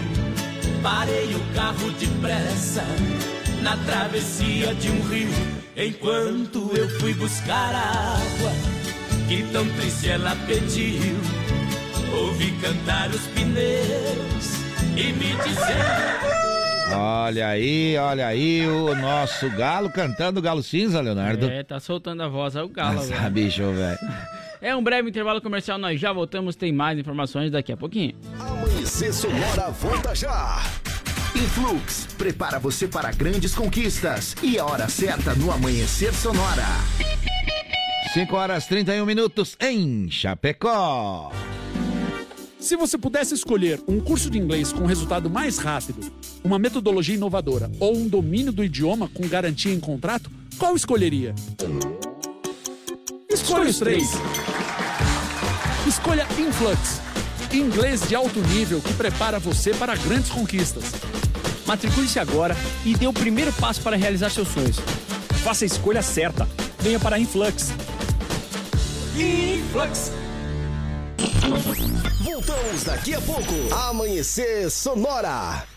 parei 0.82 1.36
o 1.36 1.54
carro 1.54 1.92
depressa 1.92 2.84
na 3.68 3.76
travessia 3.84 4.74
de 4.76 4.90
um 4.90 5.02
rio. 5.10 5.30
Enquanto 5.76 6.72
eu 6.74 6.88
fui 7.02 7.14
buscar 7.14 7.76
água, 7.76 8.52
que 9.28 9.44
tão 9.52 9.68
triste 9.76 10.10
ela 10.10 10.34
pediu. 10.48 11.18
Ouvi 12.18 12.52
cantar 12.62 13.10
os 13.10 13.28
pneus 13.28 14.56
e 14.96 15.12
me 15.12 15.36
dizer. 15.44 16.96
Olha 16.96 17.50
aí, 17.50 17.98
olha 17.98 18.28
aí 18.28 18.66
o 18.66 18.96
nosso 18.96 19.50
galo 19.58 19.90
cantando 19.90 20.42
Galo 20.42 20.64
Cinza, 20.64 21.02
Leonardo. 21.02 21.50
É, 21.50 21.62
tá 21.62 21.82
soltando 21.82 22.24
a 22.24 22.30
voz, 22.30 22.56
é 22.56 22.64
o 22.64 22.70
galo 22.70 22.96
Nossa, 22.96 23.14
agora. 23.14 23.30
bicho, 23.30 23.64
velho. 23.74 24.00
É 24.60 24.76
um 24.76 24.84
breve 24.84 25.08
intervalo 25.08 25.40
comercial, 25.40 25.78
nós 25.78 26.00
já 26.00 26.12
voltamos, 26.12 26.56
tem 26.56 26.72
mais 26.72 26.98
informações 26.98 27.52
daqui 27.52 27.72
a 27.72 27.78
pouquinho. 27.78 28.16
Amanhecer 28.40 29.14
Sonora 29.14 29.70
volta 29.70 30.16
já. 30.16 30.64
Influx, 31.38 32.08
prepara 32.18 32.58
você 32.58 32.88
para 32.88 33.12
grandes 33.12 33.54
conquistas. 33.54 34.36
E 34.42 34.58
a 34.58 34.66
hora 34.66 34.90
certa 34.90 35.36
no 35.36 35.52
Amanhecer 35.52 36.12
Sonora. 36.12 36.66
5 38.12 38.36
horas 38.36 38.66
31 38.66 39.06
minutos 39.06 39.56
em 39.60 40.10
Chapecó. 40.10 41.32
Se 42.60 42.76
você 42.76 42.98
pudesse 42.98 43.36
escolher 43.36 43.80
um 43.88 44.00
curso 44.00 44.32
de 44.32 44.40
inglês 44.40 44.74
com 44.74 44.88
resultado 44.88 45.30
mais 45.30 45.60
rápido, 45.60 46.12
uma 46.44 46.58
metodologia 46.58 47.14
inovadora 47.14 47.70
ou 47.80 47.96
um 47.96 48.08
domínio 48.08 48.52
do 48.52 48.64
idioma 48.64 49.08
com 49.08 49.28
garantia 49.28 49.72
em 49.72 49.80
contrato, 49.80 50.32
qual 50.58 50.76
escolheria? 50.76 51.36
Escolha 53.30 53.70
os 53.70 53.78
três. 53.78 54.10
Escolha 55.88 56.26
Influx, 56.40 57.00
inglês 57.54 58.08
de 58.08 58.16
alto 58.16 58.42
nível 58.42 58.82
que 58.82 58.94
prepara 58.96 59.38
você 59.38 59.72
para 59.76 59.96
grandes 59.96 60.32
conquistas. 60.32 60.86
Matricule-se 61.68 62.18
agora 62.18 62.56
e 62.86 62.96
dê 62.96 63.08
o 63.08 63.14
primeiro 63.14 63.52
passo 63.54 63.82
para 63.82 63.98
realizar 63.98 64.30
seus 64.30 64.48
sonhos. 64.48 64.78
Faça 65.44 65.66
a 65.66 65.68
escolha 65.68 66.02
certa. 66.02 66.48
Venha 66.80 67.00
para 67.00 67.18
a 67.18 67.20
Influx. 67.20 67.74
Influx. 69.16 70.12
Voltamos 72.24 72.84
daqui 72.86 73.14
a 73.14 73.22
pouco. 73.22 73.54
Amanhecer 73.90 74.72
Sonora. 74.72 75.77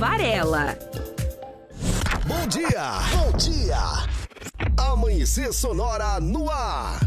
Bom 2.25 2.47
dia, 2.47 2.91
bom 3.11 3.37
dia. 3.37 3.77
Amanhecer 4.75 5.53
Sonora 5.53 6.19
no 6.19 6.49
ar. 6.49 7.01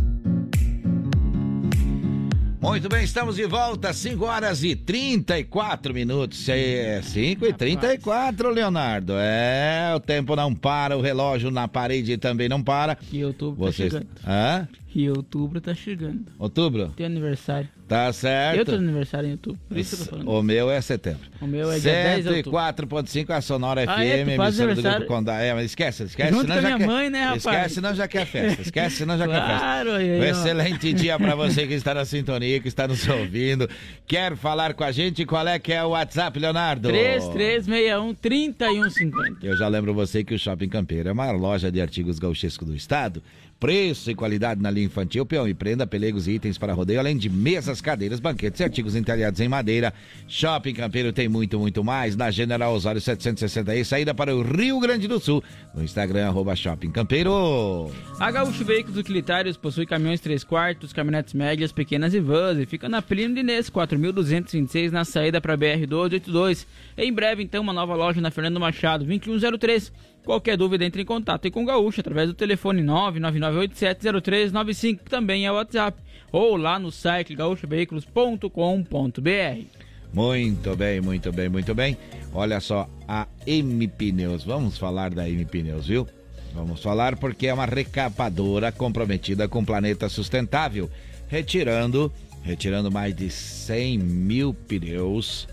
Muito 2.61 2.88
bem, 2.88 3.02
estamos 3.02 3.35
de 3.35 3.46
volta, 3.46 3.92
5 3.92 4.24
horas 4.24 4.62
e 4.62 4.76
34 4.76 5.92
minutos. 5.92 6.48
É 6.48 7.02
5 7.02 7.44
e 7.44 7.52
34, 7.52 8.48
Leonardo. 8.48 9.14
É, 9.16 9.92
o 9.96 9.98
tempo 9.98 10.37
não 10.37 10.54
para, 10.54 10.96
o 10.96 11.00
relógio 11.00 11.50
na 11.50 11.66
parede 11.66 12.16
também 12.16 12.48
não 12.48 12.62
para. 12.62 12.96
E 13.12 13.24
outubro 13.24 13.72
Vocês... 13.72 13.92
tá 13.92 13.98
chegando. 13.98 14.20
Hã? 14.24 14.68
E 14.94 15.11
outubro 15.11 15.61
tá 15.61 15.74
chegando. 15.74 16.26
Outubro? 16.38 16.92
Tem 16.94 17.07
aniversário. 17.07 17.68
Tá 17.87 18.11
certo. 18.14 18.59
Eu 18.61 18.64
tô 18.64 18.73
aniversário 18.77 19.29
em 19.29 19.33
outubro, 19.33 19.61
por 19.68 19.77
isso 19.77 19.94
que 19.97 20.03
eu 20.03 20.07
tô 20.07 20.11
falando. 20.12 20.29
O 20.31 20.42
meu 20.42 20.70
é 20.70 20.81
setembro. 20.81 21.20
O 21.40 21.47
meu 21.47 21.70
é 21.70 21.79
dia 21.79 21.92
10 21.92 22.25
de 22.25 22.31
outubro. 22.31 22.59
104.5 22.59 23.31
a 23.31 23.40
Sonora 23.42 23.85
Ah, 23.87 24.03
é? 24.05 24.25
FM, 24.25 24.37
faz 24.38 24.59
emissora 24.59 24.75
do? 24.92 24.97
Grupo 25.01 25.07
Condá. 25.14 25.38
É, 25.40 25.53
mas 25.53 25.66
esquece, 25.66 26.05
esquece. 26.05 26.33
Junto 26.33 26.42
senão 26.47 26.55
com 26.55 26.59
a 26.61 26.62
minha 26.62 26.79
quer- 26.79 26.87
mãe, 26.87 27.11
né, 27.11 27.20
rapaz? 27.25 27.44
Esquece, 27.44 27.75
senão 27.75 27.94
já 27.94 28.09
quer 28.09 28.25
festa. 28.27 28.62
Esquece, 28.62 28.97
senão 28.97 29.18
já 29.18 29.29
quer 29.29 29.35
festa. 29.42 29.59
Claro, 29.59 29.90
Um 29.92 30.25
excelente 30.25 30.92
dia 30.94 31.18
pra 31.18 31.35
você 31.35 31.66
que 31.66 31.75
está 31.75 31.92
na 31.92 32.07
sintonia, 32.07 32.59
que 32.59 32.68
está 32.68 32.88
nos 32.88 33.07
ouvindo. 33.07 33.68
Quer 34.07 34.35
falar 34.35 34.73
com 34.73 34.83
a 34.85 34.90
gente? 34.90 35.27
Qual 35.27 35.47
é 35.47 35.59
que 35.59 35.73
é 35.73 35.85
o 35.85 35.90
WhatsApp, 35.90 36.38
Leonardo? 36.38 36.88
3361 36.88 38.14
3150. 38.14 39.44
Eu 39.47 39.57
já 39.57 39.68
lembro 39.68 39.92
você 39.92 40.25
que 40.25 40.35
o 40.35 40.38
Shopping 40.38 40.68
Campeiro 40.68 41.09
é 41.09 41.12
uma 41.12 41.31
loja 41.33 41.70
de 41.70 41.81
artigos 41.81 42.18
gauchescos 42.18 42.66
do 42.66 42.75
estado, 42.75 43.23
Preço 43.59 44.11
e 44.11 44.14
qualidade 44.14 44.61
na 44.61 44.71
linha 44.71 44.87
infantil, 44.87 45.25
peão 45.25 45.49
e 45.49 45.55
prenda, 45.55 45.87
pelegos 45.87 46.29
e 46.29 46.33
itens 46.33 46.59
para 46.59 46.73
rodeio, 46.73 47.01
além 47.01 47.17
de 47.17 47.31
mesas, 47.31 47.81
cadeiras, 47.81 48.21
banquetes 48.21 48.61
e 48.61 48.64
artigos 48.64 48.95
entalhados 48.95 49.40
em 49.40 49.49
madeira. 49.49 49.93
Shopping 50.29 50.75
Campeiro 50.75 51.12
tem 51.12 51.29
muito, 51.29 51.59
muito 51.59 51.83
mais. 51.83 52.17
Na 52.17 52.31
General 52.31 52.75
Osório 52.75 53.01
760 53.01 53.85
saída 53.85 54.14
para 54.14 54.35
o 54.35 54.43
Rio 54.43 54.79
Grande 54.81 55.09
do 55.09 55.19
Sul. 55.19 55.43
No 55.75 55.83
Instagram, 55.83 56.27
arroba 56.27 56.55
Shopping 56.55 56.90
Campeiro. 56.90 57.90
A 58.19 58.31
Gaúcho 58.31 58.64
Veículos 58.64 58.99
Utilitários 58.99 59.57
possui 59.57 59.87
caminhões 59.87 60.21
3 60.21 60.45
quartos, 60.45 60.93
caminhonetes 60.93 61.35
médias, 61.35 61.73
pequenas 61.73 62.12
e 62.14 62.21
vans 62.21 62.59
e 62.59 62.67
fica 62.67 62.88
na 62.88 63.01
Plínio 63.01 63.35
de 63.35 63.40
Inês, 63.40 63.71
4.226 63.71 64.90
na 64.90 65.05
saída 65.05 65.40
para 65.40 65.57
BR 65.57 65.87
282. 65.87 66.67
Em 66.97 67.12
breve, 67.12 67.43
então, 67.43 67.62
uma 67.62 67.73
nova 67.73 67.95
loja 67.95 68.21
na 68.21 68.31
Fernando 68.31 68.61
Machado, 68.61 69.05
2103. 69.05 69.93
Qualquer 70.24 70.56
dúvida, 70.56 70.84
entre 70.84 71.02
em 71.02 71.04
contato 71.04 71.50
com 71.50 71.62
o 71.62 71.66
Gaúcho 71.66 72.00
através 72.00 72.28
do 72.28 72.34
telefone 72.34 72.82
999870395, 72.82 74.98
que 74.98 75.10
também 75.10 75.44
é 75.44 75.52
o 75.52 75.56
WhatsApp, 75.56 76.00
ou 76.32 76.56
lá 76.56 76.78
no 76.78 76.90
site 76.90 77.34
gaúchoveículos.com.br. 77.34 79.84
Muito 80.14 80.76
bem, 80.76 81.00
muito 81.00 81.32
bem, 81.32 81.48
muito 81.48 81.74
bem. 81.74 81.98
Olha 82.32 82.60
só, 82.60 82.88
a 83.06 83.26
M 83.46 83.87
Pneus. 83.88 84.44
Vamos 84.44 84.78
falar 84.78 85.12
da 85.12 85.28
M 85.28 85.44
Pneus, 85.44 85.88
viu? 85.88 86.08
Vamos 86.54 86.80
falar 86.80 87.16
porque 87.16 87.48
é 87.48 87.54
uma 87.54 87.66
recapadora 87.66 88.70
comprometida 88.70 89.48
com 89.48 89.60
o 89.60 89.66
planeta 89.66 90.08
sustentável, 90.08 90.88
retirando, 91.28 92.12
retirando 92.42 92.90
mais 92.90 93.14
de 93.14 93.28
100 93.28 93.98
mil 93.98 94.54
pneus 94.54 95.48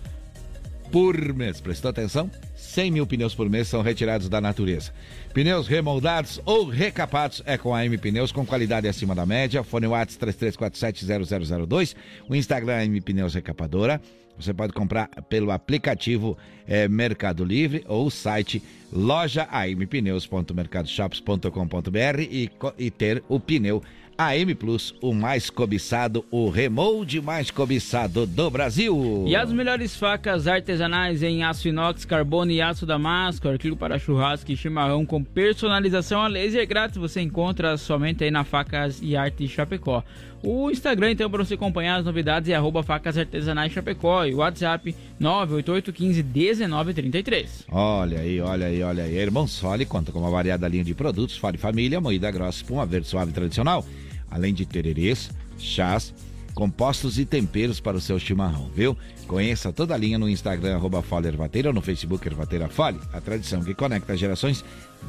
por 0.91 1.17
mês. 1.33 1.59
Prestou 1.59 1.89
atenção? 1.89 2.29
100 2.71 2.91
mil 2.91 3.05
pneus 3.05 3.35
por 3.35 3.49
mês 3.49 3.67
são 3.67 3.81
retirados 3.81 4.29
da 4.29 4.39
natureza. 4.39 4.93
Pneus 5.33 5.67
remoldados 5.67 6.39
ou 6.45 6.63
recapados 6.65 7.43
é 7.45 7.57
com 7.57 7.75
a 7.75 7.85
M 7.85 7.97
Pneus 7.97 8.31
com 8.31 8.45
qualidade 8.45 8.87
acima 8.87 9.13
da 9.13 9.25
média. 9.25 9.61
Fone 9.61 9.87
WhatsApp 9.87 10.33
33470002. 10.33 11.93
O 12.29 12.35
Instagram 12.35 12.75
é 12.75 12.85
M 12.85 13.01
Pneus 13.01 13.33
Recapadora. 13.33 13.99
Você 14.39 14.53
pode 14.53 14.71
comprar 14.71 15.09
pelo 15.29 15.51
aplicativo 15.51 16.37
é, 16.65 16.87
Mercado 16.87 17.43
Livre 17.43 17.83
ou 17.87 18.09
site 18.09 18.63
loja 18.91 19.47
ampneus.mercadoshops.com.br 19.51 22.21
e, 22.21 22.49
e 22.77 22.89
ter 22.89 23.21
o 23.27 23.37
pneu 23.39 23.83
AM 24.27 24.53
Plus, 24.55 24.93
o 25.01 25.13
mais 25.13 25.49
cobiçado, 25.49 26.25
o 26.29 26.49
remold 26.49 27.21
mais 27.21 27.49
cobiçado 27.49 28.25
do 28.25 28.49
Brasil. 28.49 29.25
E 29.27 29.35
as 29.35 29.51
melhores 29.51 29.95
facas 29.95 30.47
artesanais 30.47 31.23
em 31.23 31.43
aço 31.43 31.67
inox, 31.67 32.05
carbono 32.05 32.51
e 32.51 32.61
aço 32.61 32.85
damasco, 32.85 33.47
artigo 33.47 33.75
para 33.75 33.97
churrasco 33.97 34.51
e 34.51 34.57
chimarrão 34.57 35.05
com 35.05 35.23
personalização 35.23 36.21
a 36.21 36.27
laser 36.27 36.67
grátis, 36.67 36.97
você 36.97 37.21
encontra 37.21 37.77
somente 37.77 38.23
aí 38.23 38.31
na 38.31 38.43
Facas 38.43 38.99
e 39.01 39.15
Arte 39.15 39.47
Chapecó. 39.47 40.03
O 40.43 40.71
Instagram, 40.71 41.11
então, 41.11 41.29
para 41.29 41.45
você 41.45 41.53
acompanhar 41.53 41.97
as 41.97 42.05
novidades 42.05 42.49
é 42.49 42.55
arroba 42.55 42.81
facas 42.81 43.15
artesanais 43.17 43.71
Chapecó 43.71 44.25
e 44.25 44.33
o 44.33 44.37
WhatsApp 44.37 44.95
988151933. 45.21 47.65
Olha 47.71 48.19
aí, 48.19 48.41
olha 48.41 48.65
aí, 48.65 48.81
olha 48.81 49.03
aí. 49.03 49.17
Irmão 49.17 49.45
Sole 49.45 49.85
conta 49.85 50.11
com 50.11 50.19
uma 50.19 50.31
variada 50.31 50.67
linha 50.67 50.83
de 50.83 50.95
produtos, 50.95 51.37
Fale 51.37 51.59
Família, 51.59 52.01
moída 52.01 52.31
grossa, 52.31 52.57
espuma 52.57 52.83
verde 52.85 53.07
suave 53.07 53.31
tradicional 53.31 53.85
além 54.31 54.53
de 54.53 54.65
tererês, 54.65 55.29
chás, 55.59 56.13
compostos 56.55 57.19
e 57.19 57.25
temperos 57.25 57.79
para 57.79 57.97
o 57.97 58.01
seu 58.01 58.19
chimarrão, 58.19 58.69
viu? 58.73 58.97
Conheça 59.27 59.71
toda 59.71 59.93
a 59.93 59.97
linha 59.97 60.17
no 60.17 60.27
Instagram, 60.29 60.75
arroba 60.75 61.01
Fole 61.01 61.27
Ervateira, 61.27 61.69
ou 61.69 61.73
no 61.73 61.81
Facebook 61.81 62.27
Ervateira 62.27 62.67
Fole, 62.67 62.99
a 63.13 63.21
tradição 63.21 63.63
que 63.63 63.73
conecta 63.73 64.17
gerações 64.17 64.65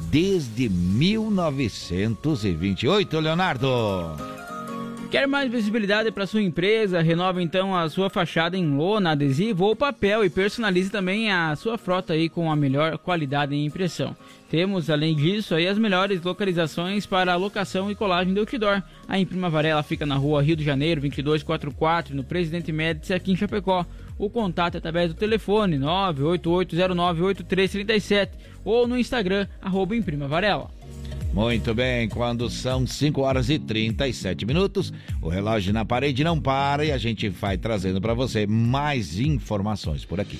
desde 0.09 0.69
1928, 0.69 3.19
Leonardo. 3.19 3.67
Quer 5.13 5.27
mais 5.27 5.51
visibilidade 5.51 6.11
para 6.11 6.25
sua 6.25 6.41
empresa? 6.41 6.99
Renova 6.99 7.39
então 7.39 7.75
a 7.75 7.87
sua 7.87 8.09
fachada 8.09 8.57
em 8.57 8.75
lona, 8.75 9.11
adesivo 9.11 9.65
ou 9.65 9.75
papel 9.75 10.25
e 10.25 10.29
personalize 10.29 10.89
também 10.89 11.31
a 11.31 11.55
sua 11.55 11.77
frota 11.77 12.13
aí 12.13 12.27
com 12.27 12.51
a 12.51 12.55
melhor 12.55 12.97
qualidade 12.97 13.53
em 13.53 13.63
impressão. 13.63 14.17
Temos, 14.49 14.89
além 14.89 15.15
disso, 15.15 15.53
aí 15.53 15.67
as 15.67 15.77
melhores 15.77 16.19
localizações 16.23 17.05
para 17.05 17.35
locação 17.35 17.91
e 17.91 17.95
colagem 17.95 18.33
do 18.33 18.39
outdoor. 18.39 18.81
A 19.07 19.19
Imprima 19.19 19.51
Varela 19.51 19.83
fica 19.83 20.03
na 20.03 20.15
rua 20.15 20.41
Rio 20.41 20.55
de 20.55 20.63
Janeiro, 20.63 21.01
2244, 21.01 22.15
no 22.15 22.23
Presidente 22.23 22.71
Médici, 22.71 23.13
aqui 23.13 23.31
em 23.31 23.35
Chapecó. 23.35 23.85
O 24.17 24.31
contato 24.31 24.73
é 24.73 24.79
através 24.79 25.13
do 25.13 25.15
telefone 25.15 25.77
988098337 25.77 28.29
ou 28.65 28.87
no 28.87 28.97
Instagram, 28.97 29.45
arroba 29.61 29.95
Imprima 29.95 30.27
Varela. 30.27 30.71
Muito 31.33 31.73
bem, 31.73 32.07
quando 32.07 32.47
são 32.47 32.85
5 32.85 33.21
horas 33.21 33.49
e 33.49 33.57
37 33.57 34.45
minutos, 34.45 34.93
o 35.19 35.29
relógio 35.29 35.73
na 35.73 35.83
parede 35.83 36.23
não 36.23 36.39
para 36.39 36.85
e 36.85 36.91
a 36.91 36.97
gente 36.97 37.27
vai 37.27 37.57
trazendo 37.57 37.99
para 37.99 38.13
você 38.13 38.45
mais 38.45 39.19
informações 39.19 40.05
por 40.05 40.19
aqui. 40.19 40.39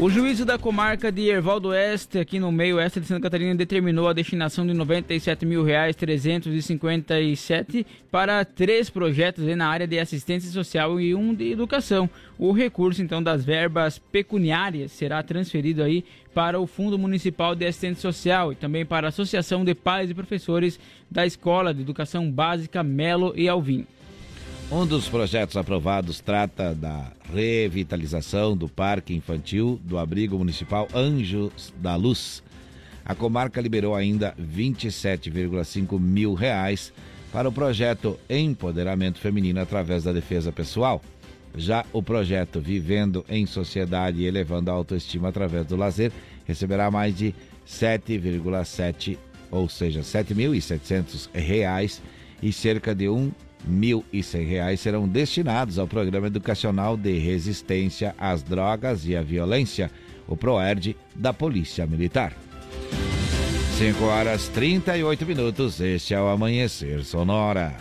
O 0.00 0.08
juízo 0.08 0.46
da 0.46 0.56
comarca 0.56 1.12
de 1.12 1.28
Erval 1.28 1.60
do 1.60 1.68
Oeste, 1.68 2.18
aqui 2.18 2.40
no 2.40 2.50
meio 2.50 2.76
oeste 2.76 3.00
de 3.00 3.06
Santa 3.06 3.20
Catarina, 3.20 3.54
determinou 3.54 4.08
a 4.08 4.14
destinação 4.14 4.66
de 4.66 4.72
97 4.72 5.44
mil 5.44 5.62
reais 5.62 5.94
357 5.94 7.86
para 8.10 8.42
três 8.42 8.88
projetos 8.88 9.44
na 9.54 9.68
área 9.68 9.86
de 9.86 9.98
assistência 9.98 10.50
social 10.50 10.98
e 10.98 11.14
um 11.14 11.34
de 11.34 11.52
educação. 11.52 12.08
O 12.38 12.50
recurso, 12.50 13.02
então, 13.02 13.22
das 13.22 13.44
verbas 13.44 13.98
pecuniárias 13.98 14.90
será 14.90 15.22
transferido 15.22 15.82
aí 15.82 16.02
para 16.32 16.58
o 16.58 16.66
Fundo 16.66 16.98
Municipal 16.98 17.54
de 17.54 17.66
Assistência 17.66 18.00
Social 18.00 18.52
e 18.52 18.56
também 18.56 18.86
para 18.86 19.08
a 19.08 19.10
Associação 19.10 19.66
de 19.66 19.74
Pais 19.74 20.08
e 20.08 20.14
Professores 20.14 20.80
da 21.10 21.26
Escola 21.26 21.74
de 21.74 21.82
Educação 21.82 22.30
Básica 22.30 22.82
Melo 22.82 23.34
e 23.36 23.50
Alvim. 23.50 23.86
Um 24.72 24.86
dos 24.86 25.08
projetos 25.08 25.56
aprovados 25.56 26.20
trata 26.20 26.72
da 26.72 27.10
revitalização 27.34 28.56
do 28.56 28.68
Parque 28.68 29.12
Infantil 29.12 29.80
do 29.82 29.98
Abrigo 29.98 30.38
Municipal 30.38 30.86
Anjos 30.94 31.74
da 31.78 31.96
Luz. 31.96 32.40
A 33.04 33.12
comarca 33.12 33.60
liberou 33.60 33.96
ainda 33.96 34.32
27,5 34.40 35.98
mil 35.98 36.34
reais 36.34 36.92
para 37.32 37.48
o 37.48 37.52
projeto 37.52 38.16
Empoderamento 38.30 39.18
Feminino 39.18 39.60
através 39.60 40.04
da 40.04 40.12
defesa 40.12 40.52
pessoal. 40.52 41.02
Já 41.56 41.84
o 41.92 42.00
projeto 42.00 42.60
Vivendo 42.60 43.24
em 43.28 43.46
Sociedade 43.46 44.20
e 44.20 44.26
Elevando 44.26 44.70
a 44.70 44.74
Autoestima 44.74 45.30
através 45.30 45.66
do 45.66 45.74
Lazer 45.74 46.12
receberá 46.46 46.92
mais 46.92 47.16
de 47.16 47.34
7,7, 47.66 49.18
ou 49.50 49.68
seja, 49.68 50.02
7.700 50.02 51.28
reais 51.34 52.00
e 52.40 52.52
cerca 52.52 52.94
de 52.94 53.08
um 53.08 53.32
R$ 53.64 53.72
1.100 53.72 54.76
serão 54.76 55.08
destinados 55.08 55.78
ao 55.78 55.86
Programa 55.86 56.26
Educacional 56.26 56.96
de 56.96 57.18
Resistência 57.18 58.14
às 58.18 58.42
Drogas 58.42 59.06
e 59.06 59.16
à 59.16 59.22
Violência, 59.22 59.90
o 60.26 60.36
PROERD 60.36 60.96
da 61.14 61.32
Polícia 61.32 61.86
Militar. 61.86 62.32
5 63.78 64.04
horas 64.04 64.48
38 64.48 65.24
minutos, 65.24 65.80
este 65.80 66.14
é 66.14 66.20
o 66.20 66.28
Amanhecer 66.28 67.02
Sonora. 67.04 67.74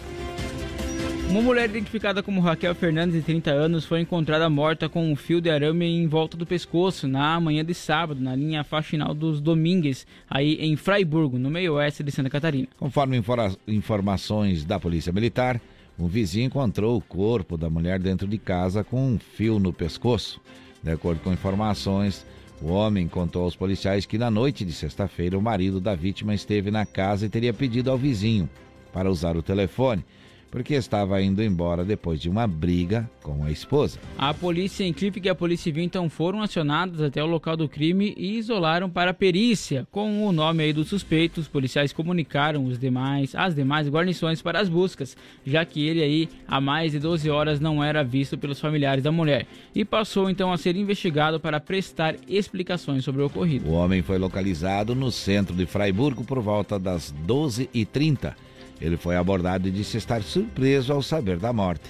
Uma 1.29 1.43
mulher 1.43 1.69
identificada 1.69 2.23
como 2.23 2.41
Raquel 2.41 2.73
Fernandes, 2.73 3.13
de 3.13 3.21
30 3.21 3.51
anos, 3.51 3.85
foi 3.85 4.01
encontrada 4.01 4.49
morta 4.49 4.89
com 4.89 5.11
um 5.11 5.15
fio 5.15 5.39
de 5.39 5.47
arame 5.47 5.85
em 5.85 6.07
volta 6.07 6.35
do 6.35 6.43
pescoço 6.43 7.07
na 7.07 7.39
manhã 7.39 7.63
de 7.63 7.75
sábado, 7.75 8.19
na 8.19 8.35
linha 8.35 8.63
faxinal 8.63 9.13
dos 9.13 9.39
Domingues, 9.39 10.07
aí 10.27 10.55
em 10.55 10.75
Fraiburgo, 10.75 11.37
no 11.37 11.51
meio 11.51 11.75
oeste 11.75 12.01
de 12.01 12.11
Santa 12.11 12.31
Catarina. 12.31 12.67
Conforme 12.77 13.21
informações 13.67 14.65
da 14.65 14.79
Polícia 14.79 15.13
Militar, 15.13 15.61
um 15.99 16.07
vizinho 16.07 16.47
encontrou 16.47 16.97
o 16.97 17.01
corpo 17.01 17.57
da 17.57 17.69
mulher 17.69 17.99
dentro 17.99 18.27
de 18.27 18.39
casa 18.39 18.83
com 18.83 19.13
um 19.13 19.19
fio 19.19 19.59
no 19.59 19.71
pescoço. 19.71 20.41
De 20.81 20.89
acordo 20.89 21.21
com 21.21 21.31
informações, 21.31 22.25
o 22.59 22.71
homem 22.71 23.07
contou 23.07 23.43
aos 23.43 23.55
policiais 23.55 24.03
que 24.03 24.17
na 24.17 24.31
noite 24.31 24.65
de 24.65 24.73
sexta-feira 24.73 25.37
o 25.37 25.41
marido 25.43 25.79
da 25.79 25.93
vítima 25.93 26.33
esteve 26.33 26.71
na 26.71 26.87
casa 26.87 27.27
e 27.27 27.29
teria 27.29 27.53
pedido 27.53 27.91
ao 27.91 27.99
vizinho 27.99 28.49
para 28.91 29.11
usar 29.11 29.37
o 29.37 29.43
telefone 29.43 30.03
porque 30.51 30.73
estava 30.73 31.21
indo 31.21 31.43
embora 31.43 31.83
depois 31.83 32.19
de 32.19 32.29
uma 32.29 32.47
briga 32.47 33.09
com 33.21 33.43
a 33.43 33.51
esposa. 33.51 33.99
A 34.17 34.33
polícia 34.33 34.83
em 34.83 34.93
Clipe 34.93 35.21
e 35.23 35.29
a 35.29 35.35
polícia 35.35 35.65
civil 35.65 35.83
então 35.83 36.09
foram 36.09 36.41
acionados 36.41 37.01
até 37.01 37.23
o 37.23 37.27
local 37.27 37.55
do 37.55 37.67
crime 37.67 38.13
e 38.17 38.37
isolaram 38.37 38.89
para 38.89 39.11
a 39.11 39.13
perícia. 39.13 39.87
Com 39.91 40.25
o 40.25 40.31
nome 40.31 40.63
aí 40.63 40.73
dos 40.73 40.87
suspeitos, 40.87 41.43
os 41.43 41.47
policiais 41.47 41.93
comunicaram 41.93 42.65
os 42.65 42.79
demais, 42.79 43.35
as 43.35 43.53
demais 43.53 43.87
guarnições 43.87 44.41
para 44.41 44.59
as 44.59 44.69
buscas, 44.69 45.15
já 45.45 45.63
que 45.65 45.85
ele 45.85 46.01
aí 46.01 46.29
há 46.47 46.59
mais 46.59 46.91
de 46.91 46.99
12 46.99 47.29
horas 47.29 47.59
não 47.59 47.83
era 47.83 48.03
visto 48.03 48.37
pelos 48.37 48.59
familiares 48.59 49.03
da 49.03 49.11
mulher 49.11 49.45
e 49.75 49.85
passou 49.85 50.29
então 50.29 50.51
a 50.51 50.57
ser 50.57 50.75
investigado 50.75 51.39
para 51.39 51.59
prestar 51.59 52.15
explicações 52.27 53.03
sobre 53.03 53.21
o 53.21 53.25
ocorrido. 53.25 53.69
O 53.69 53.73
homem 53.73 54.01
foi 54.01 54.17
localizado 54.17 54.95
no 54.95 55.11
centro 55.11 55.55
de 55.55 55.65
Fraiburgo 55.65 56.23
por 56.23 56.39
volta 56.39 56.79
das 56.79 57.13
12h30 57.27 58.33
ele 58.81 58.97
foi 58.97 59.15
abordado 59.15 59.67
e 59.67 59.71
disse 59.71 59.97
estar 59.97 60.21
surpreso 60.23 60.93
ao 60.93 61.01
saber 61.01 61.37
da 61.37 61.51
morte. 61.51 61.89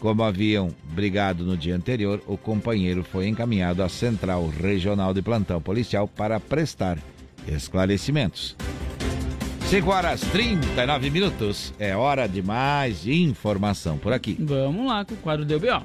Como 0.00 0.22
haviam 0.22 0.70
brigado 0.92 1.44
no 1.44 1.56
dia 1.56 1.74
anterior, 1.74 2.22
o 2.26 2.36
companheiro 2.36 3.02
foi 3.02 3.28
encaminhado 3.28 3.82
à 3.82 3.88
Central 3.88 4.46
Regional 4.48 5.14
de 5.14 5.22
Plantão 5.22 5.60
Policial 5.60 6.06
para 6.06 6.38
prestar 6.38 6.98
esclarecimentos. 7.48 8.56
5 9.68 9.90
horas 9.90 10.20
39 10.20 11.10
minutos. 11.10 11.74
É 11.78 11.96
hora 11.96 12.28
de 12.28 12.40
mais 12.40 13.06
informação 13.06 13.98
por 13.98 14.12
aqui. 14.12 14.36
Vamos 14.38 14.86
lá 14.86 15.04
com 15.04 15.14
o 15.14 15.16
quadro 15.16 15.44
do 15.44 15.58
BO. 15.58 15.84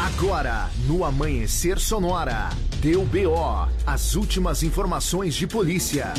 Agora, 0.00 0.68
no 0.88 1.04
Amanhecer 1.04 1.78
Sonora, 1.78 2.50
deu 2.80 3.04
BO. 3.04 3.68
As 3.86 4.16
últimas 4.16 4.64
informações 4.64 5.36
de 5.36 5.46
polícia. 5.46 6.12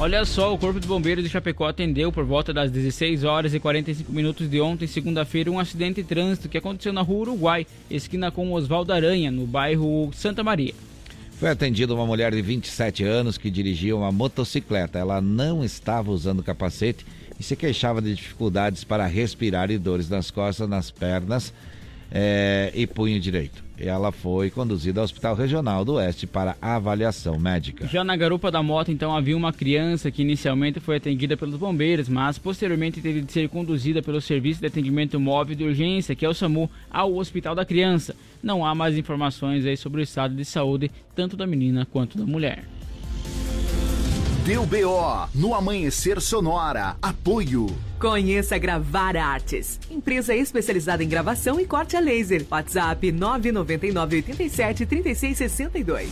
Olha 0.00 0.24
só, 0.24 0.52
o 0.52 0.58
Corpo 0.58 0.80
de 0.80 0.88
Bombeiros 0.88 1.22
de 1.22 1.30
Chapecó 1.30 1.66
atendeu 1.66 2.10
por 2.10 2.24
volta 2.24 2.52
das 2.52 2.68
16 2.68 3.22
horas 3.22 3.54
e 3.54 3.60
45 3.60 4.10
minutos 4.10 4.50
de 4.50 4.60
ontem, 4.60 4.88
segunda-feira, 4.88 5.48
um 5.48 5.58
acidente 5.60 6.02
de 6.02 6.08
trânsito 6.08 6.48
que 6.48 6.58
aconteceu 6.58 6.92
na 6.92 7.00
rua 7.00 7.20
Uruguai, 7.20 7.64
esquina 7.88 8.28
com 8.28 8.52
Oswaldo 8.52 8.92
Aranha, 8.92 9.30
no 9.30 9.46
bairro 9.46 10.10
Santa 10.12 10.42
Maria. 10.42 10.74
Foi 11.38 11.48
atendida 11.48 11.94
uma 11.94 12.04
mulher 12.04 12.32
de 12.32 12.42
27 12.42 13.04
anos 13.04 13.38
que 13.38 13.48
dirigia 13.48 13.94
uma 13.94 14.10
motocicleta. 14.10 14.98
Ela 14.98 15.20
não 15.20 15.64
estava 15.64 16.10
usando 16.10 16.42
capacete 16.42 17.06
e 17.38 17.42
se 17.44 17.54
queixava 17.54 18.02
de 18.02 18.16
dificuldades 18.16 18.82
para 18.82 19.06
respirar 19.06 19.70
e 19.70 19.78
dores 19.78 20.08
nas 20.08 20.28
costas, 20.28 20.68
nas 20.68 20.90
pernas 20.90 21.52
é, 22.10 22.70
e 22.74 22.86
punho 22.86 23.18
direito. 23.18 23.64
Ela 23.76 24.12
foi 24.12 24.50
conduzida 24.50 25.00
ao 25.00 25.04
Hospital 25.04 25.34
Regional 25.34 25.84
do 25.84 25.94
Oeste 25.94 26.26
para 26.26 26.56
avaliação 26.62 27.38
médica. 27.38 27.88
Já 27.88 28.04
na 28.04 28.16
garupa 28.16 28.50
da 28.50 28.62
moto, 28.62 28.92
então, 28.92 29.14
havia 29.16 29.36
uma 29.36 29.52
criança 29.52 30.10
que 30.10 30.22
inicialmente 30.22 30.78
foi 30.78 30.96
atendida 30.96 31.36
pelos 31.36 31.56
bombeiros, 31.56 32.08
mas 32.08 32.38
posteriormente 32.38 33.00
teve 33.00 33.20
de 33.20 33.32
ser 33.32 33.48
conduzida 33.48 34.00
pelo 34.00 34.20
Serviço 34.20 34.60
de 34.60 34.66
Atendimento 34.66 35.18
Móvel 35.18 35.56
de 35.56 35.64
Urgência, 35.64 36.14
que 36.14 36.24
é 36.24 36.28
o 36.28 36.34
SAMU, 36.34 36.70
ao 36.88 37.16
Hospital 37.16 37.54
da 37.54 37.64
Criança. 37.64 38.14
Não 38.42 38.64
há 38.64 38.74
mais 38.74 38.96
informações 38.96 39.66
aí 39.66 39.76
sobre 39.76 40.00
o 40.00 40.04
estado 40.04 40.36
de 40.36 40.44
saúde, 40.44 40.90
tanto 41.16 41.36
da 41.36 41.46
menina 41.46 41.84
quanto 41.84 42.16
da 42.16 42.24
mulher. 42.24 42.64
Deu 44.44 44.66
BO 44.66 45.28
no 45.34 45.54
Amanhecer 45.54 46.20
Sonora. 46.20 46.96
Apoio. 47.00 47.66
Conheça 48.04 48.58
Gravar 48.58 49.16
Artes, 49.16 49.80
empresa 49.90 50.34
especializada 50.34 51.02
em 51.02 51.08
gravação 51.08 51.58
e 51.58 51.64
corte 51.64 51.96
a 51.96 52.00
laser. 52.00 52.44
WhatsApp 52.50 53.10
999 53.10 54.16
87 54.16 54.84
3662. 54.84 56.10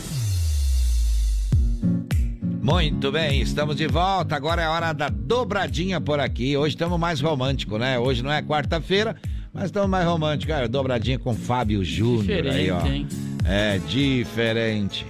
Muito 2.63 3.13
bem, 3.13 3.43
estamos 3.43 3.77
de 3.77 3.87
volta. 3.87 4.35
Agora 4.35 4.63
é 4.63 4.69
hora 4.69 4.95
da 4.95 5.11
dobradinha 5.11 6.01
por 6.01 6.19
aqui. 6.19 6.57
Hoje 6.57 6.77
estamos 6.77 6.99
mais 6.99 7.21
romântico, 7.21 7.77
né? 7.77 7.99
Hoje 7.99 8.23
não 8.23 8.33
é 8.33 8.41
quarta-feira, 8.41 9.15
mas 9.53 9.67
estamos 9.67 9.91
mais 9.91 10.07
romântico. 10.07 10.51
Cara, 10.51 10.67
dobradinha 10.67 11.19
com 11.19 11.35
Fábio 11.35 11.85
Júnior 11.85 12.47
aí, 12.47 12.71
ó. 12.71 12.87
Hein? 12.87 13.07
É 13.45 13.77
diferente. 13.77 15.05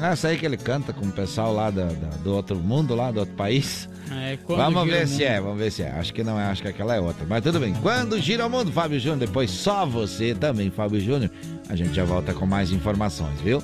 Essa 0.00 0.28
aí 0.28 0.38
que 0.38 0.46
ele 0.46 0.56
canta 0.56 0.94
com 0.94 1.04
o 1.04 1.12
pessoal 1.12 1.52
lá 1.52 1.70
da, 1.70 1.84
da, 1.84 2.08
do 2.24 2.34
outro 2.34 2.56
mundo, 2.56 2.94
lá 2.94 3.10
do 3.10 3.20
outro 3.20 3.34
país. 3.34 3.86
É, 4.20 4.38
vamos 4.46 4.84
ver 4.84 5.08
se 5.08 5.24
é, 5.24 5.40
vamos 5.40 5.58
ver 5.58 5.70
se 5.70 5.82
é. 5.82 5.90
Acho 5.90 6.12
que 6.12 6.22
não 6.22 6.38
é, 6.38 6.44
acho 6.44 6.62
que 6.62 6.68
aquela 6.68 6.94
é 6.94 7.00
outra. 7.00 7.24
Mas 7.28 7.42
tudo 7.42 7.58
bem. 7.60 7.74
Quando 7.74 8.18
gira 8.20 8.46
o 8.46 8.50
mundo, 8.50 8.70
Fábio 8.72 8.98
Júnior, 9.00 9.18
depois 9.20 9.50
só 9.50 9.86
você 9.86 10.34
também, 10.34 10.70
Fábio 10.70 11.00
Júnior. 11.00 11.30
A 11.68 11.76
gente 11.76 11.94
já 11.94 12.04
volta 12.04 12.34
com 12.34 12.46
mais 12.46 12.70
informações, 12.72 13.40
viu? 13.40 13.62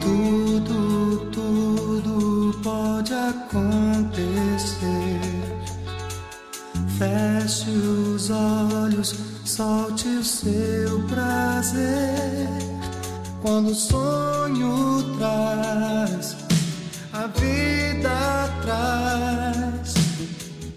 Tudo, 0.00 1.30
tudo 1.30 2.60
pode 2.62 3.12
acontecer. 3.12 4.76
Feche 6.98 7.70
os 7.70 8.30
olhos, 8.30 9.14
solte 9.44 10.08
o 10.08 10.24
seu 10.24 11.02
prazer. 11.08 12.75
Quando 13.46 13.70
o 13.70 13.74
sonho 13.76 15.04
traz, 15.16 16.36
a 17.12 17.28
vida 17.28 18.50
traz. 18.60 19.94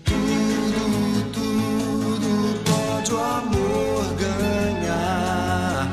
Tudo, 0.06 1.32
tudo 1.34 2.64
pode 2.70 3.12
o 3.12 3.18
amor 3.18 4.14
ganhar. 4.20 5.88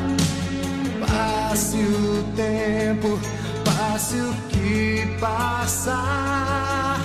Passe 1.01 1.79
o 1.79 2.23
tempo, 2.37 3.19
passe 3.65 4.17
o 4.17 4.35
que 4.51 5.17
passar. 5.19 7.01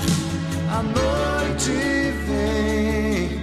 A 0.70 0.84
noite 0.84 1.72
vem, 2.28 3.42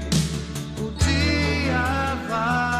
o 0.79 0.91
dia 0.99 2.18
vai. 2.29 2.78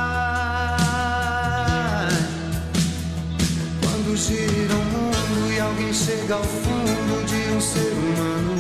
Gira 4.19 4.75
o 4.75 4.85
mundo 4.85 5.53
e 5.53 5.61
alguém 5.61 5.95
chega 5.95 6.35
ao 6.35 6.43
fundo 6.43 7.25
de 7.25 7.55
um 7.55 7.61
ser 7.61 7.93
humano. 7.93 8.59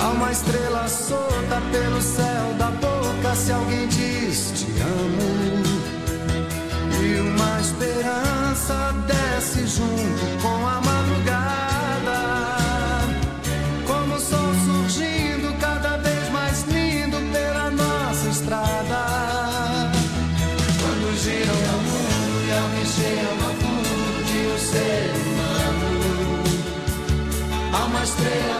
Há 0.00 0.08
uma 0.10 0.30
estrela 0.30 0.88
solta 0.88 1.60
pelo 1.72 2.00
céu 2.00 2.54
da 2.56 2.70
boca 2.70 3.34
se 3.34 3.50
alguém 3.50 3.88
diz 3.88 4.52
te 4.54 4.66
amo. 4.80 5.62
E 7.02 7.20
uma 7.20 7.60
esperança 7.60 8.94
desce 9.08 9.66
junto 9.66 10.42
com 10.42 10.66
a 10.68 10.80
Há 28.02 28.51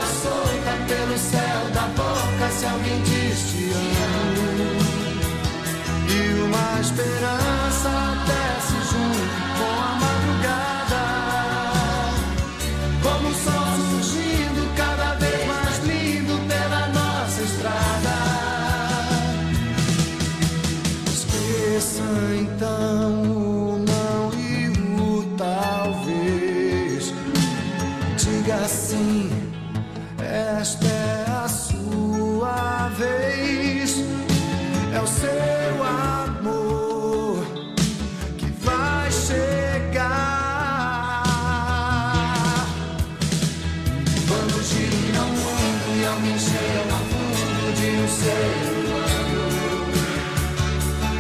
e 46.35 46.39
chega 46.39 46.93
ao 46.93 47.05
fundo 47.11 47.73
de 47.77 47.89
um 47.91 48.09
ser 48.09 48.57
humano. 48.73 49.43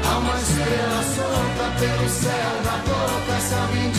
Há 0.05 0.19
uma 0.19 0.39
solta 1.15 1.65
pelo 1.79 2.09
céu 2.09 2.53
da 2.65 2.77
boca 2.89 3.41
se 3.41 3.55
alguém 3.55 3.91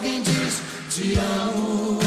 alguém 0.00 0.22
diz: 0.22 0.62
Te 0.88 1.18
amo. 1.18 1.99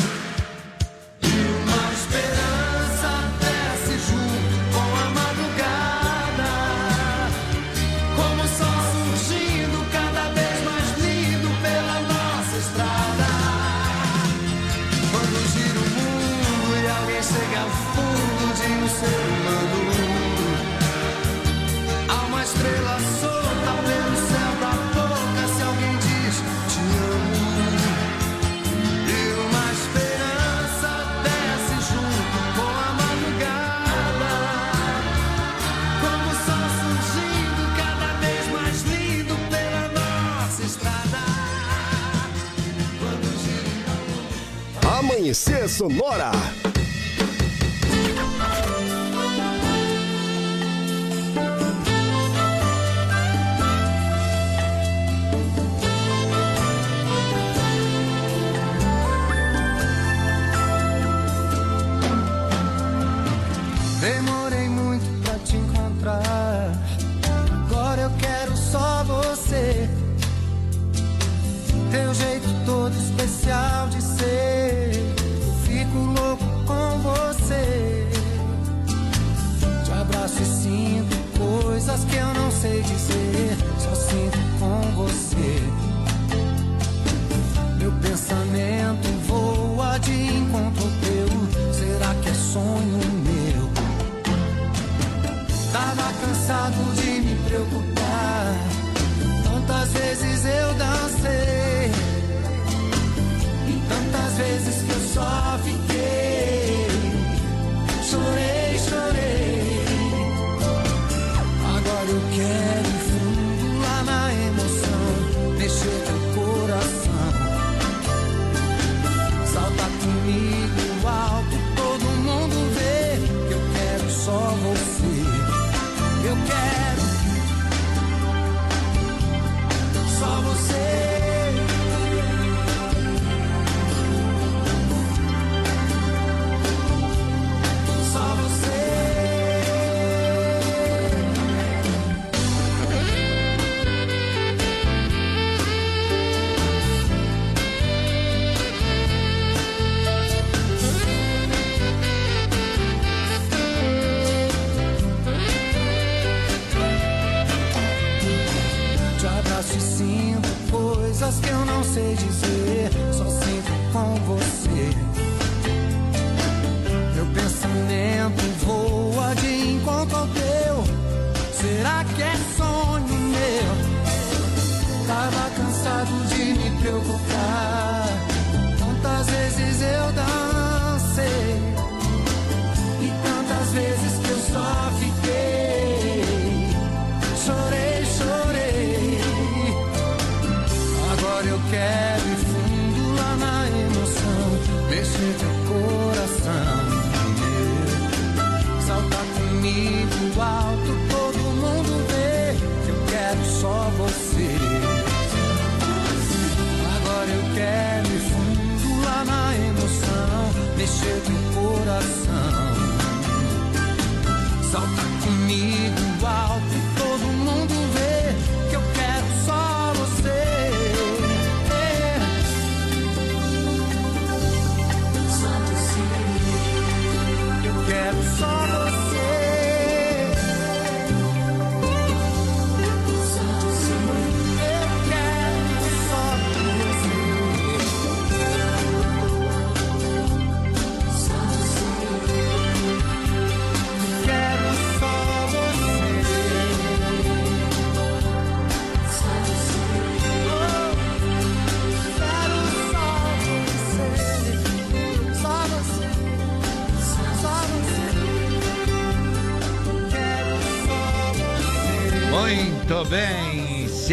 Amanhecer 45.34 45.68
Sonora. 45.68 46.63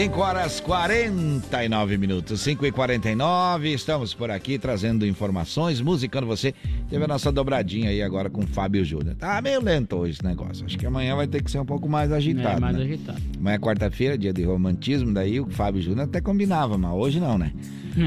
5 0.00 0.18
horas 0.18 0.60
49 0.60 1.98
minutos, 1.98 2.40
5 2.40 2.64
e 2.64 2.72
49 2.72 3.70
estamos 3.70 4.14
por 4.14 4.30
aqui 4.30 4.58
trazendo 4.58 5.06
informações, 5.06 5.78
musicando 5.82 6.26
você. 6.26 6.54
Teve 6.88 7.04
a 7.04 7.06
nossa 7.06 7.30
dobradinha 7.30 7.90
aí 7.90 8.00
agora 8.00 8.30
com 8.30 8.40
o 8.40 8.46
Fábio 8.46 8.82
Júnior. 8.82 9.14
Tá 9.16 9.42
meio 9.42 9.62
lento 9.62 9.96
hoje 9.96 10.12
esse 10.12 10.24
negócio, 10.24 10.64
acho 10.64 10.78
que 10.78 10.86
amanhã 10.86 11.14
vai 11.16 11.26
ter 11.26 11.42
que 11.42 11.50
ser 11.50 11.58
um 11.58 11.66
pouco 11.66 11.86
mais 11.86 12.10
agitado. 12.12 12.56
É, 12.56 12.60
mais 12.60 12.76
né? 12.76 12.82
agitado. 12.84 13.20
Amanhã 13.38 13.56
é 13.56 13.58
quarta-feira, 13.58 14.16
dia 14.16 14.32
de 14.32 14.42
romantismo, 14.42 15.12
daí 15.12 15.38
o 15.38 15.50
Fábio 15.50 15.82
Júnior 15.82 16.06
até 16.06 16.18
combinava, 16.18 16.78
mas 16.78 16.92
hoje 16.94 17.20
não, 17.20 17.36
né? 17.36 17.52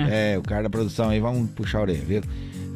É. 0.10 0.36
o 0.36 0.42
cara 0.42 0.64
da 0.64 0.72
produção 0.72 1.10
aí, 1.10 1.20
vamos 1.20 1.52
puxar 1.52 1.78
a 1.78 1.82
orelha, 1.82 2.04
viu? 2.04 2.22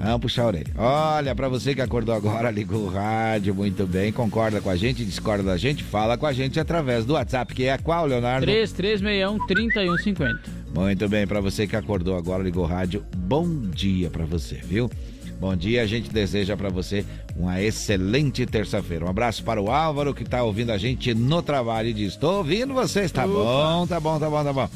Vamos 0.08 0.22
puxar 0.22 0.44
a 0.44 0.48
orelha. 0.48 0.74
Olha, 0.78 1.36
pra 1.36 1.50
você 1.50 1.76
que 1.76 1.82
acordou 1.82 2.16
agora, 2.16 2.50
ligou 2.50 2.86
o 2.86 2.90
rádio, 2.90 3.54
muito 3.54 3.86
bem, 3.86 4.10
concorda 4.10 4.62
com 4.62 4.70
a 4.70 4.76
gente, 4.78 5.04
discorda 5.04 5.44
da 5.44 5.58
gente, 5.58 5.84
fala 5.84 6.18
com 6.18 6.26
a 6.26 6.32
gente 6.32 6.58
através 6.58 7.04
do 7.04 7.14
WhatsApp, 7.14 7.54
que 7.54 7.66
é 7.66 7.78
qual, 7.78 8.06
Leonardo? 8.06 8.46
3361 8.46 9.46
3150. 9.46 10.40
Muito 10.74 11.10
bem, 11.10 11.28
pra 11.28 11.42
você 11.42 11.68
que 11.68 11.76
acordou 11.76 12.16
agora, 12.16 12.42
ligou 12.42 12.64
o 12.64 12.68
rádio, 12.68 13.04
bom 13.18 13.46
dia 13.70 14.10
pra 14.10 14.24
você, 14.24 14.56
viu? 14.56 14.90
Bom 15.42 15.54
dia, 15.58 15.84
a 15.84 15.86
gente 15.86 16.10
deseja 16.10 16.56
pra 16.56 16.70
você 16.70 17.06
uma 17.36 17.62
excelente 17.62 18.46
terça-feira. 18.46 19.06
Um 19.06 19.10
abraço 19.10 19.44
para 19.44 19.62
o 19.62 19.70
Álvaro 19.70 20.14
que 20.14 20.24
tá 20.24 20.42
ouvindo 20.42 20.72
a 20.72 20.78
gente 20.78 21.14
no 21.14 21.44
trabalho 21.44 21.90
e 21.90 21.94
diz: 21.94 22.16
Tô 22.16 22.38
ouvindo 22.38 22.74
vocês, 22.74 23.12
tá 23.12 23.28
bom, 23.28 23.86
tá 23.86 24.00
bom, 24.00 24.18
tá 24.18 24.30
bom, 24.30 24.44
tá 24.44 24.54
bom. 24.54 24.70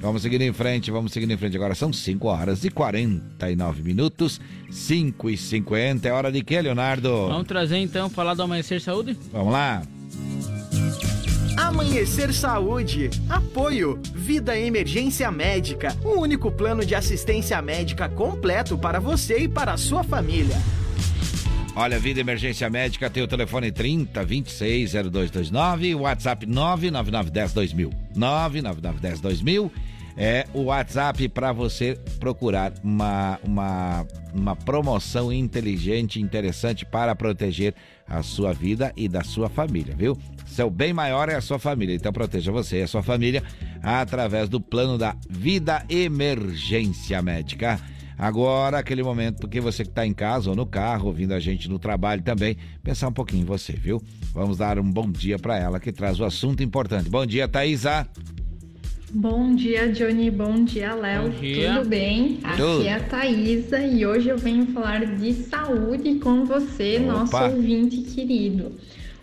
Vamos 0.00 0.22
seguindo 0.22 0.42
em 0.42 0.52
frente, 0.52 0.90
vamos 0.90 1.12
seguindo 1.12 1.32
em 1.32 1.36
frente. 1.36 1.56
Agora 1.56 1.74
são 1.74 1.92
5 1.92 2.28
horas 2.28 2.64
e 2.64 2.70
49 2.70 3.82
minutos, 3.82 4.40
5 4.70 5.30
e 5.30 5.36
50. 5.36 6.08
É 6.08 6.12
hora 6.12 6.30
de 6.30 6.42
quê, 6.42 6.60
Leonardo? 6.60 7.28
Vamos 7.28 7.46
trazer 7.46 7.78
então, 7.78 8.08
falar 8.08 8.34
do 8.34 8.42
Amanhecer 8.42 8.80
Saúde? 8.80 9.18
Vamos 9.32 9.52
lá. 9.52 9.82
Amanhecer 11.56 12.32
Saúde. 12.32 13.10
Apoio. 13.28 13.98
Vida 14.14 14.56
Emergência 14.56 15.30
Médica. 15.32 15.96
O 16.04 16.20
único 16.20 16.52
plano 16.52 16.84
de 16.86 16.94
assistência 16.94 17.60
médica 17.60 18.08
completo 18.08 18.78
para 18.78 19.00
você 19.00 19.40
e 19.40 19.48
para 19.48 19.72
a 19.72 19.76
sua 19.76 20.04
família. 20.04 20.56
Olha, 21.80 21.96
Vida 21.96 22.18
Emergência 22.18 22.68
Médica 22.68 23.08
tem 23.08 23.22
o 23.22 23.28
telefone 23.28 23.70
30 23.70 24.24
26 24.24 24.94
0229 24.94 25.86
e 25.86 25.94
o 25.94 26.00
WhatsApp 26.00 26.44
99910 26.44 27.52
2000. 27.52 27.90
99910 28.16 29.20
2000 29.20 29.72
é 30.16 30.44
o 30.52 30.64
WhatsApp 30.64 31.28
para 31.28 31.52
você 31.52 31.96
procurar 32.18 32.72
uma, 32.82 33.38
uma, 33.44 34.04
uma 34.34 34.56
promoção 34.56 35.32
inteligente, 35.32 36.20
interessante 36.20 36.84
para 36.84 37.14
proteger 37.14 37.72
a 38.08 38.24
sua 38.24 38.52
vida 38.52 38.92
e 38.96 39.08
da 39.08 39.22
sua 39.22 39.48
família, 39.48 39.94
viu? 39.96 40.18
Seu 40.48 40.68
bem 40.68 40.92
maior 40.92 41.28
é 41.28 41.36
a 41.36 41.40
sua 41.40 41.60
família, 41.60 41.94
então 41.94 42.12
proteja 42.12 42.50
você 42.50 42.80
e 42.80 42.82
a 42.82 42.88
sua 42.88 43.04
família 43.04 43.40
através 43.80 44.48
do 44.48 44.60
plano 44.60 44.98
da 44.98 45.14
Vida 45.30 45.86
Emergência 45.88 47.22
Médica. 47.22 47.78
Agora, 48.18 48.78
aquele 48.78 49.02
momento 49.02 49.46
que 49.46 49.60
você 49.60 49.84
que 49.84 49.90
está 49.90 50.04
em 50.04 50.12
casa 50.12 50.50
ou 50.50 50.56
no 50.56 50.66
carro, 50.66 51.06
ouvindo 51.06 51.32
a 51.32 51.38
gente 51.38 51.68
no 51.68 51.78
trabalho 51.78 52.20
também, 52.20 52.56
pensar 52.82 53.06
um 53.06 53.12
pouquinho 53.12 53.42
em 53.42 53.46
você, 53.46 53.72
viu? 53.72 54.02
Vamos 54.34 54.58
dar 54.58 54.76
um 54.76 54.90
bom 54.90 55.08
dia 55.08 55.38
para 55.38 55.56
ela 55.56 55.78
que 55.78 55.92
traz 55.92 56.18
o 56.18 56.24
assunto 56.24 56.60
importante. 56.60 57.08
Bom 57.08 57.24
dia, 57.24 57.46
Thaisa. 57.46 58.08
Bom 59.10 59.54
dia, 59.54 59.90
Johnny. 59.92 60.30
Bom 60.30 60.64
dia, 60.64 60.94
Léo. 60.94 61.32
Tudo 61.32 61.88
bem? 61.88 62.40
Tudo. 62.56 62.80
Aqui 62.80 62.88
é 62.88 62.94
a 62.94 63.00
Thaisa 63.00 63.78
e 63.78 64.04
hoje 64.04 64.28
eu 64.28 64.36
venho 64.36 64.66
falar 64.66 65.06
de 65.06 65.32
saúde 65.32 66.16
com 66.16 66.44
você, 66.44 66.98
Opa. 66.98 67.12
nosso 67.12 67.36
ouvinte 67.54 67.98
querido. 67.98 68.72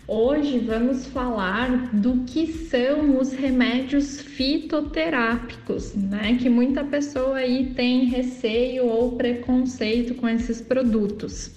Hoje 0.08 0.60
vamos 0.60 1.06
falar 1.06 1.90
do 1.92 2.18
que 2.26 2.46
são 2.46 3.18
os 3.18 3.32
remédios 3.32 4.20
fitoterápicos, 4.20 5.96
né? 5.96 6.38
Que 6.40 6.48
muita 6.48 6.84
pessoa 6.84 7.38
aí 7.38 7.72
tem 7.74 8.04
receio 8.04 8.86
ou 8.86 9.16
preconceito 9.16 10.14
com 10.14 10.28
esses 10.28 10.60
produtos. 10.60 11.50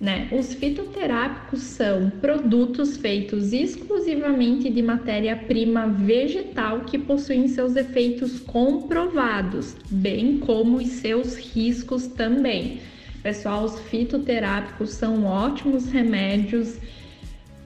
Né? 0.00 0.28
Os 0.30 0.54
fitoterápicos 0.54 1.60
são 1.60 2.08
produtos 2.08 2.96
feitos 2.96 3.52
exclusivamente 3.52 4.70
de 4.70 4.80
matéria-prima 4.80 5.88
vegetal 5.88 6.82
que 6.82 6.98
possuem 6.98 7.48
seus 7.48 7.74
efeitos 7.74 8.38
comprovados, 8.38 9.74
bem 9.90 10.38
como 10.38 10.76
os 10.76 10.86
seus 10.86 11.34
riscos 11.34 12.06
também. 12.06 12.78
Pessoal, 13.24 13.64
os 13.64 13.80
fitoterápicos 13.80 14.90
são 14.90 15.24
ótimos 15.24 15.90
remédios 15.90 16.78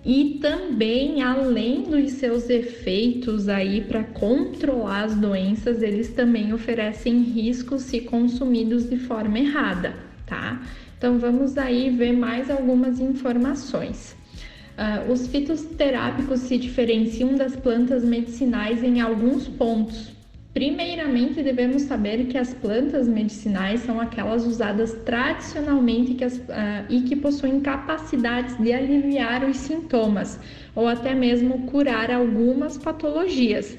e 0.05 0.38
também, 0.40 1.22
além 1.22 1.82
dos 1.82 2.12
seus 2.12 2.50
efeitos 2.50 3.48
aí 3.48 3.82
para 3.82 4.03
controlar 4.03 5.05
as 5.05 5.14
doenças, 5.14 5.80
eles 5.80 6.09
também 6.09 6.53
oferecem 6.53 7.20
riscos 7.20 7.82
se 7.82 8.00
consumidos 8.00 8.90
de 8.90 8.96
forma 8.96 9.38
errada, 9.38 9.94
tá? 10.26 10.61
Então 10.98 11.18
vamos 11.18 11.57
aí 11.57 11.90
ver 11.90 12.12
mais 12.12 12.50
algumas 12.50 12.98
informações. 12.98 14.16
Uh, 14.72 15.12
os 15.12 15.28
fitoterápicos 15.28 16.40
se 16.40 16.59
diferenciam 16.59 17.34
das 17.34 17.55
plantas 17.55 18.05
medicinais 18.05 18.82
em 18.82 19.00
alguns 19.00 19.46
pontos. 19.46 20.12
Primeiramente, 20.55 21.42
devemos 21.42 21.82
saber 21.82 22.26
que 22.26 22.36
as 22.36 22.53
plantas 22.53 23.09
medicinais 23.09 23.80
são 23.80 23.98
aquelas 23.98 24.44
usadas 24.44 24.92
tradicionalmente 25.03 26.12
que 26.12 26.24
as, 26.24 26.36
uh, 26.36 26.84
e 26.90 27.00
que 27.03 27.16
possuem 27.16 27.59
capacidades 27.61 28.59
de 28.59 28.70
aliviar 28.70 29.48
os 29.48 29.57
sintomas 29.57 30.38
ou 30.74 30.86
até 30.86 31.14
mesmo 31.14 31.66
curar 31.66 32.11
algumas 32.11 32.76
patologias. 32.76 33.78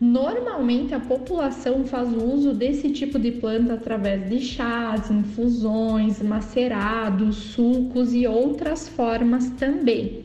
Normalmente 0.00 0.94
a 0.94 1.00
população 1.00 1.84
faz 1.84 2.12
uso 2.12 2.52
desse 2.52 2.90
tipo 2.90 3.18
de 3.18 3.32
planta 3.32 3.74
através 3.74 4.28
de 4.28 4.40
chás, 4.40 5.10
infusões, 5.10 6.20
macerados, 6.22 7.36
sucos 7.36 8.12
e 8.12 8.26
outras 8.26 8.88
formas 8.88 9.50
também. 9.50 10.24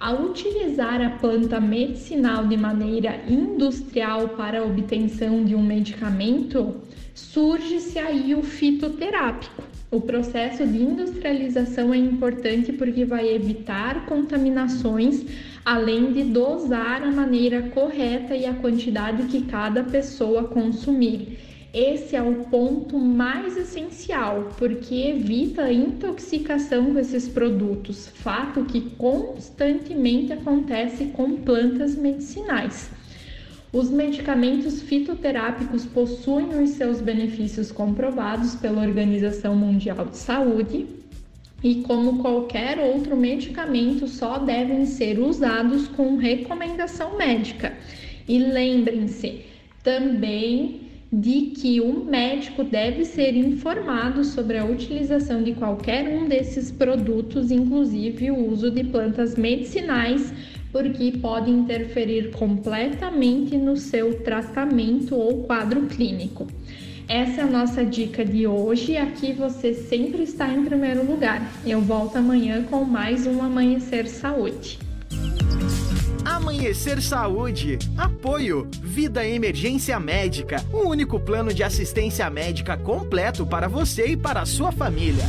Ao 0.00 0.22
utilizar 0.22 1.02
a 1.02 1.10
planta 1.10 1.60
medicinal 1.60 2.46
de 2.46 2.56
maneira 2.56 3.20
industrial 3.28 4.30
para 4.30 4.60
a 4.60 4.64
obtenção 4.64 5.44
de 5.44 5.54
um 5.54 5.62
medicamento, 5.62 6.76
surge-se 7.14 7.98
aí 7.98 8.34
o 8.34 8.42
fitoterápico. 8.42 9.62
O 9.90 10.00
processo 10.00 10.66
de 10.66 10.82
industrialização 10.82 11.92
é 11.92 11.98
importante 11.98 12.72
porque 12.72 13.04
vai 13.04 13.28
evitar 13.28 14.06
contaminações, 14.06 15.22
além 15.66 16.12
de 16.12 16.24
dosar 16.24 17.02
a 17.02 17.10
maneira 17.10 17.60
correta 17.68 18.34
e 18.34 18.46
a 18.46 18.54
quantidade 18.54 19.24
que 19.24 19.42
cada 19.42 19.84
pessoa 19.84 20.44
consumir. 20.44 21.49
Esse 21.72 22.16
é 22.16 22.22
o 22.22 22.46
ponto 22.46 22.98
mais 22.98 23.56
essencial, 23.56 24.50
porque 24.58 24.92
evita 24.92 25.62
a 25.62 25.72
intoxicação 25.72 26.92
com 26.92 26.98
esses 26.98 27.28
produtos, 27.28 28.08
fato 28.08 28.64
que 28.64 28.80
constantemente 28.98 30.32
acontece 30.32 31.06
com 31.06 31.36
plantas 31.36 31.94
medicinais. 31.94 32.90
Os 33.72 33.88
medicamentos 33.88 34.82
fitoterápicos 34.82 35.86
possuem 35.86 36.60
os 36.60 36.70
seus 36.70 37.00
benefícios 37.00 37.70
comprovados 37.70 38.56
pela 38.56 38.82
Organização 38.82 39.54
Mundial 39.54 40.06
de 40.06 40.16
Saúde 40.16 40.86
e, 41.62 41.76
como 41.82 42.18
qualquer 42.18 42.80
outro 42.80 43.16
medicamento, 43.16 44.08
só 44.08 44.38
devem 44.38 44.86
ser 44.86 45.20
usados 45.20 45.86
com 45.86 46.16
recomendação 46.16 47.16
médica. 47.16 47.72
E 48.26 48.40
lembrem-se 48.40 49.42
também 49.84 50.89
de 51.12 51.52
que 51.56 51.80
o 51.80 52.04
médico 52.04 52.62
deve 52.62 53.04
ser 53.04 53.36
informado 53.36 54.22
sobre 54.22 54.58
a 54.58 54.64
utilização 54.64 55.42
de 55.42 55.52
qualquer 55.54 56.08
um 56.08 56.28
desses 56.28 56.70
produtos, 56.70 57.50
inclusive 57.50 58.30
o 58.30 58.48
uso 58.50 58.70
de 58.70 58.84
plantas 58.84 59.36
medicinais 59.36 60.32
porque 60.72 61.12
pode 61.20 61.50
interferir 61.50 62.30
completamente 62.30 63.56
no 63.56 63.76
seu 63.76 64.22
tratamento 64.22 65.16
ou 65.16 65.42
quadro 65.44 65.82
clínico. 65.86 66.46
Essa 67.08 67.40
é 67.40 67.44
a 67.44 67.46
nossa 67.48 67.84
dica 67.84 68.24
de 68.24 68.46
hoje. 68.46 68.96
Aqui 68.96 69.32
você 69.32 69.74
sempre 69.74 70.22
está 70.22 70.48
em 70.48 70.64
primeiro 70.64 71.04
lugar. 71.04 71.42
Eu 71.66 71.80
volto 71.80 72.16
amanhã 72.16 72.62
com 72.70 72.84
mais 72.84 73.26
um 73.26 73.42
Amanhecer 73.42 74.08
Saúde. 74.08 74.78
Amanhecer 76.40 77.00
Saúde. 77.02 77.78
Apoio. 77.98 78.66
Vida 78.80 79.26
Emergência 79.26 80.00
Médica. 80.00 80.64
O 80.72 80.88
único 80.88 81.20
plano 81.20 81.52
de 81.52 81.62
assistência 81.62 82.30
médica 82.30 82.78
completo 82.78 83.44
para 83.44 83.68
você 83.68 84.06
e 84.06 84.16
para 84.16 84.40
a 84.40 84.46
sua 84.46 84.72
família. 84.72 85.22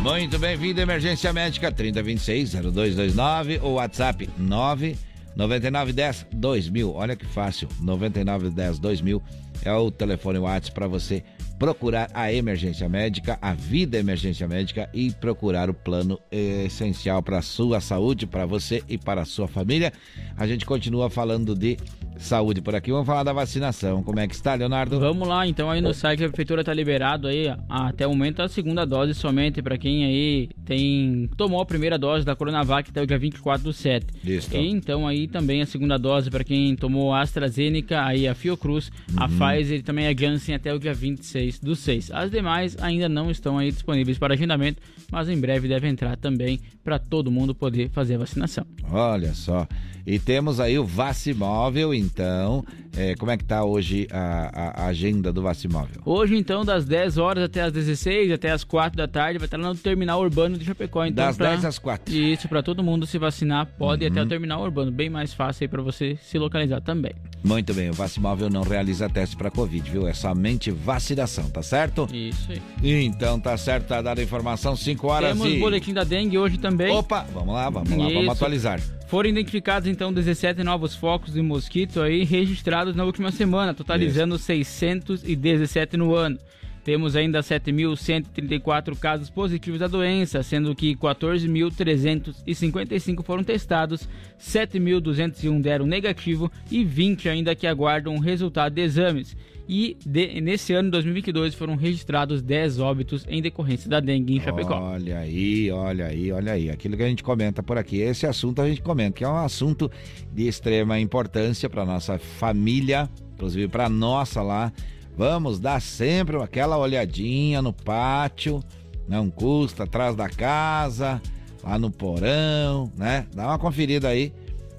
Muito 0.00 0.38
bem-vindo, 0.38 0.82
Emergência 0.82 1.32
Médica 1.32 1.72
3026-0229 1.72 3.60
ou 3.62 3.72
WhatsApp 3.74 4.28
99910-2000. 4.38 6.92
Olha 6.94 7.16
que 7.16 7.24
fácil, 7.24 7.68
9910-2000 7.82 9.22
é 9.64 9.72
o 9.72 9.90
telefone 9.90 10.38
WhatsApp 10.38 10.74
para 10.74 10.88
você 10.88 11.24
procurar 11.62 12.10
a 12.12 12.32
emergência 12.32 12.88
médica, 12.88 13.38
a 13.40 13.54
vida 13.54 13.96
emergência 13.96 14.48
médica 14.48 14.90
e 14.92 15.12
procurar 15.12 15.70
o 15.70 15.74
plano 15.74 16.18
essencial 16.28 17.22
para 17.22 17.38
a 17.38 17.42
sua 17.42 17.80
saúde, 17.80 18.26
para 18.26 18.44
você 18.44 18.82
e 18.88 18.98
para 18.98 19.20
a 19.22 19.24
sua 19.24 19.46
família. 19.46 19.92
A 20.36 20.44
gente 20.44 20.66
continua 20.66 21.08
falando 21.08 21.54
de 21.54 21.76
saúde 22.22 22.60
por 22.60 22.74
aqui. 22.74 22.90
Vamos 22.90 23.06
falar 23.06 23.22
da 23.22 23.32
vacinação. 23.32 24.02
Como 24.02 24.18
é 24.20 24.26
que 24.26 24.34
está, 24.34 24.54
Leonardo? 24.54 24.98
Vamos 24.98 25.26
lá, 25.26 25.46
então 25.46 25.70
aí 25.70 25.80
no 25.80 25.92
site 25.92 26.24
a 26.24 26.28
prefeitura 26.28 26.62
está 26.62 26.72
liberado 26.72 27.28
aí 27.28 27.46
até 27.68 28.06
o 28.06 28.10
momento 28.10 28.40
a 28.40 28.48
segunda 28.48 28.84
dose 28.84 29.14
somente 29.14 29.60
para 29.62 29.76
quem 29.76 30.04
aí 30.04 30.48
tem 30.64 31.28
tomou 31.36 31.60
a 31.60 31.66
primeira 31.66 31.98
dose 31.98 32.24
da 32.24 32.36
Coronavac 32.36 32.90
até 32.90 33.02
o 33.02 33.06
dia 33.06 33.18
24 33.18 33.64
do 33.64 33.72
7. 33.72 34.06
Isso. 34.24 34.56
E 34.56 34.68
então 34.68 35.06
aí 35.06 35.26
também 35.26 35.62
a 35.62 35.66
segunda 35.66 35.98
dose 35.98 36.30
para 36.30 36.44
quem 36.44 36.74
tomou 36.76 37.12
a 37.12 37.20
AstraZeneca, 37.20 38.04
aí 38.04 38.28
a 38.28 38.34
Fiocruz, 38.34 38.90
a 39.16 39.28
Pfizer 39.28 39.78
e 39.78 39.82
também 39.82 40.06
a 40.06 40.14
Janssen 40.14 40.54
até 40.54 40.72
o 40.72 40.78
dia 40.78 40.94
26 40.94 41.58
do 41.58 41.74
6. 41.74 42.10
As 42.12 42.30
demais 42.30 42.76
ainda 42.80 43.08
não 43.08 43.30
estão 43.30 43.58
aí 43.58 43.70
disponíveis 43.70 44.18
para 44.18 44.34
agendamento, 44.34 44.80
mas 45.10 45.28
em 45.28 45.38
breve 45.38 45.68
deve 45.68 45.88
entrar 45.88 46.16
também 46.16 46.60
para 46.84 46.98
todo 46.98 47.30
mundo 47.30 47.54
poder 47.54 47.90
fazer 47.90 48.14
a 48.14 48.18
vacinação. 48.18 48.66
Olha 48.90 49.34
só. 49.34 49.66
E 50.04 50.18
temos 50.18 50.58
aí 50.58 50.78
o 50.78 50.84
Vacimóvel, 50.84 51.94
então. 52.12 52.64
É, 52.94 53.14
como 53.16 53.30
é 53.30 53.36
que 53.38 53.44
tá 53.44 53.64
hoje 53.64 54.06
a, 54.12 54.82
a 54.82 54.86
agenda 54.86 55.32
do 55.32 55.40
Vacimóvel? 55.42 56.02
Hoje, 56.04 56.36
então, 56.36 56.62
das 56.64 56.84
10 56.84 57.16
horas 57.16 57.44
até 57.44 57.62
as 57.62 57.72
16, 57.72 58.30
até 58.32 58.50
as 58.50 58.64
4 58.64 58.96
da 58.98 59.08
tarde, 59.08 59.38
vai 59.38 59.46
estar 59.46 59.56
lá 59.56 59.68
no 59.68 59.74
terminal 59.74 60.20
urbano 60.20 60.58
de 60.58 60.64
Chapecó. 60.64 61.04
Então, 61.06 61.24
Das 61.24 61.36
pra- 61.36 61.50
10 61.50 61.64
às 61.64 61.78
4. 61.78 62.14
Isso, 62.14 62.48
para 62.48 62.62
todo 62.62 62.82
mundo 62.82 63.06
se 63.06 63.16
vacinar, 63.18 63.66
pode 63.78 64.04
ir 64.04 64.08
Uhum. 64.08 64.12
até 64.12 64.22
o 64.22 64.26
terminal 64.28 64.62
urbano. 64.62 64.92
Bem 64.92 65.08
mais 65.08 65.32
fácil 65.32 65.64
aí 65.64 65.68
para 65.68 65.80
você 65.80 66.18
se 66.22 66.38
localizar 66.38 66.80
também. 66.82 67.12
Muito 67.42 67.72
bem, 67.72 67.88
o 67.90 67.94
Vacimóvel 67.94 68.50
não 68.50 68.62
realiza 68.62 69.08
teste 69.08 69.36
para 69.36 69.50
Covid, 69.50 69.90
viu? 69.90 70.06
É 70.06 70.12
somente 70.12 70.70
vacinação, 70.70 71.48
tá 71.50 71.62
certo? 71.62 72.06
Isso 72.12 72.52
aí. 72.52 72.60
Então 73.04 73.40
tá 73.40 73.56
certo, 73.56 73.86
tá 73.86 74.02
dada 74.02 74.20
a 74.20 74.24
informação, 74.24 74.76
5 74.76 75.06
horas 75.08 75.30
Temos 75.36 75.52
e... 75.54 75.58
boletim 75.58 75.92
da 75.94 76.04
dengue 76.04 76.36
hoje 76.38 76.58
também. 76.58 76.92
Opa, 76.94 77.26
vamos 77.32 77.54
lá, 77.54 77.70
vamos 77.70 77.90
lá, 77.90 77.96
vamos 77.96 78.22
Isso. 78.22 78.30
atualizar. 78.30 78.80
Foram 79.12 79.28
identificados 79.28 79.86
então 79.86 80.10
17 80.10 80.64
novos 80.64 80.96
focos 80.96 81.34
de 81.34 81.42
mosquito 81.42 82.00
aí 82.00 82.24
registrados 82.24 82.96
na 82.96 83.04
última 83.04 83.30
semana, 83.30 83.74
totalizando 83.74 84.38
617 84.38 85.98
no 85.98 86.14
ano. 86.14 86.38
Temos 86.82 87.14
ainda 87.14 87.40
7.134 87.40 88.98
casos 88.98 89.28
positivos 89.28 89.80
da 89.80 89.86
doença, 89.86 90.42
sendo 90.42 90.74
que 90.74 90.96
14.355 90.96 93.22
foram 93.22 93.44
testados, 93.44 94.08
7.201 94.40 95.60
deram 95.60 95.84
negativo 95.84 96.50
e 96.70 96.82
20 96.82 97.28
ainda 97.28 97.54
que 97.54 97.66
aguardam 97.66 98.16
o 98.16 98.20
resultado 98.20 98.72
de 98.72 98.80
exames. 98.80 99.36
E 99.74 99.96
de, 100.04 100.38
nesse 100.42 100.74
ano, 100.74 100.90
2022, 100.90 101.54
foram 101.54 101.76
registrados 101.76 102.42
10 102.42 102.78
óbitos 102.78 103.24
em 103.26 103.40
decorrência 103.40 103.88
da 103.88 104.00
dengue 104.00 104.36
em 104.36 104.40
Chapecó. 104.42 104.78
Olha 104.78 105.20
aí, 105.20 105.70
olha 105.70 106.08
aí, 106.08 106.30
olha 106.30 106.52
aí. 106.52 106.68
Aquilo 106.68 106.94
que 106.94 107.02
a 107.02 107.08
gente 107.08 107.22
comenta 107.22 107.62
por 107.62 107.78
aqui. 107.78 107.96
Esse 107.96 108.26
assunto 108.26 108.60
a 108.60 108.68
gente 108.68 108.82
comenta, 108.82 109.12
que 109.12 109.24
é 109.24 109.28
um 109.28 109.38
assunto 109.38 109.90
de 110.30 110.46
extrema 110.46 111.00
importância 111.00 111.70
para 111.70 111.86
nossa 111.86 112.18
família, 112.18 113.08
inclusive 113.32 113.66
para 113.66 113.88
nossa 113.88 114.42
lá. 114.42 114.70
Vamos 115.16 115.58
dar 115.58 115.80
sempre 115.80 116.36
aquela 116.36 116.76
olhadinha 116.76 117.62
no 117.62 117.72
pátio, 117.72 118.62
não 119.08 119.30
custa, 119.30 119.84
atrás 119.84 120.14
da 120.14 120.28
casa, 120.28 121.18
lá 121.64 121.78
no 121.78 121.90
porão, 121.90 122.92
né? 122.94 123.26
Dá 123.34 123.46
uma 123.46 123.58
conferida 123.58 124.08
aí 124.08 124.34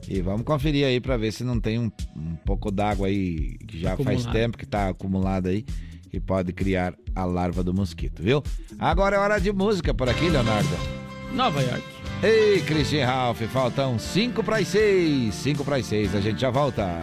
e 0.07 0.21
vamos 0.21 0.43
conferir 0.43 0.85
aí 0.85 0.99
para 0.99 1.17
ver 1.17 1.31
se 1.31 1.43
não 1.43 1.59
tem 1.59 1.79
um, 1.79 1.91
um 2.15 2.35
pouco 2.45 2.71
d'água 2.71 3.07
aí 3.07 3.57
que 3.67 3.79
já 3.79 3.93
Acumulado. 3.93 4.21
faz 4.23 4.33
tempo 4.33 4.57
que 4.57 4.65
tá 4.65 4.89
acumulado 4.89 5.47
aí 5.47 5.65
e 6.11 6.19
pode 6.19 6.53
criar 6.53 6.93
a 7.15 7.25
larva 7.25 7.63
do 7.63 7.73
mosquito, 7.73 8.21
viu? 8.21 8.43
Agora 8.77 9.15
é 9.15 9.19
hora 9.19 9.39
de 9.39 9.51
música 9.51 9.93
por 9.93 10.07
aqui, 10.09 10.29
Leonardo. 10.29 10.69
Nova 11.33 11.61
York. 11.61 11.83
Ei, 12.21 12.61
Christian 12.61 13.05
Ralph, 13.05 13.41
faltam 13.51 13.97
5 13.97 14.43
para 14.43 14.57
as 14.57 14.67
6. 14.67 15.33
5 15.33 15.63
para 15.65 15.77
as 15.77 15.85
6, 15.87 16.15
a 16.15 16.21
gente 16.21 16.39
já 16.39 16.49
volta. 16.51 17.01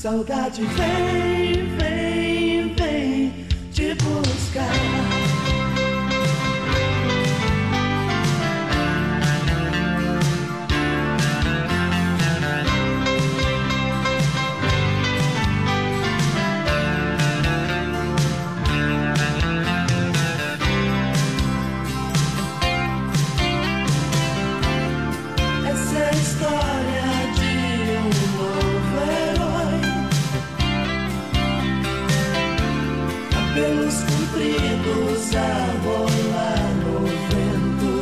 Saudade 0.00 0.62
a 34.42 35.66
rolar 35.84 36.68
no 36.82 37.06
vento. 37.28 37.92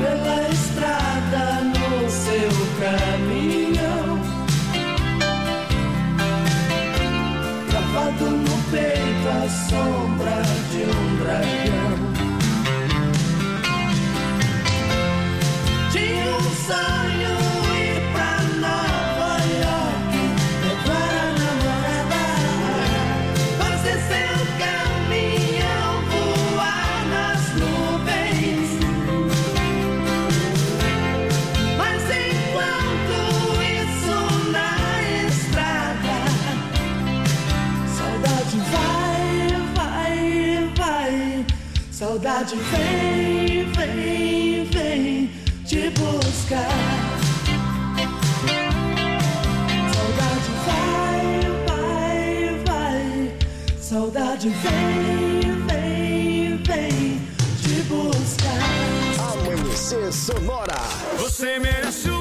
Pela 0.00 0.48
estrada 0.48 1.44
no 1.64 2.08
seu 2.08 2.52
caminhão. 2.80 4.08
Gravado 7.68 8.24
no 8.30 8.56
peito 8.70 9.28
a 9.28 9.48
sombra 9.48 10.07
Saudade 42.38 42.56
vem, 42.70 43.64
vem, 43.72 44.64
vem 44.66 45.30
te 45.64 45.90
buscar. 45.90 46.68
Saudade 49.92 50.50
vai, 50.64 51.40
vai, 51.66 52.62
vai. 52.64 53.34
Saudade 53.80 54.48
vem, 54.50 55.66
vem, 55.66 56.56
vem 56.62 57.20
te 57.60 57.82
buscar. 57.88 58.62
Amanhecer 59.32 60.12
Sonora. 60.12 60.78
Você 61.18 61.58
merece 61.58 62.08
o 62.08 62.17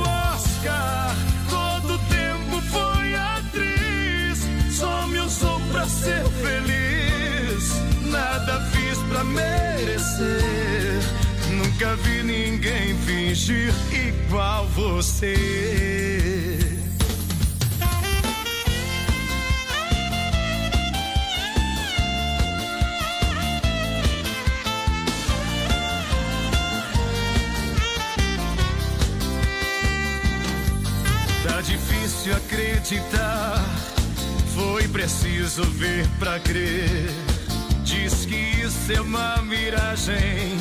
Nunca 11.52 11.96
vi 11.98 12.24
ninguém 12.24 12.98
fingir 13.06 13.72
igual 13.92 14.68
você. 14.70 15.36
Tá 31.44 31.62
difícil 31.62 32.36
acreditar. 32.36 33.64
Foi 34.56 34.88
preciso 34.88 35.64
ver 35.64 36.08
pra 36.18 36.40
crer. 36.40 37.08
Diz 37.84 38.26
que 38.26 38.47
isso 38.68 38.92
é 38.92 39.02
uma 39.02 39.38
miragem. 39.44 40.58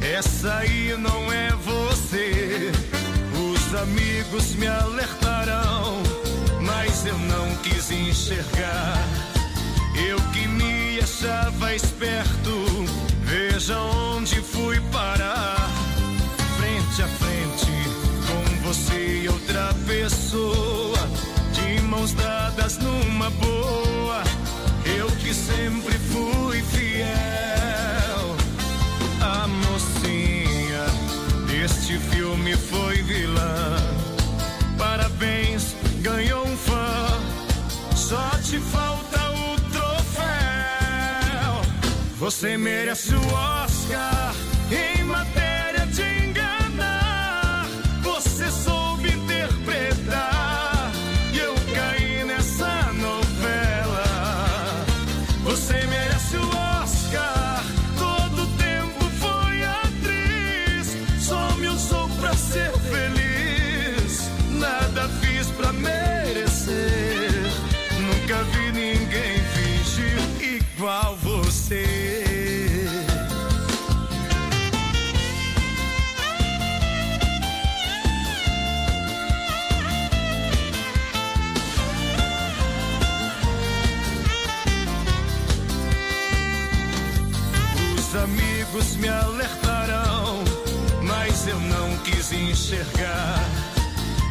Essa 0.00 0.58
aí 0.58 0.96
não 0.96 1.32
é 1.32 1.50
você. 1.50 2.70
Os 3.52 3.74
amigos 3.74 4.54
me 4.54 4.68
alertarão, 4.68 6.00
mas 6.60 7.04
eu 7.04 7.18
não 7.18 7.56
quis 7.56 7.90
enxergar. 7.90 9.04
Eu 10.08 10.18
que 10.32 10.46
me 10.46 11.00
achava 11.00 11.74
esperto, 11.74 12.86
veja 13.22 13.78
onde 13.78 14.36
fui 14.36 14.80
parar. 14.92 15.68
Frente 16.56 17.02
a 17.02 17.08
frente, 17.08 17.72
com 18.26 18.68
você 18.68 19.22
e 19.24 19.28
outra 19.28 19.74
pessoa, 19.86 20.98
de 21.52 21.82
mãos 21.82 22.12
dadas 22.12 22.78
numa 22.78 23.28
boa 23.30 24.39
eu 25.00 25.10
que 25.12 25.32
sempre 25.32 25.98
fui 26.12 26.62
fiel. 26.62 28.36
A 29.22 29.46
mocinha 29.46 30.84
deste 31.46 31.98
filme 32.10 32.54
foi 32.54 32.96
vilã. 33.02 33.76
Parabéns, 34.76 35.74
ganhou 36.02 36.46
um 36.46 36.56
fã. 36.56 37.06
Só 37.96 38.28
te 38.42 38.58
falta 38.58 39.20
o 39.30 39.56
troféu. 39.70 40.22
Você 42.18 42.58
merece 42.58 43.14
o 43.14 43.26
Oscar 43.32 44.34
em 44.70 45.04
matéria. 45.04 45.49
Os 71.72 71.76
amigos 88.16 88.96
me 88.96 89.08
alertarão, 89.08 90.42
mas 91.04 91.46
eu 91.46 91.60
não 91.60 91.96
quis 91.98 92.32
enxergar. 92.32 93.48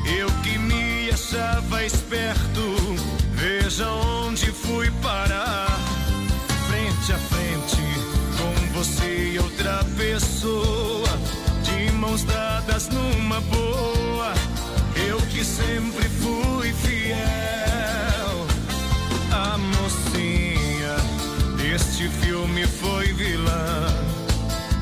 Eu 0.06 0.28
que 0.44 0.58
me 0.58 1.10
achava 1.10 1.86
esperto, 1.86 2.76
veja 3.32 3.88
pessoa, 10.40 11.20
de 11.64 11.92
mãos 11.92 12.24
dadas 12.24 12.88
numa 12.88 13.42
boa. 13.42 14.34
Eu 14.96 15.18
que 15.28 15.44
sempre 15.44 16.08
fui 16.08 16.72
fiel. 16.72 17.18
A 19.32 19.58
mocinha 19.58 20.96
deste 21.58 22.08
filme 22.08 22.66
foi 22.66 23.12
vilã. 23.14 23.88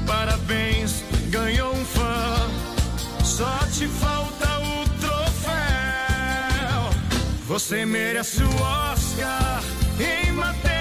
Parabéns, 0.05 1.03
ganhou 1.30 1.74
um 1.74 1.86
fã. 1.86 2.36
Só 3.24 3.58
te 3.72 3.88
falta 3.88 4.60
o 4.60 4.88
troféu. 4.99 5.58
Você 7.47 7.84
merece 7.84 8.43
o 8.43 8.62
Oscar 8.62 9.64
em 9.99 10.32
matéria 10.34 10.76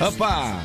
Opa! 0.00 0.64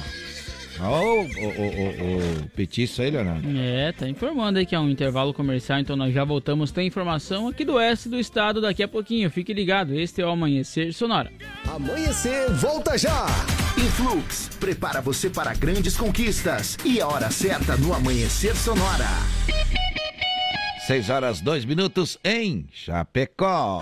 Ó, 0.80 1.02
o, 1.02 1.24
o, 1.24 2.50
petiço 2.56 3.02
aí, 3.02 3.10
Leonardo. 3.10 3.48
É, 3.58 3.94
tá 3.94 4.08
informando 4.10 4.60
aí 4.60 4.66
que 4.66 4.76
é 4.76 4.80
um 4.80 4.90
intervalo 4.90 5.34
comercial, 5.34 5.80
então 5.80 5.96
nós 5.96 6.14
já 6.14 6.24
voltamos. 6.24 6.72
Tem 6.72 6.86
informação 6.86 7.48
aqui 7.48 7.64
do 7.64 7.76
oeste 7.76 8.10
do 8.10 8.20
estado 8.20 8.60
daqui 8.60 8.84
a 8.84 8.88
pouquinho. 8.88 9.30
Fique 9.30 9.54
ligado, 9.54 9.94
este 9.94 10.22
é 10.22 10.26
o 10.26 10.30
Amanhecer 10.30 10.94
Sonora. 10.94 11.32
Amanhecer, 11.68 12.52
volta 12.54 12.98
já! 12.98 13.26
Influx, 13.78 14.50
prepara 14.60 15.02
você 15.02 15.30
para 15.30 15.54
grandes 15.54 15.96
conquistas. 15.96 16.78
E 16.84 17.00
a 17.00 17.08
hora 17.08 17.30
certa 17.30 17.78
no 17.78 17.94
Amanhecer 17.94 18.56
Sonora. 18.56 19.08
6 20.88 21.10
horas 21.10 21.42
2 21.42 21.66
minutos 21.66 22.20
em 22.24 22.68
Chapecó. 22.72 23.82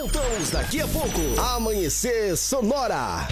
Voltamos 0.00 0.50
daqui 0.50 0.80
a 0.80 0.86
pouco. 0.86 1.40
Amanhecer 1.56 2.36
Sonora. 2.36 3.26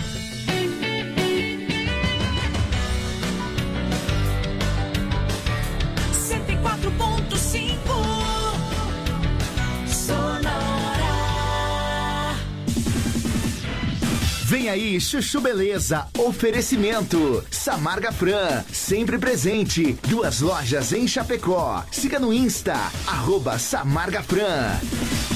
Vem 14.44 14.68
aí, 14.68 15.00
Chuchu 15.00 15.40
Beleza. 15.40 16.08
Oferecimento. 16.18 17.44
Samarga 17.48 18.10
Fran, 18.10 18.64
sempre 18.72 19.18
presente. 19.18 19.92
Duas 20.08 20.40
lojas 20.40 20.92
em 20.92 21.06
Chapecó. 21.06 21.84
Siga 21.92 22.18
no 22.18 22.32
Insta, 22.32 22.74
arroba 23.06 23.56
Samarga 23.56 24.20
Fran. 24.24 25.35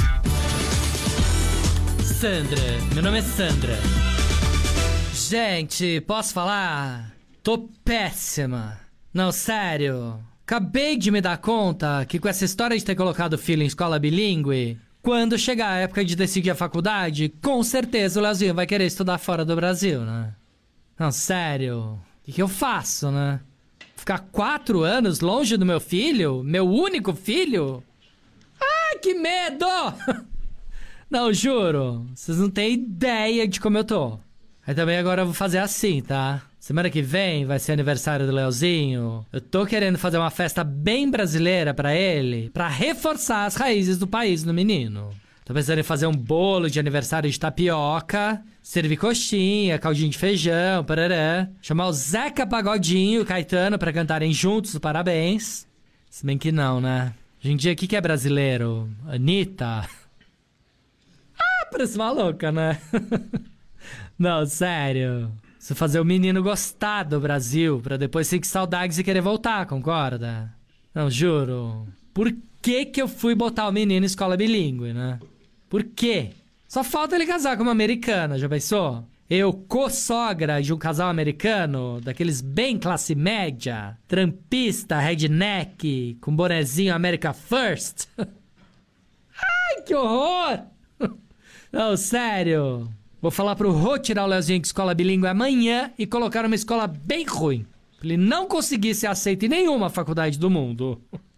Sandra, 2.21 2.61
meu 2.93 3.01
nome 3.01 3.17
é 3.17 3.21
Sandra. 3.23 3.73
Gente, 5.11 6.01
posso 6.01 6.31
falar? 6.31 7.11
Tô 7.41 7.67
péssima. 7.83 8.79
Não, 9.11 9.31
sério. 9.31 10.19
Acabei 10.45 10.97
de 10.97 11.09
me 11.09 11.19
dar 11.19 11.39
conta 11.39 12.05
que 12.05 12.19
com 12.19 12.29
essa 12.29 12.45
história 12.45 12.77
de 12.77 12.85
ter 12.85 12.93
colocado 12.93 13.33
o 13.33 13.37
filho 13.39 13.63
em 13.63 13.65
escola 13.65 13.97
bilíngue, 13.97 14.77
quando 15.01 15.35
chegar 15.35 15.69
a 15.69 15.77
época 15.77 16.05
de 16.05 16.15
decidir 16.15 16.51
a 16.51 16.55
faculdade, 16.55 17.33
com 17.41 17.63
certeza 17.63 18.19
o 18.19 18.23
Leozinho 18.23 18.53
vai 18.53 18.67
querer 18.67 18.85
estudar 18.85 19.17
fora 19.17 19.43
do 19.43 19.55
Brasil, 19.55 20.01
né? 20.01 20.35
Não, 20.99 21.11
sério. 21.11 21.99
O 22.21 22.25
que, 22.25 22.33
que 22.33 22.41
eu 22.43 22.47
faço, 22.47 23.09
né? 23.09 23.39
Ficar 23.95 24.19
quatro 24.31 24.83
anos 24.83 25.21
longe 25.21 25.57
do 25.57 25.65
meu 25.65 25.79
filho? 25.79 26.43
Meu 26.43 26.69
único 26.69 27.15
filho? 27.15 27.83
Ai, 28.61 28.99
que 28.99 29.15
medo! 29.15 29.65
Não, 31.11 31.33
juro. 31.33 32.05
Vocês 32.15 32.37
não 32.37 32.49
têm 32.49 32.75
ideia 32.75 33.45
de 33.45 33.59
como 33.59 33.77
eu 33.77 33.83
tô. 33.83 34.17
Aí 34.65 34.73
também 34.73 34.97
agora 34.97 35.23
eu 35.23 35.25
vou 35.25 35.33
fazer 35.33 35.57
assim, 35.57 36.01
tá? 36.01 36.41
Semana 36.57 36.89
que 36.89 37.01
vem 37.01 37.45
vai 37.45 37.59
ser 37.59 37.73
aniversário 37.73 38.25
do 38.25 38.31
Leozinho. 38.31 39.25
Eu 39.29 39.41
tô 39.41 39.65
querendo 39.65 39.97
fazer 39.97 40.17
uma 40.17 40.29
festa 40.29 40.63
bem 40.63 41.11
brasileira 41.11 41.73
pra 41.73 41.93
ele, 41.93 42.49
pra 42.51 42.69
reforçar 42.69 43.43
as 43.43 43.55
raízes 43.55 43.97
do 43.97 44.07
país 44.07 44.45
no 44.45 44.53
menino. 44.53 45.09
Tô 45.43 45.53
pensando 45.53 45.79
em 45.79 45.83
fazer 45.83 46.07
um 46.07 46.13
bolo 46.13 46.69
de 46.69 46.79
aniversário 46.79 47.29
de 47.29 47.37
tapioca, 47.37 48.41
servir 48.63 48.95
coxinha, 48.95 49.77
caldinho 49.77 50.11
de 50.11 50.17
feijão, 50.17 50.81
parará. 50.85 51.49
Chamar 51.61 51.87
o 51.87 51.93
Zeca 51.93 52.47
Pagodinho 52.47 53.19
e 53.19 53.23
o 53.23 53.25
Caetano 53.25 53.77
pra 53.77 53.91
cantarem 53.91 54.31
juntos 54.31 54.73
os 54.73 54.79
parabéns. 54.79 55.67
Se 56.09 56.25
bem 56.25 56.37
que 56.37 56.53
não, 56.53 56.79
né? 56.79 57.13
Hoje 57.43 57.51
em 57.51 57.57
dia, 57.57 57.73
o 57.73 57.75
que, 57.75 57.87
que 57.87 57.97
é 57.97 58.01
brasileiro? 58.01 58.89
Anitta? 59.07 59.85
Parece 61.71 61.95
uma 61.95 62.11
louca, 62.11 62.51
né? 62.51 62.79
não, 64.19 64.45
sério. 64.45 65.31
Você 65.57 65.73
fazer 65.73 65.99
o 65.99 66.05
menino 66.05 66.43
gostar 66.43 67.03
do 67.03 67.19
Brasil 67.19 67.79
pra 67.81 67.95
depois 67.95 68.27
sentir 68.27 68.47
saudades 68.47 68.97
e 68.97 69.03
querer 69.03 69.21
voltar, 69.21 69.65
concorda? 69.65 70.53
Não, 70.93 71.09
juro. 71.09 71.87
Por 72.13 72.33
que 72.61 72.85
que 72.85 73.01
eu 73.01 73.07
fui 73.07 73.33
botar 73.35 73.67
o 73.67 73.71
menino 73.71 74.03
em 74.03 74.07
escola 74.07 74.35
bilíngue, 74.35 74.91
né? 74.91 75.19
Por 75.69 75.83
quê? 75.83 76.31
Só 76.67 76.83
falta 76.83 77.15
ele 77.15 77.25
casar 77.25 77.55
com 77.55 77.63
uma 77.63 77.71
americana, 77.71 78.37
já 78.37 78.49
pensou? 78.49 79.05
Eu, 79.29 79.53
co-sogra 79.53 80.61
de 80.61 80.73
um 80.73 80.77
casal 80.77 81.09
americano, 81.09 82.01
daqueles 82.01 82.41
bem 82.41 82.77
classe 82.77 83.15
média, 83.15 83.97
trampista, 84.07 84.99
redneck, 84.99 86.17
com 86.19 86.35
bonezinho 86.35 86.93
America 86.93 87.31
First. 87.31 88.09
Ai, 88.19 89.83
que 89.85 89.95
horror! 89.95 90.65
Não, 91.71 91.95
sério. 91.95 92.87
Vou 93.21 93.31
falar 93.31 93.55
pro 93.55 93.71
Rô 93.71 93.97
tirar 93.97 94.23
o 94.23 94.27
Leozinho 94.27 94.59
de 94.59 94.67
escola 94.67 94.93
bilíngue 94.93 95.27
amanhã 95.27 95.91
e 95.97 96.05
colocar 96.05 96.43
numa 96.43 96.55
escola 96.55 96.87
bem 96.87 97.25
ruim. 97.25 97.65
Pra 97.97 98.07
ele 98.07 98.17
não 98.17 98.47
conseguir 98.47 98.95
ser 98.95 99.07
aceito 99.07 99.45
em 99.45 99.49
nenhuma 99.49 99.89
faculdade 99.89 100.37
do 100.37 100.49
mundo. 100.49 101.01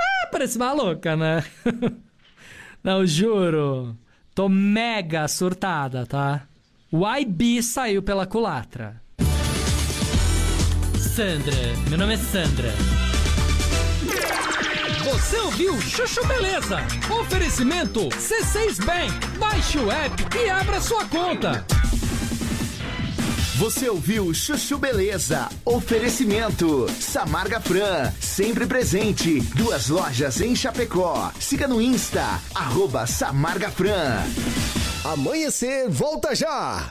Ah, 0.00 0.28
parece 0.30 0.56
maluca, 0.56 1.16
né? 1.16 1.44
Não, 2.84 3.04
juro. 3.04 3.96
Tô 4.32 4.48
mega 4.48 5.26
surtada, 5.26 6.06
tá? 6.06 6.46
O 6.92 7.04
IB 7.04 7.60
saiu 7.64 8.00
pela 8.00 8.24
culatra. 8.24 9.02
Sandra, 10.96 11.52
meu 11.88 11.98
nome 11.98 12.14
é 12.14 12.16
Sandra. 12.16 12.72
Você 15.10 15.38
ouviu 15.38 15.80
Chuchu 15.80 16.22
Beleza? 16.26 16.80
Oferecimento 17.18 18.10
C6 18.10 18.84
Bank. 18.84 19.38
Baixe 19.38 19.78
o 19.78 19.90
app 19.90 20.36
e 20.36 20.50
abra 20.50 20.82
sua 20.82 21.06
conta. 21.06 21.64
Você 23.56 23.88
ouviu 23.88 24.34
Chuchu 24.34 24.76
Beleza? 24.76 25.48
Oferecimento 25.64 26.86
Samarga 27.00 27.58
Fran, 27.58 28.12
sempre 28.20 28.66
presente. 28.66 29.40
Duas 29.54 29.88
lojas 29.88 30.42
em 30.42 30.54
Chapecó. 30.54 31.32
Siga 31.40 31.66
no 31.66 31.80
Insta, 31.80 32.38
arroba 32.54 33.06
Samarga 33.06 33.70
Fran. 33.70 34.22
Amanhecer, 35.04 35.88
volta 35.88 36.34
já! 36.34 36.90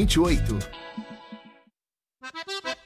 1928. 0.05 0.71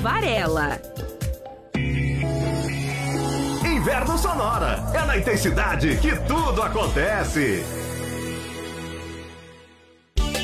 Varela. 0.00 0.80
Inverno 3.64 4.18
Sonora. 4.18 4.82
É 4.94 5.04
na 5.04 5.18
intensidade 5.18 5.96
que 5.96 6.16
tudo 6.26 6.62
acontece. 6.62 7.62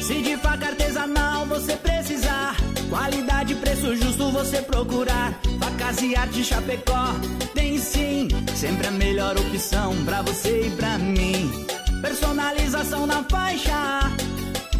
Se 0.03 0.23
de 0.23 0.37
faca 0.37 0.67
artesanal 0.69 1.47
você 1.47 1.75
precisar, 1.77 2.55
qualidade 2.91 3.55
e 3.55 3.57
preço 3.57 3.97
justo 3.97 4.31
você 4.31 4.61
procurar. 4.63 5.33
Facas 5.59 6.03
e 6.03 6.15
arte 6.15 6.45
Chapecó 6.45 7.15
tem 7.55 7.79
sim, 7.79 8.29
sempre 8.55 8.87
a 8.87 8.91
melhor 8.91 9.37
opção 9.39 9.95
pra 10.05 10.23
você 10.23 10.67
e 10.67 10.71
pra 10.71 10.99
mim. 10.99 11.67
Personalização 12.03 13.07
na 13.07 13.25
faixa. 13.25 14.03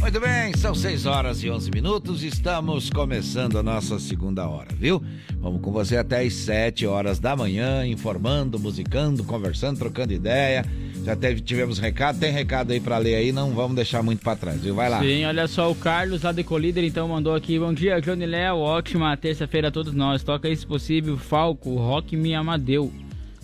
Muito 0.00 0.18
bem, 0.18 0.56
são 0.56 0.74
6 0.74 1.04
horas 1.04 1.42
e 1.44 1.50
11 1.50 1.70
minutos, 1.70 2.22
estamos 2.24 2.88
começando 2.88 3.58
a 3.58 3.62
nossa 3.62 3.98
segunda 3.98 4.48
hora, 4.48 4.68
viu? 4.74 5.02
Vamos 5.40 5.60
com 5.60 5.70
você 5.70 5.96
até 5.98 6.22
as 6.22 6.32
7 6.32 6.86
horas 6.86 7.18
da 7.18 7.36
manhã, 7.36 7.86
informando, 7.86 8.58
musicando, 8.58 9.22
conversando, 9.22 9.78
trocando 9.78 10.12
ideia. 10.14 10.64
Já 11.04 11.14
teve, 11.14 11.40
tivemos 11.42 11.78
recado, 11.78 12.18
tem 12.18 12.32
recado 12.32 12.72
aí 12.72 12.80
pra 12.80 12.96
ler 12.98 13.14
aí, 13.16 13.30
não 13.30 13.50
vamos 13.52 13.76
deixar 13.76 14.02
muito 14.02 14.22
pra 14.22 14.34
trás, 14.34 14.62
viu? 14.62 14.74
Vai 14.74 14.88
lá. 14.88 15.00
Sim, 15.00 15.24
olha 15.26 15.46
só, 15.46 15.70
o 15.70 15.74
Carlos 15.74 16.22
lá 16.22 16.32
de 16.32 16.42
Colíder 16.44 16.84
então 16.84 17.06
mandou 17.06 17.34
aqui. 17.34 17.58
Bom 17.58 17.72
dia, 17.72 18.00
Johnny 18.00 18.26
Léo, 18.26 18.56
ótima 18.56 19.14
terça-feira 19.18 19.68
a 19.68 19.70
todos 19.70 19.92
nós. 19.94 20.22
Toca 20.24 20.48
aí, 20.48 20.56
se 20.56 20.66
possível, 20.66 21.16
Falco, 21.18 21.74
Rock 21.76 22.16
Me 22.16 22.34
Amadeu. 22.34 22.90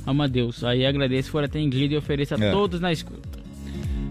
Amadeus. 0.07 0.63
Aí 0.65 0.87
agradeço 0.87 1.31
por 1.33 1.45
atendido 1.45 1.95
e 1.95 1.97
ofereço 1.97 2.35
a 2.35 2.39
É. 2.39 2.51
todos 2.51 2.81
na 2.81 2.93
escuta. 2.93 3.36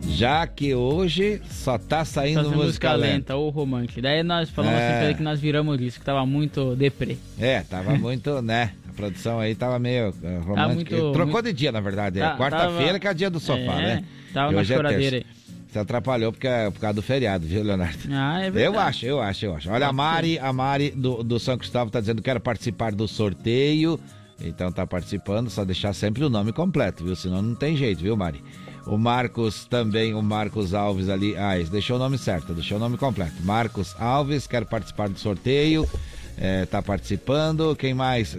Já 0.07 0.47
que 0.47 0.73
hoje 0.73 1.41
só 1.49 1.77
tá 1.77 2.05
saindo 2.05 2.43
Só 2.49 2.55
música, 2.55 2.93
lenta. 2.93 3.35
ou 3.35 3.49
romântica. 3.49 4.01
Daí 4.01 4.23
nós 4.23 4.49
falamos 4.49 4.79
É. 4.79 5.07
assim 5.07 5.17
que 5.17 5.23
nós 5.23 5.39
viramos 5.39 5.77
disso, 5.77 5.99
que 5.99 6.05
tava 6.05 6.25
muito 6.25 6.75
deprê. 6.75 7.17
É, 7.39 7.61
tava 7.61 7.95
muito, 7.97 8.41
né? 8.41 8.71
A 8.89 8.93
produção 8.93 9.39
aí 9.39 9.53
tava 9.55 9.77
meio 9.77 10.13
eh, 10.23 10.37
romântica. 10.45 10.73
muito- 10.95 11.11
Trocou 11.11 11.33
muito- 11.33 11.45
de 11.45 11.53
dia, 11.53 11.71
na 11.71 11.81
verdade. 11.81 12.19
Tá- 12.19 12.33
é 12.33 12.37
quarta-feira 12.37 12.85
tava- 12.87 12.99
que 12.99 13.07
é 13.07 13.13
dia 13.13 13.29
do 13.29 13.39
sofá, 13.39 13.59
É, 13.59 13.81
né? 13.81 14.03
tava 14.33 14.51
E 14.53 14.55
na 14.55 14.61
é 14.61 14.65
choradeira 14.65 15.11
terça. 15.21 15.45
Você 15.69 15.79
atrapalhou 15.79 16.31
porque 16.31 16.47
é 16.47 16.69
por 16.71 16.79
causa 16.79 16.93
do 16.93 17.01
feriado, 17.01 17.45
viu, 17.45 17.61
Leonardo? 17.61 17.97
Ah, 18.09 18.39
é 18.39 18.43
verdade. 18.49 18.63
Eu 18.63 18.79
acho, 18.79 19.05
eu 19.05 19.21
acho, 19.21 19.45
eu 19.45 19.55
acho. 19.55 19.69
Olha, 19.69 19.87
a 19.87 19.91
Mari, 19.91 20.39
a 20.39 20.53
Mari 20.53 20.91
do, 20.91 21.21
do 21.21 21.37
São 21.37 21.57
Cristóvão 21.57 21.89
tá 21.89 21.99
dizendo 21.99 22.17
que 22.21 22.23
quero 22.25 22.39
participar 22.39 22.93
do 22.93 23.05
sorteio. 23.07 23.99
Então 24.41 24.71
tá 24.71 24.85
participando, 24.87 25.49
só 25.49 25.63
deixar 25.65 25.93
sempre 25.93 26.23
o 26.23 26.29
nome 26.29 26.53
completo, 26.53 27.03
viu? 27.03 27.15
Senão 27.15 27.41
não 27.41 27.55
tem 27.55 27.75
jeito, 27.75 28.01
viu, 28.01 28.15
Mari? 28.15 28.41
O 28.87 28.97
Marcos 28.97 29.65
também, 29.65 30.13
o 30.13 30.21
Marcos 30.21 30.73
Alves 30.73 31.09
ali. 31.09 31.35
Ah, 31.35 31.57
esse 31.59 31.71
deixou 31.71 31.95
o 31.95 31.99
nome 31.99 32.17
certo, 32.17 32.53
deixou 32.53 32.77
o 32.77 32.79
nome 32.79 32.97
completo. 32.97 33.33
Marcos 33.43 33.95
Alves, 33.99 34.45
quero 34.47 34.65
participar 34.65 35.09
do 35.09 35.17
sorteio. 35.19 35.89
É, 36.37 36.65
tá 36.65 36.81
participando. 36.81 37.75
Quem 37.75 37.93
mais? 37.93 38.37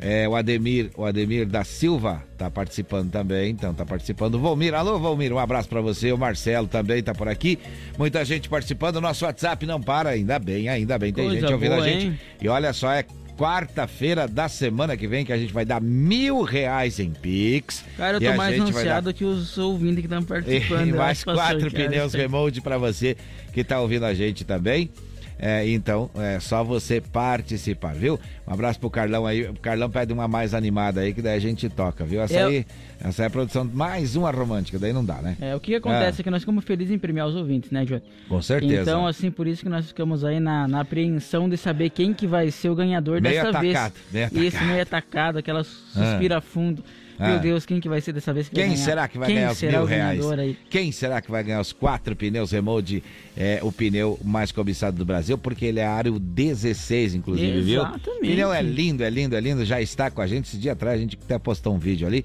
É, 0.00 0.28
o 0.28 0.34
Ademir, 0.36 0.90
o 0.96 1.04
Ademir 1.06 1.46
da 1.46 1.64
Silva 1.64 2.22
tá 2.36 2.50
participando 2.50 3.10
também, 3.10 3.52
então 3.52 3.72
tá 3.72 3.86
participando. 3.86 4.34
O 4.34 4.38
Volmir, 4.38 4.74
alô 4.74 4.98
Volmir, 4.98 5.32
um 5.32 5.38
abraço 5.38 5.68
pra 5.68 5.80
você. 5.80 6.12
O 6.12 6.18
Marcelo 6.18 6.66
também 6.66 7.02
tá 7.02 7.14
por 7.14 7.28
aqui. 7.28 7.58
Muita 7.96 8.22
gente 8.24 8.48
participando. 8.48 9.00
Nosso 9.00 9.24
WhatsApp 9.24 9.64
não 9.64 9.80
para, 9.80 10.10
ainda 10.10 10.38
bem, 10.38 10.68
ainda 10.68 10.98
bem. 10.98 11.12
Tem 11.12 11.24
Coisa 11.24 11.40
gente 11.40 11.52
ouvindo 11.52 11.70
boa, 11.76 11.84
a 11.84 11.88
gente. 11.88 12.06
hein? 12.06 12.20
E 12.42 12.48
olha 12.48 12.72
só, 12.72 12.92
é 12.92 13.04
quarta-feira 13.36 14.26
da 14.28 14.48
semana 14.48 14.96
que 14.96 15.06
vem 15.06 15.24
que 15.24 15.32
a 15.32 15.36
gente 15.36 15.52
vai 15.52 15.64
dar 15.64 15.80
mil 15.80 16.42
reais 16.42 16.98
em 16.98 17.10
Pix. 17.10 17.84
Cara, 17.96 18.16
eu 18.16 18.20
tô 18.20 18.36
mais 18.36 18.58
vai 18.70 18.84
dar- 18.84 19.12
que 19.12 19.24
os 19.24 19.58
ouvintes 19.58 19.96
que 20.00 20.06
estão 20.06 20.22
participando. 20.24 20.88
e 20.88 20.92
mais 20.92 21.24
quatro 21.24 21.70
pneus 21.70 22.14
remote 22.14 22.60
para 22.60 22.78
você 22.78 23.16
que 23.52 23.62
tá 23.64 23.80
ouvindo 23.80 24.04
a 24.04 24.14
gente 24.14 24.44
também. 24.44 24.90
É, 25.38 25.68
então, 25.68 26.08
é 26.14 26.38
só 26.38 26.62
você 26.62 27.00
participar, 27.00 27.94
viu? 27.94 28.18
Um 28.46 28.52
abraço 28.52 28.78
pro 28.78 28.88
Carlão 28.88 29.26
aí. 29.26 29.44
O 29.48 29.54
Carlão 29.54 29.90
pede 29.90 30.12
uma 30.12 30.28
mais 30.28 30.54
animada 30.54 31.00
aí, 31.00 31.12
que 31.12 31.20
daí 31.20 31.36
a 31.36 31.40
gente 31.40 31.68
toca, 31.68 32.04
viu? 32.04 32.22
Essa 32.22 32.34
Eu- 32.38 32.48
aí, 32.48 32.66
essa 33.00 33.24
é 33.24 33.26
a 33.26 33.30
produção, 33.30 33.64
mais 33.64 34.14
uma 34.16 34.30
romântica, 34.30 34.78
daí 34.78 34.92
não 34.92 35.04
dá, 35.04 35.16
né? 35.20 35.36
É, 35.40 35.54
o 35.54 35.60
que 35.60 35.74
acontece 35.74 36.20
é 36.20 36.24
que 36.24 36.30
nós 36.30 36.42
ficamos 36.42 36.64
felizes 36.64 36.94
em 36.94 36.98
premiar 36.98 37.26
os 37.26 37.34
ouvintes, 37.34 37.70
né, 37.70 37.84
Johnny? 37.84 38.02
Com 38.28 38.40
certeza. 38.40 38.82
Então, 38.82 39.06
assim, 39.06 39.30
por 39.30 39.46
isso 39.46 39.62
que 39.62 39.68
nós 39.68 39.86
ficamos 39.86 40.24
aí 40.24 40.38
na, 40.38 40.68
na 40.68 40.80
apreensão 40.80 41.48
de 41.48 41.56
saber 41.56 41.90
quem 41.90 42.14
que 42.14 42.26
vai 42.26 42.50
ser 42.50 42.68
o 42.70 42.74
ganhador 42.74 43.20
Meio 43.20 43.34
dessa 43.34 43.48
atacado, 43.58 43.94
vez. 44.10 44.30
meio 44.32 44.44
Isso, 44.46 44.64
meio 44.64 44.82
atacado, 44.82 45.38
aquela 45.38 45.64
suspira 45.64 46.40
fundo. 46.40 46.82
Ah. 47.18 47.30
Meu 47.30 47.40
Deus, 47.40 47.64
quem 47.64 47.80
que 47.80 47.88
vai 47.88 48.00
ser 48.00 48.12
dessa 48.12 48.32
vez 48.32 48.48
que 48.48 48.54
Quem 48.54 48.76
será 48.76 49.06
que 49.06 49.18
vai 49.18 49.28
quem 49.28 49.36
ganhar 49.36 49.52
os 49.52 49.62
mil 49.62 49.84
reais? 49.84 50.30
aí? 50.32 50.58
Quem 50.68 50.90
será 50.90 51.20
que 51.20 51.30
vai 51.30 51.42
ganhar 51.44 51.60
os 51.60 51.72
quatro 51.72 52.16
pneus 52.16 52.50
Remote, 52.50 53.02
é, 53.36 53.60
o 53.62 53.70
pneu 53.70 54.18
mais 54.24 54.50
cobiçado 54.50 54.96
do 54.96 55.04
Brasil? 55.04 55.38
Porque 55.38 55.64
ele 55.64 55.80
é 55.80 55.86
aro 55.86 56.18
16, 56.18 57.14
inclusive, 57.14 57.60
viu? 57.60 57.82
Exatamente. 57.82 58.18
O 58.18 58.20
pneu 58.20 58.52
é 58.52 58.62
lindo, 58.62 59.04
é 59.04 59.10
lindo, 59.10 59.36
é 59.36 59.40
lindo. 59.40 59.64
Já 59.64 59.80
está 59.80 60.10
com 60.10 60.20
a 60.20 60.26
gente. 60.26 60.46
Esse 60.46 60.56
dia 60.56 60.72
atrás 60.72 60.98
a 60.98 61.00
gente 61.00 61.18
até 61.22 61.38
postou 61.38 61.74
um 61.74 61.78
vídeo 61.78 62.06
ali. 62.06 62.24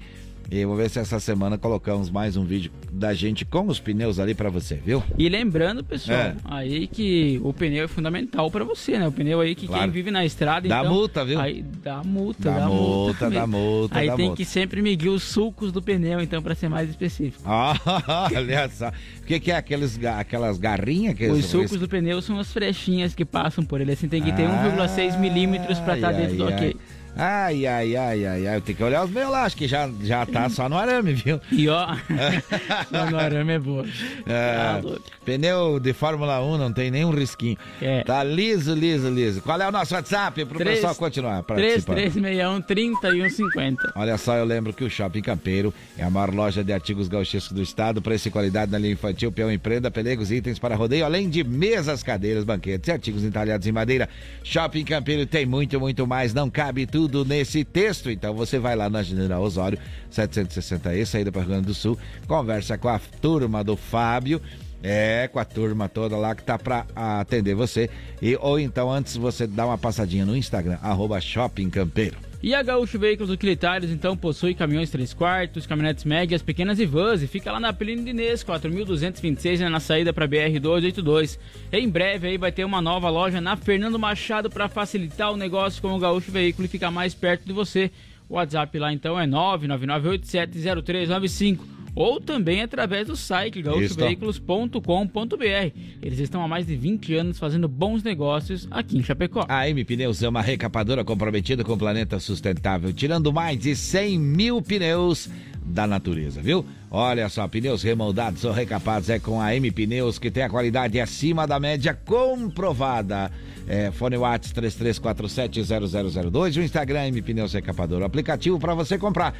E 0.52 0.64
vou 0.64 0.74
ver 0.74 0.90
se 0.90 0.98
essa 0.98 1.20
semana 1.20 1.56
colocamos 1.56 2.10
mais 2.10 2.36
um 2.36 2.44
vídeo 2.44 2.72
da 2.90 3.14
gente 3.14 3.44
com 3.44 3.68
os 3.68 3.78
pneus 3.78 4.18
ali 4.18 4.34
pra 4.34 4.50
você, 4.50 4.74
viu? 4.74 5.00
E 5.16 5.28
lembrando, 5.28 5.84
pessoal, 5.84 6.18
É. 6.18 6.34
aí 6.44 6.88
que 6.88 7.40
o 7.44 7.52
pneu 7.52 7.84
é 7.84 7.88
fundamental 7.88 8.50
pra 8.50 8.64
você, 8.64 8.98
né? 8.98 9.06
O 9.06 9.12
pneu 9.12 9.40
aí 9.40 9.54
que 9.54 9.68
Claro. 9.68 9.84
quem 9.84 9.90
vive 9.92 10.10
na 10.10 10.24
estrada, 10.24 10.68
Dá 10.68 10.80
então, 10.80 10.92
multa, 10.92 11.24
viu? 11.24 11.38
Aí 11.38 11.62
dá 11.84 12.02
multa, 12.02 12.50
Dá 12.50 12.58
dá, 12.58 12.66
multa, 12.66 13.30
dá 13.30 13.46
mesmo. 13.46 13.46
multa, 13.58 13.98
Aí 14.00 14.08
dá 14.08 14.16
tem 14.16 14.24
multa. 14.26 14.36
que 14.38 14.44
sempre 14.44 14.82
medir 14.82 15.08
os 15.08 15.22
sulcos 15.22 15.70
do 15.70 15.80
pneu, 15.80 16.20
então, 16.20 16.42
pra 16.42 16.56
ser 16.56 16.68
mais 16.68 16.90
específico. 16.90 17.44
Ah, 17.46 17.74
olha 18.34 18.68
só. 18.70 18.88
O 18.88 19.26
que, 19.26 19.38
que 19.38 19.52
é 19.52 19.56
aqueles, 19.56 20.00
aquelas 20.04 20.58
garrinhas 20.58 21.14
que 21.14 21.28
Os 21.28 21.44
sulcos 21.44 21.78
do 21.78 21.86
pneu 21.88 22.20
são 22.20 22.40
as 22.40 22.52
frechinhas 22.52 23.14
que 23.14 23.24
passam 23.24 23.62
por 23.64 23.80
ele, 23.80 23.92
assim, 23.92 24.08
tem 24.08 24.20
que 24.20 24.32
ter 24.32 24.46
Ah, 24.46 24.74
1,6 24.76 25.16
milímetros 25.16 25.78
pra 25.78 25.94
estar 25.94 26.08
ai, 26.08 26.14
dentro 26.22 26.36
do 26.38 26.46
ai, 26.48 26.54
ok. 26.54 26.76
Ai, 27.16 27.66
ai, 27.66 27.96
ai, 27.96 28.24
ai, 28.24 28.46
ai. 28.46 28.56
Eu 28.56 28.60
tenho 28.60 28.78
que 28.78 28.84
olhar 28.84 29.04
os 29.04 29.10
meus 29.10 29.30
lá, 29.30 29.44
acho 29.44 29.56
que 29.56 29.66
já, 29.68 29.90
já 30.02 30.24
tá 30.24 30.48
só 30.48 30.68
no 30.68 30.76
arame, 30.76 31.12
viu? 31.12 31.40
E 31.52 31.68
ó, 31.68 31.86
só 32.90 33.10
no 33.10 33.18
arame 33.18 33.52
é 33.52 33.58
boa. 33.58 33.84
É, 34.26 34.80
Tá 34.80 34.82
pneu 35.24 35.78
de 35.78 35.92
Fórmula 35.92 36.40
1 36.40 36.56
não 36.56 36.72
tem 36.72 36.90
nenhum 36.90 37.10
risquinho. 37.10 37.56
É. 37.82 38.02
Tá 38.04 38.24
liso, 38.24 38.74
liso, 38.74 39.08
liso. 39.10 39.42
Qual 39.42 39.60
é 39.60 39.68
o 39.68 39.72
nosso 39.72 39.94
WhatsApp 39.94 40.44
pro 40.46 40.58
Três- 40.58 40.76
pessoal 40.76 40.94
continuar 40.94 41.42
participando? 41.42 41.96
3361 41.96 42.60
3150. 42.62 43.92
Olha 43.96 44.16
só, 44.16 44.36
eu 44.36 44.44
lembro 44.44 44.72
que 44.72 44.84
o 44.84 44.88
Shopping 44.90 45.22
Campeiro 45.22 45.74
é 45.98 46.04
a 46.04 46.10
maior 46.10 46.32
loja 46.32 46.64
de 46.64 46.72
artigos 46.72 47.08
gauchescos 47.08 47.52
do 47.52 47.62
estado, 47.62 48.00
preço 48.00 48.28
e 48.28 48.30
qualidade 48.30 48.70
na 48.72 48.78
linha 48.78 48.92
infantil, 48.94 49.30
peão 49.30 49.50
e 49.52 49.58
prenda, 49.58 49.90
pelegos, 49.90 50.30
itens 50.30 50.58
para 50.58 50.74
rodeio, 50.74 51.04
além 51.04 51.28
de 51.28 51.44
mesas, 51.44 52.02
cadeiras, 52.02 52.44
banquetes 52.44 52.88
e 52.88 52.92
artigos 52.92 53.24
entalhados 53.24 53.66
em 53.66 53.72
madeira. 53.72 54.08
Shopping 54.42 54.84
Campeiro 54.84 55.26
tem 55.26 55.44
muito, 55.44 55.78
muito 55.78 56.06
mais, 56.06 56.32
não 56.32 56.48
cabe 56.48 56.86
tudo 56.86 56.99
nesse 57.08 57.64
texto, 57.64 58.10
então 58.10 58.34
você 58.34 58.58
vai 58.58 58.74
lá 58.76 58.90
na 58.90 59.02
General 59.02 59.42
Osório, 59.42 59.78
760E, 60.12 61.04
saída 61.04 61.32
para 61.32 61.42
Rio 61.42 61.50
Grande 61.50 61.66
do 61.66 61.74
Sul, 61.74 61.98
conversa 62.26 62.76
com 62.76 62.88
a 62.88 62.98
turma 62.98 63.62
do 63.62 63.76
Fábio, 63.76 64.40
é, 64.82 65.28
com 65.32 65.38
a 65.38 65.44
turma 65.44 65.88
toda 65.88 66.16
lá 66.16 66.34
que 66.34 66.42
tá 66.42 66.58
pra 66.58 66.86
atender 66.94 67.54
você. 67.54 67.90
E, 68.20 68.36
ou 68.36 68.58
então, 68.58 68.90
antes 68.90 69.16
você 69.16 69.46
dá 69.46 69.66
uma 69.66 69.78
passadinha 69.78 70.24
no 70.24 70.36
Instagram, 70.36 70.78
arroba 70.82 71.20
Shopping 71.20 71.70
Campeiro. 71.70 72.29
E 72.42 72.54
a 72.54 72.62
Gaúcho 72.62 72.98
Veículos 72.98 73.30
Utilitários, 73.30 73.90
então, 73.90 74.16
possui 74.16 74.54
caminhões 74.54 74.88
3 74.88 75.12
quartos, 75.12 75.66
caminhonetes 75.66 76.04
médias, 76.04 76.40
pequenas 76.40 76.80
e 76.80 76.86
vans, 76.86 77.22
e 77.22 77.26
fica 77.26 77.52
lá 77.52 77.60
na 77.60 77.70
Pelino 77.70 78.02
de 78.02 78.08
Inês, 78.10 78.42
4.226, 78.42 79.58
né, 79.58 79.68
na 79.68 79.78
saída 79.78 80.10
para 80.10 80.26
BR-282. 80.26 81.38
Em 81.70 81.86
breve 81.86 82.28
aí 82.28 82.38
vai 82.38 82.50
ter 82.50 82.64
uma 82.64 82.80
nova 82.80 83.10
loja 83.10 83.42
na 83.42 83.56
Fernando 83.56 83.98
Machado 83.98 84.48
para 84.48 84.70
facilitar 84.70 85.30
o 85.30 85.36
negócio 85.36 85.82
com 85.82 85.94
o 85.94 85.98
Gaúcho 85.98 86.32
Veículo 86.32 86.64
e 86.64 86.68
ficar 86.68 86.90
mais 86.90 87.14
perto 87.14 87.44
de 87.44 87.52
você. 87.52 87.90
O 88.26 88.36
WhatsApp 88.36 88.78
lá, 88.78 88.90
então, 88.90 89.20
é 89.20 89.26
999870395 89.26 91.79
ou 91.94 92.20
também 92.20 92.62
através 92.62 93.06
do 93.06 93.16
site 93.16 93.62
gaúchoveículos.com.br. 93.62 95.78
Eles 96.02 96.18
estão 96.18 96.42
há 96.42 96.48
mais 96.48 96.66
de 96.66 96.76
20 96.76 97.14
anos 97.14 97.38
fazendo 97.38 97.68
bons 97.68 98.02
negócios 98.02 98.68
aqui 98.70 98.98
em 98.98 99.02
Chapecó. 99.02 99.44
A 99.48 99.68
M 99.68 99.84
Pneus 99.84 100.22
é 100.22 100.28
uma 100.28 100.42
recapadora 100.42 101.04
comprometida 101.04 101.64
com 101.64 101.72
o 101.72 101.78
planeta 101.78 102.18
sustentável, 102.18 102.92
tirando 102.92 103.32
mais 103.32 103.58
de 103.58 103.74
100 103.74 104.18
mil 104.18 104.62
pneus 104.62 105.28
da 105.64 105.86
natureza, 105.86 106.40
viu? 106.40 106.64
Olha 106.90 107.28
só, 107.28 107.46
pneus 107.46 107.82
remoldados 107.82 108.44
ou 108.44 108.52
recapados 108.52 109.08
é 109.08 109.18
com 109.18 109.40
a 109.40 109.54
M 109.54 109.70
Pneus, 109.70 110.18
que 110.18 110.30
tem 110.30 110.42
a 110.42 110.50
qualidade 110.50 110.98
acima 110.98 111.46
da 111.46 111.60
média 111.60 111.94
comprovada. 111.94 113.30
É, 113.68 113.92
fone 113.92 114.16
Whats 114.16 114.52
33470002, 114.52 116.56
o 116.56 116.62
Instagram 116.62 117.08
M 117.08 117.22
Pneus 117.22 117.52
Recapador. 117.52 118.02
O 118.02 118.04
aplicativo 118.04 118.58
para 118.58 118.74
você 118.74 118.98
comprar 118.98 119.34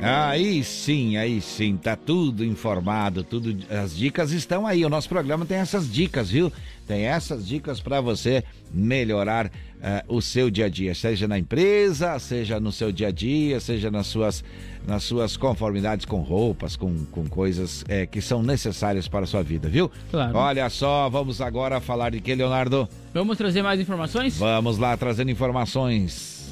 Aí 0.00 0.64
sim, 0.64 1.16
aí 1.16 1.40
sim, 1.40 1.76
tá 1.76 1.94
tudo 1.94 2.44
informado, 2.44 3.22
tudo, 3.22 3.56
as 3.70 3.96
dicas 3.96 4.32
estão 4.32 4.66
aí. 4.66 4.84
O 4.84 4.88
nosso 4.88 5.08
programa 5.08 5.46
tem 5.46 5.58
essas 5.58 5.88
dicas, 5.90 6.28
viu? 6.28 6.52
Tem 6.88 7.04
essas 7.04 7.46
dicas 7.46 7.80
para 7.80 8.00
você 8.00 8.42
melhorar 8.74 9.48
uh, 9.82 10.14
o 10.16 10.22
seu 10.22 10.50
dia 10.50 10.66
a 10.66 10.68
dia, 10.68 10.94
seja 10.94 11.26
na 11.26 11.38
empresa, 11.38 12.18
seja 12.18 12.60
no 12.60 12.70
seu 12.72 12.92
dia 12.92 13.08
a 13.08 13.10
dia, 13.10 13.60
seja 13.60 13.90
nas 13.90 14.06
suas, 14.06 14.44
nas 14.86 15.02
suas 15.02 15.36
conformidades 15.36 16.06
com 16.06 16.20
roupas, 16.20 16.76
com, 16.76 17.04
com 17.06 17.26
coisas 17.28 17.84
é, 17.88 18.06
que 18.06 18.20
são 18.20 18.42
necessárias 18.42 19.08
para 19.08 19.24
a 19.24 19.26
sua 19.26 19.42
vida, 19.42 19.68
viu? 19.68 19.90
Claro. 20.10 20.36
Olha 20.36 20.70
só, 20.70 21.08
vamos 21.10 21.40
agora 21.40 21.80
falar 21.80 22.10
de 22.10 22.20
que, 22.20 22.34
Leonardo? 22.34 22.88
Vamos 23.12 23.36
trazer 23.36 23.62
mais 23.62 23.80
informações? 23.80 24.38
Vamos 24.38 24.78
lá, 24.78 24.96
trazendo 24.96 25.30
informações. 25.30 26.42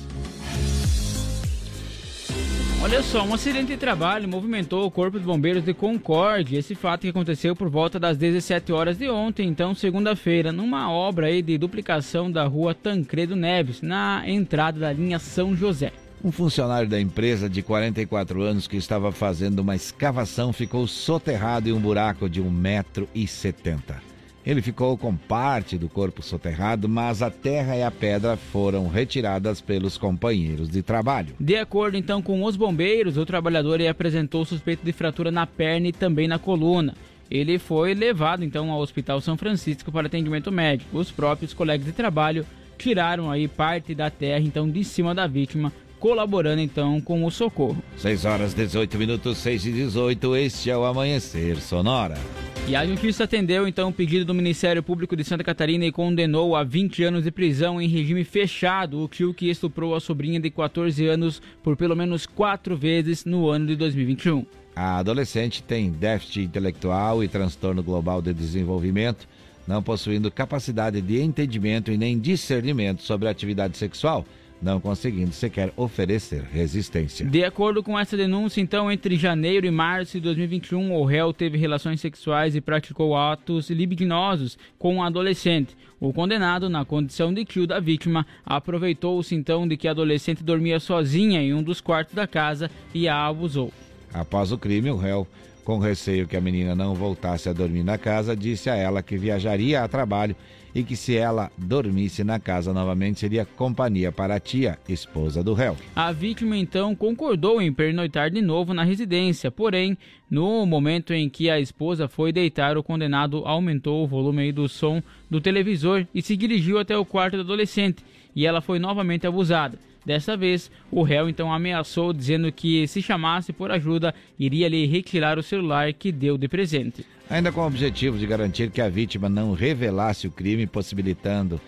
Olha 2.83 3.03
só, 3.03 3.23
um 3.23 3.35
acidente 3.35 3.67
de 3.67 3.77
trabalho 3.77 4.27
movimentou 4.27 4.87
o 4.87 4.91
Corpo 4.91 5.21
de 5.21 5.25
Bombeiros 5.27 5.63
de 5.63 5.75
Concórdia. 5.75 6.59
Esse 6.59 6.75
fato 6.75 7.03
que 7.03 7.09
aconteceu 7.09 7.55
por 7.55 7.69
volta 7.69 8.01
das 8.01 8.17
17 8.17 8.73
horas 8.73 8.97
de 8.97 9.07
ontem, 9.11 9.47
então 9.47 9.75
segunda-feira, 9.75 10.51
numa 10.51 10.91
obra 10.91 11.27
aí 11.27 11.43
de 11.43 11.59
duplicação 11.59 12.33
da 12.33 12.45
rua 12.47 12.75
Tancredo 12.75 13.37
Neves, 13.37 13.83
na 13.83 14.23
entrada 14.27 14.81
da 14.81 14.93
linha 14.95 15.19
São 15.19 15.55
José. 15.55 15.93
Um 16.25 16.33
funcionário 16.33 16.89
da 16.89 16.99
empresa 16.99 17.51
de 17.51 17.63
44 17.63 18.43
anos 18.43 18.67
que 18.67 18.79
estava 18.79 19.13
fazendo 19.13 19.61
uma 19.61 19.77
escavação 19.77 20.51
ficou 20.51 20.87
soterrado 20.87 21.69
em 21.69 21.73
um 21.73 21.81
buraco 21.81 22.31
de 22.31 22.43
1,70m. 22.43 24.10
Ele 24.45 24.63
ficou 24.63 24.97
com 24.97 25.15
parte 25.15 25.77
do 25.77 25.89
corpo 25.89 26.23
soterrado, 26.23 26.89
mas 26.89 27.21
a 27.21 27.31
terra 27.31 27.77
e 27.77 27.83
a 27.83 27.91
pedra 27.91 28.37
foram 28.37 28.89
retiradas 28.89 29.61
pelos 29.61 29.99
companheiros 29.99 30.69
de 30.69 30.83
trabalho. 30.83 31.35
De 31.39 31.57
acordo 31.57 31.97
então 31.97 32.23
com 32.23 32.43
os 32.43 32.57
bombeiros, 32.57 33.19
o 33.19 33.27
trabalhador 33.27 33.81
apresentou 33.83 34.45
suspeito 34.45 34.85
de 34.85 34.93
fratura 34.93 35.31
na 35.31 35.47
perna 35.47 35.89
e 35.89 35.93
também 35.93 36.27
na 36.27 36.39
coluna. 36.39 36.95
Ele 37.31 37.59
foi 37.59 37.95
levado 37.95 38.43
então 38.43 38.71
ao 38.71 38.81
Hospital 38.81 39.21
São 39.21 39.37
Francisco 39.37 39.93
para 39.93 40.07
atendimento 40.07 40.51
médico. 40.51 40.99
Os 40.99 41.11
próprios 41.11 41.53
colegas 41.53 41.87
de 41.87 41.93
trabalho 41.93 42.47
tiraram 42.79 43.31
aí 43.31 43.47
parte 43.47 43.95
da 43.95 44.11
terra 44.11 44.41
então 44.41 44.69
de 44.69 44.83
cima 44.83 45.15
da 45.15 45.27
vítima 45.27 45.71
colaborando 46.01 46.63
então 46.63 47.01
com 47.01 47.25
o 47.25 47.31
socorro. 47.31 47.81
6 47.99 48.25
horas 48.25 48.55
18 48.55 48.99
minutos, 48.99 49.39
6 49.39 49.67
e 49.67 49.73
18, 49.73 50.37
este 50.37 50.71
é 50.71 50.77
o 50.77 50.85
Amanhecer 50.85 51.61
Sonora. 51.61 52.19
E 52.67 52.75
a 52.75 52.87
justiça 52.87 53.25
atendeu 53.25 53.69
então 53.69 53.89
o 53.89 53.93
pedido 53.93 54.25
do 54.25 54.35
Ministério 54.35 54.83
Público 54.83 55.15
de 55.15 55.25
Santa 55.25 55.45
Catarina 55.45 55.85
e 55.85 55.93
condenou 55.93 56.57
a 56.57 56.65
20 56.65 57.05
anos 57.05 57.25
de 57.25 57.31
prisão 57.31 57.81
em 57.81 57.89
regime 57.89 58.25
fechado 58.25 59.03
o 59.03 59.09
tio 59.09 59.35
que 59.35 59.51
estuprou 59.51 59.95
a 59.95 60.01
sobrinha 60.01 60.41
de 60.41 60.51
14 60.51 61.07
anos 61.07 61.43
por 61.63 61.77
pelo 61.77 61.95
menos 61.95 62.27
quatro 62.27 62.77
vezes 62.77 63.25
no 63.25 63.49
ano 63.49 63.67
de 63.67 63.77
2021. 63.77 64.47
A 64.75 64.99
adolescente 64.99 65.63
tem 65.63 65.91
déficit 65.91 66.45
intelectual 66.45 67.23
e 67.23 67.29
transtorno 67.29 67.83
global 67.83 68.23
de 68.23 68.33
desenvolvimento, 68.33 69.29
não 69.67 69.83
possuindo 69.83 70.31
capacidade 70.31 71.01
de 71.03 71.21
entendimento 71.21 71.91
e 71.91 71.99
nem 71.99 72.19
discernimento 72.19 73.03
sobre 73.03 73.29
a 73.29 73.31
atividade 73.31 73.77
sexual 73.77 74.25
não 74.63 74.81
conseguindo 74.81 75.33
sequer 75.33 75.73
oferecer 75.77 76.43
resistência. 76.43 77.27
De 77.27 77.45
acordo 77.45 77.83
com 77.83 77.99
essa 77.99 78.17
denúncia, 78.17 78.61
então, 78.61 78.91
entre 78.91 79.17
janeiro 79.17 79.67
e 79.67 79.71
março 79.71 80.13
de 80.13 80.21
2021, 80.21 80.93
o 80.95 81.05
réu 81.05 81.33
teve 81.33 81.57
relações 81.57 82.01
sexuais 82.01 82.55
e 82.55 82.61
praticou 82.61 83.17
atos 83.17 83.71
libidinosos 83.71 84.59
com 84.79 84.97
um 84.97 85.03
adolescente. 85.03 85.77
O 85.99 86.13
condenado, 86.13 86.69
na 86.69 86.85
condição 86.85 87.33
de 87.33 87.45
tio 87.45 87.67
da 87.67 87.79
vítima, 87.79 88.27
aproveitou-se 88.45 89.35
então 89.35 89.67
de 89.67 89.77
que 89.77 89.89
a 89.89 89.91
adolescente 89.91 90.43
dormia 90.43 90.81
sozinha 90.81 91.43
em 91.43 91.53
um 91.53 91.63
dos 91.63 91.81
quartos 91.81 92.15
da 92.15 92.27
casa 92.27 92.71
e 92.95 93.07
a 93.09 93.27
abusou. 93.27 93.73
Após 94.13 94.51
o 94.51 94.59
crime, 94.59 94.91
o 94.91 94.97
réu 94.97 95.27
com 95.71 95.79
receio 95.79 96.27
que 96.27 96.37
a 96.37 96.41
menina 96.41 96.75
não 96.75 96.97
voltasse 96.97 97.49
a 97.49 97.53
dormir 97.53 97.85
na 97.85 97.97
casa, 97.97 98.35
disse 98.35 98.69
a 98.69 98.75
ela 98.75 99.05
que 99.05 99.17
viajaria 99.17 99.85
a 99.85 99.87
trabalho 99.87 100.35
e 100.75 100.83
que 100.83 100.97
se 100.97 101.17
ela 101.17 101.49
dormisse 101.57 102.25
na 102.25 102.41
casa 102.41 102.73
novamente 102.73 103.21
seria 103.21 103.45
companhia 103.45 104.11
para 104.11 104.35
a 104.35 104.41
tia, 104.41 104.81
esposa 104.89 105.45
do 105.45 105.55
réu. 105.55 105.77
A 105.95 106.11
vítima 106.11 106.57
então 106.57 106.97
concordou 106.97 107.63
em 107.63 107.73
pernoitar 107.73 108.33
de 108.33 108.43
novo 108.43 108.75
na 108.75 108.83
residência, 108.83 109.49
porém, 109.49 109.97
no 110.29 110.67
momento 110.67 111.15
em 111.15 111.29
que 111.29 111.49
a 111.49 111.61
esposa 111.61 112.09
foi 112.09 112.33
deitar, 112.33 112.77
o 112.77 112.83
condenado 112.83 113.45
aumentou 113.47 114.03
o 114.03 114.09
volume 114.09 114.51
do 114.51 114.69
som 114.69 115.01
do 115.31 115.41
televisor 115.41 116.05
e 116.13 116.21
se 116.21 116.37
dirigiu 116.37 116.81
até 116.81 116.99
o 116.99 117.05
quarto 117.05 117.37
do 117.37 117.43
adolescente, 117.43 118.05
e 118.35 118.45
ela 118.45 118.61
foi 118.61 118.81
novamente 118.81 119.25
abusada. 119.25 119.79
Dessa 120.05 120.37
vez, 120.37 120.71
o 120.91 121.03
réu 121.03 121.29
então 121.29 121.53
ameaçou, 121.53 122.13
dizendo 122.13 122.51
que 122.51 122.87
se 122.89 123.03
chamasse 123.03 123.53
por 123.53 123.71
ajuda, 123.71 124.15
iria 124.39 124.69
lhe 124.69 124.87
retirar 124.87 125.39
o 125.39 125.43
celular 125.43 125.93
que 125.93 126.11
deu 126.11 126.39
de 126.39 126.49
presente. 126.49 127.05
Ainda 127.29 127.53
com 127.53 127.61
o 127.61 127.67
objetivo 127.67 128.19
de 128.19 128.27
garantir 128.27 128.71
que 128.71 128.81
a 128.81 128.89
vítima 128.89 129.29
não 129.29 129.53
revelasse 129.53 130.27
o 130.27 130.31
crime, 130.31 130.67
possibilitando 130.67 131.61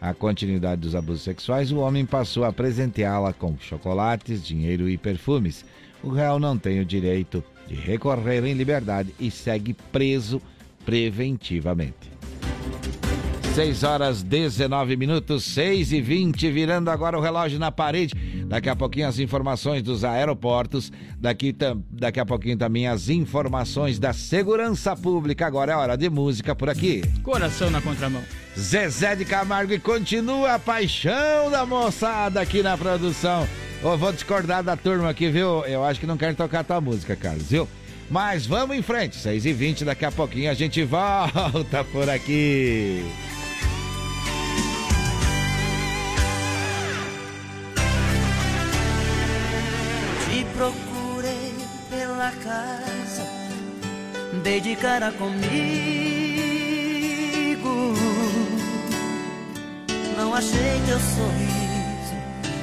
a 0.00 0.14
continuidade 0.14 0.82
dos 0.82 0.94
abusos 0.94 1.22
sexuais, 1.22 1.72
o 1.72 1.78
homem 1.78 2.06
passou 2.06 2.44
a 2.44 2.52
presenteá-la 2.52 3.32
com 3.32 3.56
chocolates, 3.58 4.46
dinheiro 4.46 4.88
e 4.88 4.96
perfumes. 4.96 5.64
O 6.02 6.10
réu 6.10 6.38
não 6.38 6.56
tem 6.56 6.78
o 6.78 6.84
direito 6.84 7.42
de 7.66 7.74
recorrer 7.74 8.44
em 8.44 8.54
liberdade 8.54 9.12
e 9.18 9.30
segue 9.30 9.74
preso 9.90 10.40
preventivamente. 10.84 12.17
6 13.58 13.82
horas 13.82 14.22
19 14.22 14.96
minutos, 14.96 15.42
6 15.42 15.90
e 15.90 16.00
20, 16.00 16.48
virando 16.48 16.92
agora 16.92 17.18
o 17.18 17.20
relógio 17.20 17.58
na 17.58 17.72
parede. 17.72 18.14
Daqui 18.46 18.68
a 18.68 18.76
pouquinho 18.76 19.08
as 19.08 19.18
informações 19.18 19.82
dos 19.82 20.04
aeroportos, 20.04 20.92
daqui, 21.18 21.52
daqui 21.90 22.20
a 22.20 22.24
pouquinho 22.24 22.56
também 22.56 22.86
as 22.86 23.08
informações 23.08 23.98
da 23.98 24.12
segurança 24.12 24.94
pública. 24.94 25.44
Agora 25.44 25.72
é 25.72 25.74
hora 25.74 25.96
de 25.96 26.08
música 26.08 26.54
por 26.54 26.70
aqui. 26.70 27.02
Coração 27.24 27.68
na 27.68 27.80
contramão. 27.80 28.22
Zezé 28.56 29.16
de 29.16 29.24
Camargo 29.24 29.72
e 29.72 29.80
continua 29.80 30.54
a 30.54 30.58
paixão 30.60 31.50
da 31.50 31.66
moçada 31.66 32.40
aqui 32.40 32.62
na 32.62 32.78
produção. 32.78 33.44
Eu 33.82 33.98
vou 33.98 34.12
discordar 34.12 34.62
da 34.62 34.76
turma 34.76 35.10
aqui, 35.10 35.28
viu? 35.30 35.64
Eu 35.64 35.82
acho 35.82 35.98
que 35.98 36.06
não 36.06 36.16
quero 36.16 36.36
tocar 36.36 36.62
tua 36.62 36.80
música, 36.80 37.16
Carlos, 37.16 37.50
viu? 37.50 37.66
Mas 38.08 38.46
vamos 38.46 38.76
em 38.76 38.82
frente, 38.82 39.16
6 39.16 39.46
e 39.46 39.52
20 39.52 39.84
daqui 39.84 40.04
a 40.04 40.12
pouquinho 40.12 40.48
a 40.48 40.54
gente 40.54 40.80
volta 40.86 41.82
por 41.90 42.08
aqui. 42.08 43.04
Procurei 50.58 51.54
pela 51.88 52.32
casa, 52.32 53.24
dei 54.42 54.60
de 54.60 54.74
cara 54.74 55.12
comigo. 55.12 55.38
Não 60.16 60.34
achei 60.34 60.82
teu 60.84 60.98
sorriso, 60.98 62.16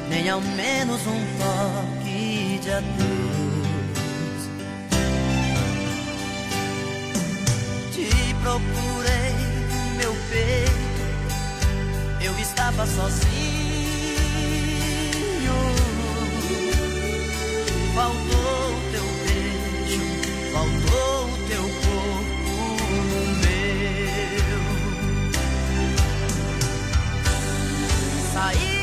nem 0.09 0.30
ao 0.30 0.41
menos 0.41 1.07
um 1.07 1.26
toque 1.39 2.59
de 2.61 2.69
adeus. 2.69 4.49
Te 7.93 8.09
procurei, 8.41 9.35
meu 9.95 10.13
peito, 10.30 11.05
eu 12.26 12.38
estava 12.39 12.85
sozinho. 12.85 13.35
Faltou 17.95 18.73
teu 18.91 19.07
beijo, 19.23 20.03
faltou 20.51 21.30
teu 21.47 21.63
corpo 21.63 22.53
no 23.09 23.22
meu. 23.39 24.63
Saí 28.34 28.76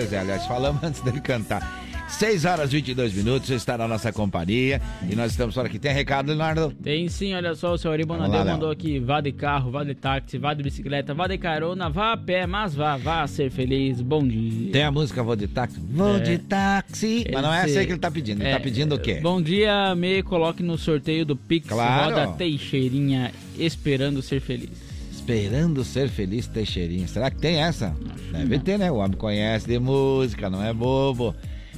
Zezé, 0.00 0.18
aliás, 0.18 0.46
falamos 0.46 0.82
antes 0.84 1.00
dele 1.02 1.20
cantar. 1.20 1.78
6 2.08 2.44
horas 2.44 2.70
e 2.70 2.76
22 2.78 3.14
minutos, 3.14 3.46
você 3.46 3.54
está 3.54 3.78
na 3.78 3.86
nossa 3.86 4.12
companhia 4.12 4.82
e 5.08 5.14
nós 5.14 5.30
estamos 5.30 5.54
por 5.54 5.64
aqui. 5.64 5.78
Tem 5.78 5.92
recado, 5.92 6.26
Leonardo? 6.26 6.74
Tem 6.82 7.08
sim, 7.08 7.32
olha 7.34 7.54
só, 7.54 7.74
o 7.74 7.78
senhor 7.78 7.92
Ari 7.94 8.04
Bonadeu 8.04 8.42
Léo. 8.42 8.46
mandou 8.54 8.68
aqui, 8.68 8.98
vá 8.98 9.20
de 9.20 9.30
carro, 9.30 9.70
vá 9.70 9.84
de 9.84 9.94
táxi, 9.94 10.36
vá 10.36 10.52
de 10.52 10.60
bicicleta, 10.60 11.14
vá 11.14 11.28
de 11.28 11.38
carona, 11.38 11.88
vá 11.88 12.12
a 12.14 12.16
pé, 12.16 12.48
mas 12.48 12.74
vá, 12.74 12.96
vá 12.96 13.24
ser 13.28 13.48
feliz, 13.52 14.00
bom 14.00 14.26
dia. 14.26 14.72
Tem 14.72 14.82
a 14.82 14.90
música 14.90 15.22
Vou 15.22 15.36
de 15.36 15.46
Táxi? 15.46 15.78
Vou 15.88 16.16
É. 16.16 16.18
de 16.18 16.38
táxi. 16.38 17.26
Mas 17.32 17.42
não 17.42 17.54
é 17.54 17.64
essa 17.66 17.78
aí 17.78 17.86
que 17.86 17.92
ele 17.92 18.00
tá 18.00 18.10
pedindo. 18.10 18.40
Ele 18.42 18.48
é, 18.48 18.52
tá 18.54 18.60
pedindo 18.60 18.96
o 18.96 18.98
quê? 18.98 19.20
Bom 19.22 19.40
dia, 19.40 19.94
me 19.94 20.20
coloque 20.24 20.64
no 20.64 20.76
sorteio 20.76 21.24
do 21.24 21.36
Pix 21.36 21.68
Claro. 21.68 22.16
Roda 22.16 22.32
Teixeirinha, 22.36 23.30
esperando 23.56 24.20
ser 24.20 24.40
feliz. 24.40 24.89
Esperando 25.20 25.84
ser 25.84 26.08
feliz, 26.08 26.46
Teixeirinha. 26.46 27.06
Será 27.06 27.30
que 27.30 27.36
tem 27.36 27.62
essa? 27.62 27.94
Deve 28.32 28.58
ter, 28.58 28.78
né? 28.78 28.90
O 28.90 28.96
homem 28.96 29.18
conhece 29.18 29.66
de 29.66 29.78
música, 29.78 30.48
não 30.48 30.64
é 30.64 30.72
bobo. 30.72 31.34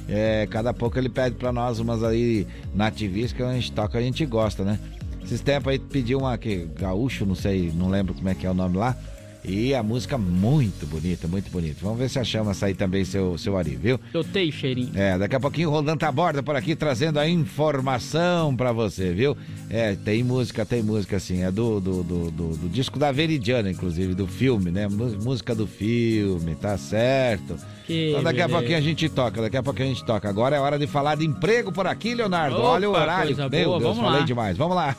É, 0.07 0.47
cada 0.49 0.73
pouco 0.73 0.97
ele 0.97 1.09
pede 1.09 1.35
pra 1.35 1.51
nós 1.51 1.77
umas 1.77 2.03
aí 2.03 2.47
nativistas 2.73 3.33
que 3.33 3.43
a 3.43 3.53
gente 3.53 3.71
toca, 3.73 3.97
a 3.97 4.01
gente 4.01 4.25
gosta, 4.25 4.63
né? 4.63 4.79
Esses 5.23 5.41
tempos 5.41 5.71
aí 5.71 5.77
pediu 5.77 6.19
uma 6.19 6.37
que 6.37 6.67
gaúcho, 6.79 7.25
não 7.25 7.35
sei, 7.35 7.71
não 7.75 7.89
lembro 7.89 8.13
como 8.13 8.29
é 8.29 8.33
que 8.33 8.47
é 8.47 8.49
o 8.49 8.53
nome 8.53 8.77
lá. 8.77 8.97
E 9.45 9.75
a 9.75 9.83
música 9.83 10.17
muito 10.17 10.85
bonita, 10.87 11.27
muito 11.27 11.51
bonita. 11.51 11.77
Vamos 11.81 11.99
ver 11.99 12.09
se 12.09 12.17
achamos 12.17 12.51
essa 12.51 12.67
aí 12.67 12.73
também, 12.73 13.03
seu, 13.03 13.37
seu 13.37 13.57
Ari, 13.57 13.75
viu? 13.75 13.99
Do 14.13 14.23
Teixeirinha. 14.23 14.91
É, 14.95 15.17
daqui 15.17 15.35
a 15.35 15.39
pouquinho 15.39 15.67
o 15.67 15.71
Rolando 15.73 15.97
tá 15.99 16.07
a 16.07 16.11
borda 16.13 16.41
por 16.41 16.55
aqui 16.55 16.75
trazendo 16.77 17.19
a 17.19 17.27
informação 17.27 18.55
pra 18.55 18.71
você, 18.71 19.11
viu? 19.11 19.35
É, 19.69 19.95
tem 19.95 20.23
música, 20.23 20.65
tem 20.65 20.81
música 20.81 21.17
assim, 21.17 21.43
é 21.43 21.51
do, 21.51 21.79
do, 21.81 22.03
do, 22.03 22.31
do- 22.31 22.57
do 22.57 22.69
disco 22.69 22.97
da 22.97 23.11
Veridiana, 23.11 23.69
inclusive, 23.69 24.13
do 24.15 24.27
filme, 24.27 24.71
né? 24.71 24.87
Mú- 24.87 25.17
Música 25.21 25.53
do 25.53 25.67
filme, 25.67 26.55
tá 26.55 26.77
certo. 26.77 27.57
Que 27.85 28.11
então 28.11 28.23
daqui 28.23 28.39
a 28.41 28.47
beleza. 28.47 28.59
pouquinho 28.59 28.77
a 28.77 28.81
gente 28.81 29.09
toca, 29.09 29.41
daqui 29.41 29.57
a 29.57 29.63
pouquinho 29.63 29.87
a 29.89 29.93
gente 29.93 30.05
toca. 30.05 30.29
Agora 30.29 30.55
é 30.55 30.59
hora 30.59 30.79
de 30.79 30.87
falar 30.87 31.15
de 31.15 31.25
emprego 31.25 31.69
por 31.71 31.85
aqui, 31.85 32.13
Leonardo. 32.15 32.55
Opa, 32.57 32.67
Olha 32.69 32.89
o 32.89 32.93
horário. 32.93 33.35
Meu 33.35 33.49
boa, 33.49 33.51
Deus, 33.51 33.81
vamos 33.83 33.97
falei 33.99 34.19
lá. 34.21 34.25
demais. 34.25 34.57
Vamos 34.57 34.75
lá. 34.75 34.95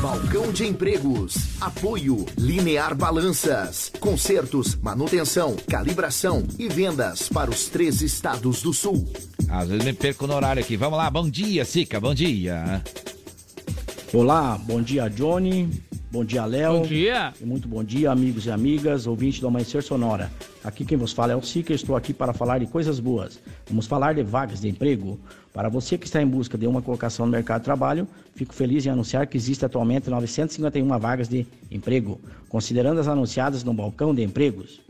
Balcão 0.00 0.50
de 0.50 0.66
Empregos. 0.66 1.60
Apoio 1.60 2.24
Linear 2.38 2.94
Balanças. 2.94 3.92
Consertos, 4.00 4.74
manutenção, 4.76 5.54
calibração 5.68 6.42
e 6.58 6.68
vendas 6.68 7.28
para 7.28 7.50
os 7.50 7.68
três 7.68 8.00
estados 8.00 8.62
do 8.62 8.72
sul. 8.72 9.06
Às 9.50 9.68
vezes 9.68 9.84
me 9.84 9.92
perco 9.92 10.26
no 10.26 10.34
horário 10.34 10.62
aqui. 10.62 10.74
Vamos 10.74 10.96
lá, 10.96 11.10
bom 11.10 11.28
dia, 11.28 11.66
Sica, 11.66 12.00
bom 12.00 12.14
dia. 12.14 12.82
Olá, 14.10 14.56
bom 14.56 14.80
dia 14.80 15.06
Johnny, 15.10 15.70
bom 16.10 16.24
dia 16.24 16.44
Léo. 16.44 16.78
Bom 16.78 16.82
dia. 16.82 17.32
E 17.40 17.44
muito 17.44 17.68
bom 17.68 17.84
dia 17.84 18.10
amigos 18.10 18.46
e 18.46 18.50
amigas, 18.50 19.06
ouvintes 19.06 19.40
do 19.40 19.46
Amanhecer 19.46 19.82
Sonora. 19.82 20.30
Aqui 20.62 20.84
quem 20.84 20.98
vos 20.98 21.12
fala 21.12 21.32
é 21.32 21.36
o 21.36 21.42
Sica, 21.42 21.72
estou 21.72 21.96
aqui 21.96 22.12
para 22.12 22.32
falar 22.32 22.58
de 22.58 22.66
coisas 22.66 22.98
boas. 22.98 23.38
Vamos 23.68 23.86
falar 23.86 24.14
de 24.14 24.22
vagas 24.22 24.60
de 24.60 24.68
emprego. 24.68 25.18
Para 25.52 25.68
você 25.68 25.96
que 25.96 26.06
está 26.06 26.20
em 26.20 26.26
busca 26.26 26.58
de 26.58 26.66
uma 26.66 26.82
colocação 26.82 27.26
no 27.26 27.32
mercado 27.32 27.60
de 27.60 27.64
trabalho, 27.64 28.06
fico 28.34 28.54
feliz 28.54 28.84
em 28.86 28.90
anunciar 28.90 29.26
que 29.26 29.36
existe 29.36 29.64
atualmente 29.64 30.10
951 30.10 30.98
vagas 30.98 31.28
de 31.28 31.46
emprego, 31.70 32.20
considerando 32.48 33.00
as 33.00 33.08
anunciadas 33.08 33.64
no 33.64 33.72
balcão 33.72 34.14
de 34.14 34.22
empregos. 34.22 34.80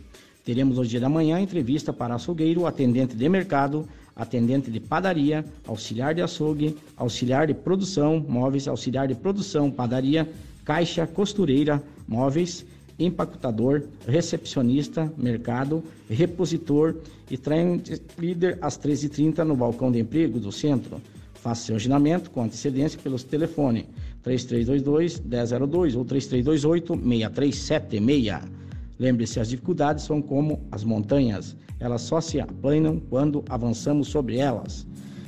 Teremos 0.44 0.90
dia 0.90 1.00
da 1.00 1.08
manhã 1.08 1.40
entrevista 1.40 1.94
para 1.94 2.16
açougueiro, 2.16 2.66
atendente 2.66 3.16
de 3.16 3.30
mercado, 3.30 3.88
atendente 4.16 4.70
de 4.70 4.80
padaria, 4.80 5.44
auxiliar 5.68 6.14
de 6.14 6.22
açougue, 6.22 6.78
auxiliar 6.96 7.48
de 7.48 7.54
produção, 7.54 8.24
móveis, 8.28 8.68
auxiliar 8.68 9.08
de 9.08 9.16
produção, 9.16 9.72
padaria, 9.72 10.30
caixa, 10.64 11.08
costureira, 11.08 11.82
móveis, 12.08 12.66
empacotador, 12.98 13.84
recepcionista, 14.08 15.12
mercado, 15.18 15.84
repositor 16.10 16.96
e 17.30 17.38
trem 17.38 17.82
líder 18.18 18.58
às 18.62 18.78
13h30 18.78 19.44
no 19.44 19.56
balcão 19.56 19.92
de 19.92 20.00
emprego 20.00 20.40
do 20.40 20.52
centro. 20.52 21.02
Faça 21.34 21.66
seu 21.66 21.76
agendamento 21.76 22.30
com 22.30 22.44
antecedência 22.44 23.00
pelos 23.02 23.24
telefones 23.24 23.86
3322-1002 24.24 25.98
ou 25.98 26.06
3328-6376. 26.06 28.42
Lembre-se, 28.98 29.40
as 29.40 29.50
dificuldades 29.50 30.06
são 30.06 30.22
como 30.22 30.62
as 30.72 30.84
montanhas, 30.84 31.56
elas 31.84 32.02
só 32.02 32.22
se 32.22 32.40
aplanam 32.40 32.98
quando 33.10 33.44
avançamos 33.50 34.08
sobre 34.08 34.38
elas. 34.38 34.88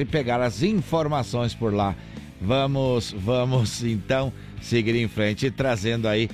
e 0.00 0.04
pegar 0.04 0.40
as 0.40 0.62
informações 0.62 1.54
por 1.54 1.74
lá. 1.74 1.94
Vamos, 2.40 3.14
vamos 3.16 3.82
então 3.84 4.32
seguir 4.60 4.96
em 4.96 5.08
frente 5.08 5.50
trazendo 5.50 6.06
aí 6.06 6.28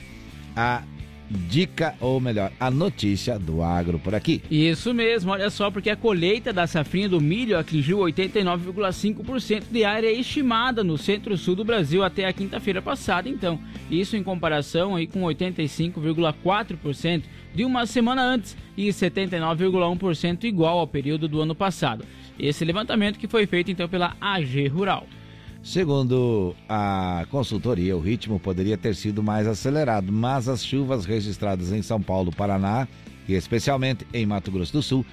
a 0.57 0.83
dica, 1.31 1.95
ou 2.01 2.21
melhor, 2.21 2.51
a 2.59 2.71
notícia 2.71 3.39
do 3.39 3.63
agro 3.63 3.99
por 3.99 4.15
aqui. 4.15 4.43
Isso 4.51 4.93
mesmo, 4.93 5.31
olha 5.31 5.49
só, 5.49 5.71
porque 5.71 5.89
a 5.89 5.97
colheita 5.97 6.53
da 6.53 6.67
safrinha 6.67 7.09
do 7.09 7.21
milho 7.21 7.57
atingiu 7.57 7.99
89,5% 7.99 9.65
de 9.71 9.85
área 9.85 10.11
estimada 10.11 10.83
no 10.83 10.99
centro-sul 10.99 11.55
do 11.55 11.65
Brasil 11.65 12.03
até 12.03 12.27
a 12.27 12.33
quinta-feira 12.33 12.83
passada, 12.83 13.29
então. 13.29 13.61
Isso 13.89 14.17
em 14.17 14.25
comparação 14.25 14.97
aí 14.97 15.07
com 15.07 15.21
85,4% 15.21 17.23
de 17.55 17.65
uma 17.65 17.87
semana 17.87 18.23
antes 18.23 18.57
e 18.77 18.89
79,1% 18.89 20.45
igual 20.45 20.79
ao 20.79 20.87
período 20.87 21.29
do 21.29 21.41
ano 21.41 21.55
passado. 21.55 22.05
Esse 22.39 22.65
levantamento 22.65 23.19
que 23.19 23.29
foi 23.29 23.47
feito 23.47 23.71
então 23.71 23.89
pela 23.89 24.17
AG 24.21 24.69
Rural. 24.69 25.07
Segundo 25.63 26.55
a 26.67 27.27
consultoria, 27.31 27.95
o 27.95 28.01
ritmo 28.01 28.41
poderia 28.41 28.79
ter 28.79 28.95
sido 28.95 29.23
mais 29.23 29.47
acelerado, 29.47 30.11
mas 30.11 30.49
as 30.49 30.65
chuvas 30.65 31.05
registradas 31.05 31.71
em 31.71 31.83
São 31.83 32.01
Paulo, 32.01 32.33
Paraná 32.33 32.89
e 33.29 33.35
especialmente 33.35 34.07
em 34.15 34.25
Mato 34.25 34.51
Grosso 34.51 34.73
do 34.73 34.83
Sul 34.83 35.05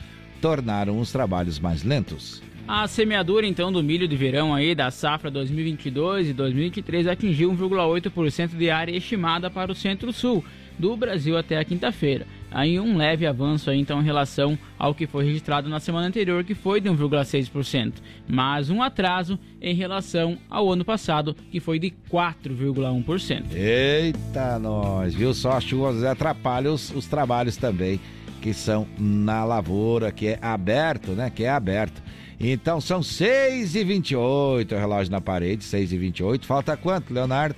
tornaram 0.42 1.00
os 1.00 1.12
trabalhos 1.12 1.60
mais 1.60 1.84
lentos. 1.84 2.42
A 2.68 2.88
semeadura 2.88 3.46
então 3.46 3.72
do 3.72 3.84
milho 3.84 4.08
de 4.08 4.16
verão 4.16 4.54
aí 4.54 4.76
da 4.76 4.92
safra 4.92 5.32
2022 5.32 6.30
e 6.30 6.34
2023 6.34 7.08
atingiu 7.08 7.52
1,8% 7.52 8.58
de 8.58 8.70
área 8.70 8.96
estimada 8.96 9.50
para 9.50 9.72
o 9.72 9.76
centro-sul 9.76 10.44
do 10.78 10.96
Brasil 10.96 11.38
até 11.38 11.58
a 11.58 11.64
quinta-feira. 11.66 12.26
Aí 12.50 12.80
um 12.80 12.96
leve 12.96 13.26
avanço 13.28 13.70
aí, 13.70 13.78
então 13.80 14.00
em 14.02 14.06
relação 14.06 14.58
ao 14.80 14.96
que 14.96 15.06
foi 15.06 15.26
registrado 15.26 15.68
na 15.68 15.80
semana 15.82 16.08
anterior, 16.08 16.44
que 16.46 16.56
foi 16.56 16.80
de 16.80 16.90
1,6%, 16.90 17.94
mas 18.28 18.70
um 18.70 18.82
atraso 18.82 19.38
em 19.62 19.76
relação 19.76 20.38
ao 20.50 20.72
ano 20.72 20.86
passado, 20.86 21.36
que 21.52 21.60
foi 21.60 21.78
de 21.78 21.94
4,1%. 22.10 23.54
Eita, 23.54 24.58
nós, 24.60 25.14
viu? 25.14 25.34
Só 25.34 25.52
as 25.52 25.64
chuvas 25.64 26.04
atrapalham 26.04 26.74
os, 26.74 26.90
os 26.96 27.06
trabalhos 27.06 27.58
também, 27.58 28.00
que 28.42 28.54
são 28.54 28.88
na 28.98 29.44
lavoura, 29.44 30.12
que 30.12 30.28
é 30.28 30.40
aberto, 30.42 31.12
né? 31.12 31.30
Que 31.30 31.44
é 31.44 31.50
aberto. 31.50 32.02
Então 32.40 32.80
são 32.80 33.02
6h28, 33.02 34.72
o 34.72 34.76
relógio 34.78 35.12
na 35.12 35.20
parede, 35.20 35.64
6h28. 35.64 36.46
Falta 36.46 36.78
quanto, 36.78 37.14
Leonardo? 37.14 37.56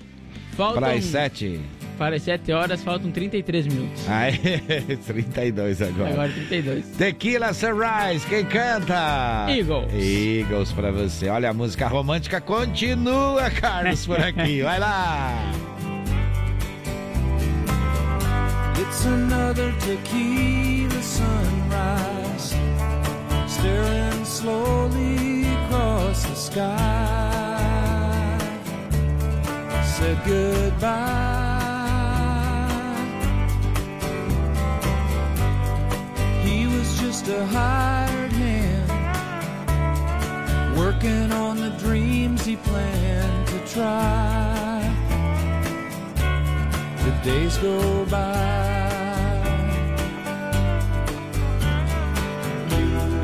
Faltam- 0.54 0.82
Para 0.82 0.94
as 0.94 1.04
7. 1.06 1.60
Para 2.00 2.16
as 2.16 2.24
7 2.24 2.54
horas 2.54 2.82
faltam 2.82 3.12
33 3.12 3.68
minutos. 3.68 4.08
Aí, 4.08 4.38
32 5.06 5.82
agora. 5.82 6.10
Agora 6.12 6.32
32. 6.32 6.86
Tequila 6.98 7.54
Sunrise, 7.54 8.26
quem 8.26 8.46
canta? 8.46 9.46
Eagles. 9.50 9.94
Eagles 9.94 10.72
pra 10.72 10.92
você. 10.92 11.28
Olha, 11.28 11.50
a 11.50 11.54
música 11.54 11.88
romântica 11.88 12.40
continua, 12.40 13.50
Carlos, 13.52 14.06
por 14.06 14.18
aqui. 14.18 14.62
Vai 14.64 14.80
lá. 14.80 15.52
It's 18.80 19.06
another 19.06 19.74
tequila 19.80 21.02
sunrise, 21.02 22.56
staring 23.46 24.24
slowly 24.24 25.44
across 25.66 26.24
the 26.24 26.36
sky. 26.36 27.20
Said 29.84 30.18
goodbye. 30.26 31.59
Just 37.10 37.28
a 37.30 37.44
hired 37.44 38.32
hand, 38.34 38.90
working 40.78 41.32
on 41.32 41.58
the 41.58 41.72
dreams 41.80 42.46
he 42.46 42.56
planned 42.56 43.48
to 43.48 43.58
try. 43.66 44.96
The 47.04 47.12
days 47.24 47.58
go 47.58 48.06
by. 48.06 48.60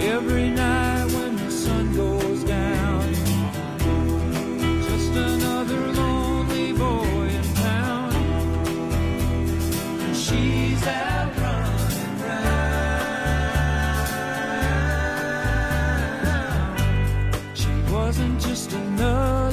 Every 0.01 0.49
night 0.49 0.84
No. 18.75 19.44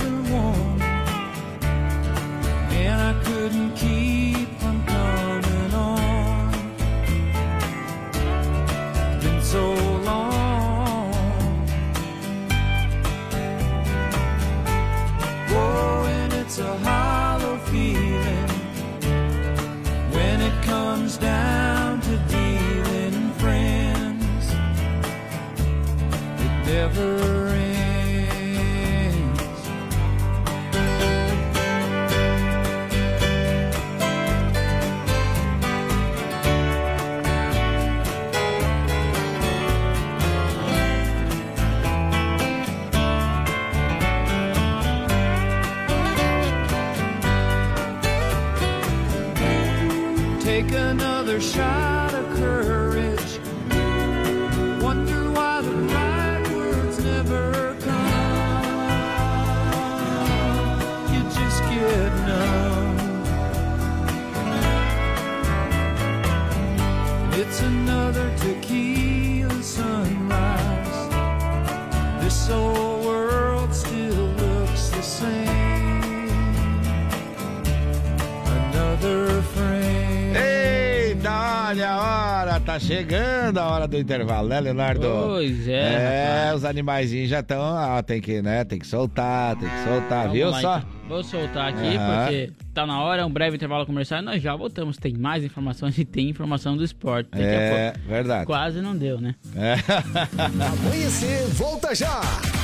Do 83.92 83.98
intervalo, 84.00 84.48
né, 84.48 84.58
Leonardo? 84.60 85.06
Pois 85.26 85.68
é, 85.68 85.72
É, 85.72 86.34
rapaz. 86.44 86.56
os 86.56 86.64
animaizinhos 86.64 87.28
já 87.30 87.40
estão, 87.40 87.60
ó, 87.60 88.02
tem 88.02 88.20
que, 88.20 88.42
né, 88.42 88.64
tem 88.64 88.78
que 88.78 88.86
soltar, 88.86 89.54
tem 89.56 89.68
que 89.68 89.84
soltar, 89.84 90.20
Vamos 90.22 90.32
viu 90.32 90.50
lá, 90.50 90.60
só? 90.60 90.78
então. 90.78 91.02
Vou 91.08 91.22
soltar 91.22 91.68
aqui, 91.68 91.96
Aham. 91.96 92.24
porque 92.24 92.52
tá 92.72 92.86
na 92.86 93.02
hora, 93.02 93.26
um 93.26 93.30
breve 93.30 93.56
intervalo 93.56 93.84
comercial 93.84 94.20
e 94.20 94.24
nós 94.24 94.40
já 94.42 94.56
voltamos. 94.56 94.96
Tem 94.96 95.12
mais 95.12 95.44
informações 95.44 95.98
e 95.98 96.06
tem 96.06 96.30
informação 96.30 96.74
do 96.74 96.82
esporte. 96.82 97.28
Daqui 97.30 97.44
É, 97.44 97.92
verdade. 98.08 98.46
Quase 98.46 98.80
não 98.80 98.96
deu, 98.96 99.20
né? 99.20 99.34
É. 99.54 99.74
Amanhecer, 100.64 101.46
volta 101.48 101.94
já! 101.94 102.20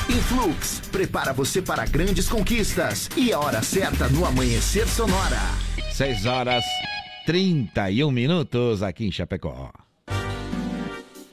Influx, 0.09 0.81
prepara 0.91 1.31
você 1.31 1.61
para 1.61 1.85
grandes 1.85 2.27
conquistas. 2.27 3.07
E 3.15 3.31
a 3.31 3.39
hora 3.39 3.61
certa 3.61 4.07
no 4.07 4.25
Amanhecer 4.25 4.87
Sonora. 4.87 5.37
6 5.91 6.25
horas 6.25 6.63
31 7.27 8.09
minutos 8.09 8.81
aqui 8.81 9.05
em 9.05 9.11
Chapecó. 9.11 9.71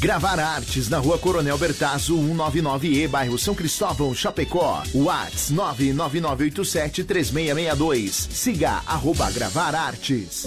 Gravar 0.00 0.38
Artes 0.38 0.88
na 0.88 0.98
Rua 0.98 1.18
Coronel 1.18 1.58
Bertazzo, 1.58 2.16
199E, 2.16 3.08
bairro 3.08 3.36
São 3.36 3.52
Cristóvão, 3.52 4.14
Chapecó. 4.14 4.80
Whats 4.94 5.50
999873662. 5.52 8.28
Siga 8.30 8.80
arroba 8.86 9.28
Gravar 9.32 9.74
Artes. 9.74 10.46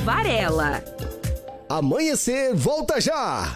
Varela. 0.03 0.83
Amanhecer, 1.69 2.55
volta 2.55 2.99
já! 2.99 3.55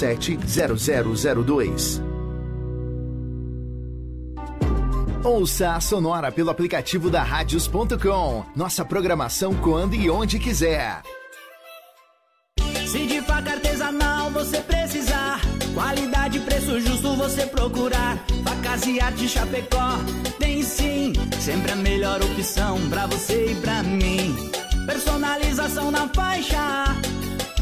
0002. 0.05 2.01
Ouça 5.23 5.73
a 5.73 5.79
Sonora 5.79 6.31
pelo 6.31 6.49
aplicativo 6.49 7.09
da 7.09 7.21
Radios.com. 7.21 8.43
Nossa 8.55 8.83
programação 8.83 9.53
quando 9.53 9.93
e 9.93 10.09
onde 10.09 10.39
quiser. 10.39 11.03
Se 12.87 13.05
de 13.05 13.21
faca 13.21 13.51
artesanal 13.51 14.31
você 14.31 14.59
precisar, 14.61 15.39
qualidade 15.75 16.39
e 16.39 16.41
preço 16.41 16.79
justo 16.79 17.15
você 17.15 17.45
procurar. 17.45 18.17
Facas 18.43 18.85
e 18.87 18.99
arte 18.99 19.29
Chapecó, 19.29 19.99
tem 20.39 20.63
sim, 20.63 21.13
sempre 21.39 21.71
a 21.71 21.75
melhor 21.75 22.19
opção 22.21 22.77
pra 22.89 23.05
você 23.05 23.51
e 23.51 23.55
pra 23.55 23.83
mim. 23.83 24.35
Personalização 24.87 25.91
na 25.91 26.07
faixa, 26.09 26.95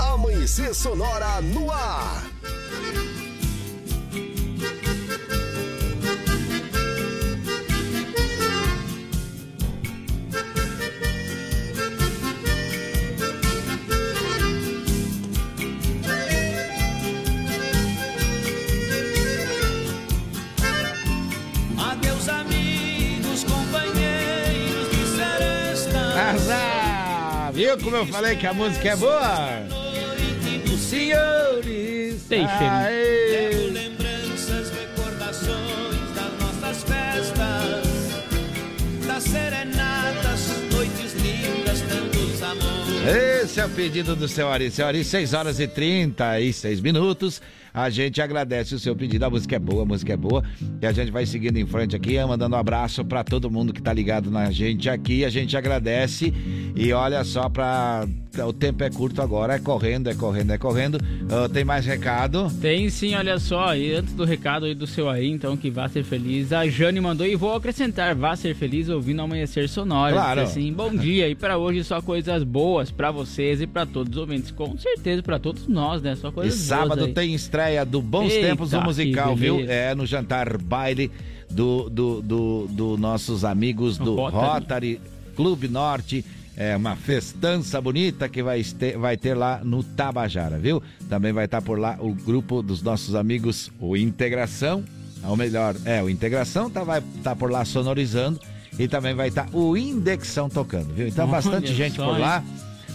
Amanhecer 0.00 0.74
Sonora 0.74 1.40
no 1.42 1.70
ar. 1.70 2.24
Adeus, 21.78 22.28
amigos, 22.28 23.44
companheiros 23.44 24.90
de 24.90 25.06
seresta. 25.16 26.30
Azar! 26.30 27.52
Viu 27.52 27.78
como 27.78 27.96
eu 27.96 28.06
falei 28.06 28.36
que 28.36 28.46
a 28.46 28.54
música 28.54 28.88
é 28.88 28.96
boa? 28.96 29.79
Senhores. 30.90 32.24
Deixa 32.28 32.90
ele. 32.90 33.54
Levo 33.54 33.72
lembranças, 33.72 34.72
recordações 34.72 36.10
das 36.16 36.32
nossas 36.40 36.82
festas, 36.82 37.86
das 39.06 39.22
serenatas, 39.22 40.48
noites 40.72 41.14
lindas, 41.14 41.80
tantos 41.82 42.42
amores. 42.42 43.44
Esse 43.44 43.60
é 43.60 43.66
o 43.66 43.70
pedido 43.70 44.16
do 44.16 44.26
seu 44.26 44.48
Ari. 44.50 44.68
Seu 44.72 44.84
Ari, 44.84 45.04
6 45.04 45.32
horas 45.32 45.60
e 45.60 45.68
36 45.68 46.80
minutos. 46.80 47.40
A 47.72 47.88
gente 47.90 48.20
agradece 48.20 48.74
o 48.74 48.78
seu 48.78 48.94
pedido. 48.96 49.24
A 49.24 49.30
música 49.30 49.56
é 49.56 49.58
boa, 49.58 49.82
a 49.82 49.86
música 49.86 50.12
é 50.12 50.16
boa. 50.16 50.42
E 50.80 50.86
a 50.86 50.92
gente 50.92 51.10
vai 51.10 51.26
seguindo 51.26 51.56
em 51.56 51.66
frente 51.66 51.94
aqui, 51.96 52.22
mandando 52.24 52.56
um 52.56 52.58
abraço 52.58 53.04
para 53.04 53.22
todo 53.24 53.50
mundo 53.50 53.72
que 53.72 53.82
tá 53.82 53.92
ligado 53.92 54.30
na 54.30 54.50
gente 54.50 54.88
aqui. 54.88 55.24
A 55.24 55.30
gente 55.30 55.56
agradece. 55.56 56.32
E 56.74 56.92
olha 56.92 57.24
só, 57.24 57.48
pra... 57.48 58.06
o 58.46 58.52
tempo 58.52 58.82
é 58.84 58.90
curto 58.90 59.22
agora. 59.22 59.54
É 59.54 59.58
correndo, 59.58 60.08
é 60.08 60.14
correndo, 60.14 60.52
é 60.52 60.58
correndo. 60.58 60.98
Ah, 61.30 61.48
tem 61.48 61.64
mais 61.64 61.86
recado? 61.86 62.50
Tem 62.60 62.88
sim, 62.90 63.14
olha 63.14 63.38
só, 63.38 63.74
e 63.76 63.94
antes 63.94 64.12
do 64.14 64.24
recado 64.24 64.66
aí 64.66 64.74
do 64.74 64.86
seu 64.86 65.08
aí, 65.08 65.28
então, 65.28 65.56
que 65.56 65.70
vá 65.70 65.88
ser 65.88 66.02
feliz, 66.02 66.52
a 66.52 66.66
Jane 66.66 67.00
mandou 67.00 67.26
e 67.26 67.36
vou 67.36 67.54
acrescentar, 67.54 68.14
vá 68.14 68.34
ser 68.34 68.54
feliz 68.54 68.88
ouvindo 68.88 69.22
Amanhecer 69.22 69.68
Sonora. 69.68 70.12
Claro. 70.12 70.40
Assim, 70.40 70.72
bom 70.72 70.94
dia, 70.94 71.28
e 71.28 71.34
pra 71.34 71.56
hoje 71.56 71.84
só 71.84 72.02
coisas 72.02 72.42
boas 72.42 72.90
pra 72.90 73.10
vocês 73.10 73.60
e 73.60 73.66
pra 73.66 73.86
todos 73.86 74.12
os 74.12 74.18
ouvintes, 74.18 74.50
com 74.50 74.76
certeza 74.76 75.22
pra 75.22 75.38
todos 75.38 75.68
nós, 75.68 76.02
né, 76.02 76.16
só 76.16 76.28
E 76.28 76.32
coisas 76.32 76.54
boas 76.54 76.68
sábado 76.68 77.04
aí. 77.04 77.12
tem 77.12 77.34
estreia 77.60 77.84
do 77.84 78.00
Bons 78.00 78.32
Eita, 78.32 78.48
Tempos, 78.48 78.72
o 78.72 78.80
musical, 78.80 79.36
viu? 79.36 79.60
É 79.68 79.94
no 79.94 80.06
jantar 80.06 80.56
baile 80.56 81.10
do, 81.50 81.90
do, 81.90 82.22
do, 82.22 82.66
do 82.68 82.96
nossos 82.96 83.44
amigos 83.44 83.98
do 83.98 84.14
Rotary. 84.14 84.46
Rotary, 84.46 85.00
Clube 85.36 85.68
Norte. 85.68 86.24
É 86.56 86.76
uma 86.76 86.94
festança 86.94 87.80
bonita 87.80 88.28
que 88.28 88.42
vai 88.42 88.62
ter, 88.62 88.98
vai 88.98 89.16
ter 89.16 89.34
lá 89.34 89.60
no 89.64 89.82
Tabajara, 89.82 90.58
viu? 90.58 90.82
Também 91.08 91.32
vai 91.32 91.46
estar 91.46 91.62
por 91.62 91.78
lá 91.78 91.96
o 91.98 92.12
grupo 92.12 92.62
dos 92.62 92.82
nossos 92.82 93.14
amigos, 93.14 93.70
o 93.80 93.96
Integração. 93.96 94.84
Ou 95.24 95.36
melhor, 95.36 95.74
é, 95.84 96.02
o 96.02 96.08
Integração 96.08 96.68
tá, 96.68 96.84
vai 96.84 97.02
estar 97.16 97.34
por 97.36 97.50
lá 97.50 97.64
sonorizando. 97.64 98.38
E 98.78 98.86
também 98.88 99.14
vai 99.14 99.28
estar 99.28 99.48
o 99.52 99.76
Indexão 99.76 100.48
tocando, 100.48 100.92
viu? 100.94 101.08
Então, 101.08 101.24
Olha 101.24 101.32
bastante 101.32 101.74
gente 101.74 101.96
só, 101.96 102.06
por 102.06 102.16
hein? 102.16 102.42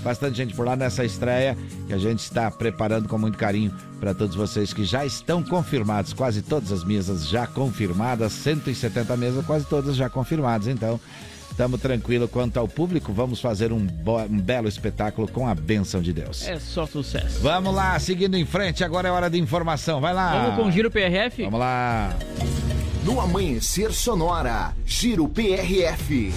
Bastante 0.06 0.38
gente 0.38 0.54
por 0.54 0.68
lá 0.68 0.76
nessa 0.76 1.04
estreia 1.04 1.58
que 1.88 1.94
a 1.94 1.98
gente 1.98 2.20
está 2.20 2.52
preparando 2.52 3.10
com 3.10 3.18
muito 3.18 3.40
carinho 3.40 3.74
para 4.00 4.14
todos 4.14 4.36
vocês 4.36 4.72
que 4.72 4.86
já 4.86 5.04
estão 5.04 5.42
confirmados. 5.42 6.14
Quase 6.14 6.44
todas 6.44 6.72
as 6.72 6.84
mesas 6.84 7.28
já 7.28 7.48
confirmadas, 7.48 8.32
170 8.34 9.18
mesas, 9.18 9.44
quase 9.48 9.66
todas 9.66 9.96
já 9.96 10.08
confirmadas. 10.08 10.68
Então, 10.68 11.00
estamos 11.50 11.82
tranquilos 11.82 12.30
quanto 12.30 12.58
ao 12.58 12.68
público. 12.68 13.12
Vamos 13.12 13.42
fazer 13.42 13.74
um, 13.74 13.88
um 14.30 14.40
belo 14.40 14.68
espetáculo 14.68 15.28
com 15.28 15.48
a 15.48 15.56
bênção 15.56 16.00
de 16.04 16.14
Deus. 16.14 16.48
É 16.48 16.60
só 16.60 16.86
sucesso. 16.86 17.40
Vamos 17.42 17.74
lá, 17.74 17.98
seguindo 17.98 18.38
em 18.38 18.46
frente, 18.46 18.84
agora 18.84 19.08
é 19.08 19.12
hora 19.12 19.28
de 19.28 19.40
informação. 19.40 20.00
Vai 20.00 20.14
lá. 20.14 20.40
Vamos 20.40 20.56
com 20.62 20.68
o 20.68 20.72
Giro 20.72 20.92
PRF? 20.92 21.46
Vamos 21.46 21.60
lá. 21.60 22.16
No 23.04 23.20
Amanhecer 23.20 23.92
Sonora, 23.92 24.72
Giro 24.86 25.28
PRF. 25.28 26.32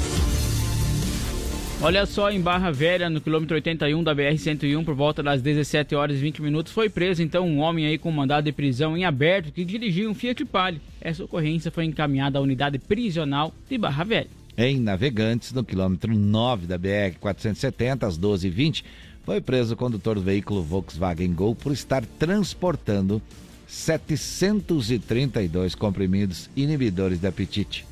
Olha 1.80 2.04
só, 2.06 2.28
em 2.28 2.40
Barra 2.40 2.72
Velha, 2.72 3.08
no 3.08 3.20
quilômetro 3.20 3.54
81 3.54 4.02
da 4.02 4.12
BR-101, 4.12 4.84
por 4.84 4.96
volta 4.96 5.22
das 5.22 5.40
17 5.40 5.94
horas 5.94 6.16
e 6.16 6.20
20 6.20 6.42
minutos, 6.42 6.72
foi 6.72 6.88
preso 6.88 7.22
então 7.22 7.46
um 7.46 7.60
homem 7.60 7.86
aí 7.86 7.96
com 7.96 8.10
mandado 8.10 8.46
de 8.46 8.52
prisão 8.52 8.96
em 8.96 9.04
aberto 9.04 9.52
que 9.52 9.64
dirigia 9.64 10.10
um 10.10 10.14
Fiat 10.14 10.44
Palio. 10.44 10.80
Essa 11.00 11.22
ocorrência 11.22 11.70
foi 11.70 11.84
encaminhada 11.84 12.36
à 12.36 12.42
unidade 12.42 12.80
prisional 12.80 13.54
de 13.70 13.78
Barra 13.78 14.02
Velha. 14.02 14.26
Em 14.56 14.80
Navegantes, 14.80 15.52
no 15.52 15.62
quilômetro 15.62 16.12
9 16.12 16.66
da 16.66 16.76
BR-470, 16.76 18.02
às 18.02 18.18
12h20, 18.18 18.82
foi 19.22 19.40
preso 19.40 19.74
o 19.74 19.76
condutor 19.76 20.16
do 20.16 20.22
veículo 20.22 20.64
Volkswagen 20.64 21.32
Gol 21.32 21.54
por 21.54 21.70
estar 21.70 22.04
transportando 22.18 23.22
732 23.68 25.76
comprimidos 25.76 26.50
inibidores 26.56 27.20
de 27.20 27.28
apetite. 27.28 27.86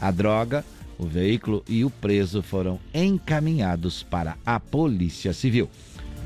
A 0.00 0.10
droga, 0.10 0.64
o 0.98 1.06
veículo 1.06 1.64
e 1.68 1.84
o 1.84 1.90
preso 1.90 2.42
foram 2.42 2.78
encaminhados 2.92 4.02
para 4.02 4.36
a 4.44 4.58
Polícia 4.58 5.32
Civil. 5.32 5.70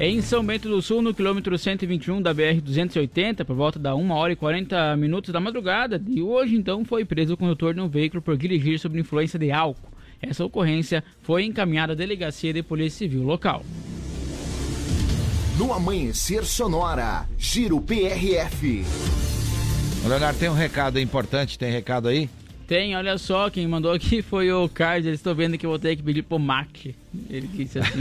Em 0.01 0.21
São 0.23 0.45
Bento 0.45 0.69
do 0.69 0.81
Sul, 0.81 1.03
no 1.03 1.15
quilômetro 1.15 1.57
121 1.57 2.21
da 2.21 2.35
BR-280, 2.35 3.45
por 3.45 3.55
volta 3.55 3.79
da 3.79 3.95
1 3.95 4.11
hora 4.11 4.33
e 4.33 4.37
40 4.37 4.97
minutos 4.97 5.33
da 5.33 5.39
madrugada 5.39 5.99
de 5.99 6.23
hoje, 6.23 6.57
então, 6.57 6.85
foi 6.85 7.05
preso 7.05 7.35
o 7.35 7.37
condutor 7.37 7.75
de 7.75 7.81
um 7.81 7.89
veículo 7.89 8.23
por 8.23 8.37
dirigir 8.37 8.79
sob 8.79 8.99
influência 8.99 9.39
de 9.39 9.53
álcool. 9.53 9.93
Essa 10.21 10.45
ocorrência 10.45 11.05
foi 11.23 11.45
encaminhada 11.45 11.93
à 11.93 11.97
Delegacia 11.97 12.53
de 12.53 12.63
Polícia 12.63 13.01
Civil 13.01 13.23
local. 13.23 13.65
No 15.59 15.73
Amanhecer 15.73 16.45
Sonora, 16.45 17.29
Giro 17.37 17.81
PRF. 17.81 18.85
O 20.05 20.09
Leonardo, 20.09 20.39
tem 20.39 20.49
um 20.49 20.55
recado 20.55 20.99
importante, 20.99 21.59
tem 21.59 21.71
recado 21.71 22.09
aí? 22.09 22.29
Tem, 22.73 22.97
olha 22.97 23.19
só, 23.19 23.51
quem 23.51 23.67
mandou 23.69 23.93
aqui 23.93 24.23
foi 24.23 24.51
o 24.51 24.67
Carlos, 24.67 25.05
eles 25.05 25.19
estão 25.19 25.35
vendo 25.35 25.59
que 25.59 25.67
eu 25.67 25.69
vou 25.69 25.79
ter 25.79 25.95
que 25.95 26.03
pedir 26.03 26.23
pro 26.23 26.39
Mac. 26.39 26.71
Ele 27.29 27.47
disse 27.47 27.79
assim... 27.79 27.99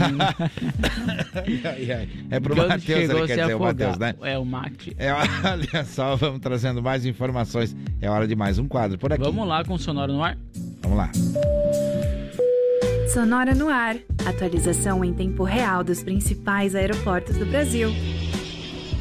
É 2.30 2.40
pro 2.40 2.56
Matheus, 2.56 2.82
chegou 3.00 3.18
ele 3.18 3.26
quer 3.26 3.40
dizer, 3.42 3.54
o. 3.54 3.60
Matheus, 3.60 3.98
né? 3.98 4.14
É 4.22 4.38
o 4.38 4.46
Mac. 4.46 4.72
É, 4.96 5.12
olha 5.12 5.84
só, 5.84 6.16
vamos 6.16 6.40
trazendo 6.40 6.82
mais 6.82 7.04
informações. 7.04 7.76
É 8.00 8.08
hora 8.08 8.26
de 8.26 8.34
mais 8.34 8.58
um 8.58 8.66
quadro 8.66 8.96
por 8.96 9.12
aqui. 9.12 9.22
Vamos 9.22 9.46
lá 9.46 9.62
com 9.62 9.74
o 9.74 9.78
Sonoro 9.78 10.10
no 10.14 10.24
ar? 10.24 10.38
Vamos 10.80 10.96
lá. 10.96 11.10
Sonora 13.12 13.54
no 13.54 13.68
ar. 13.68 13.96
Atualização 14.24 15.04
em 15.04 15.12
tempo 15.12 15.44
real 15.44 15.84
dos 15.84 16.02
principais 16.02 16.74
aeroportos 16.74 17.36
do 17.36 17.44
Brasil. 17.44 17.90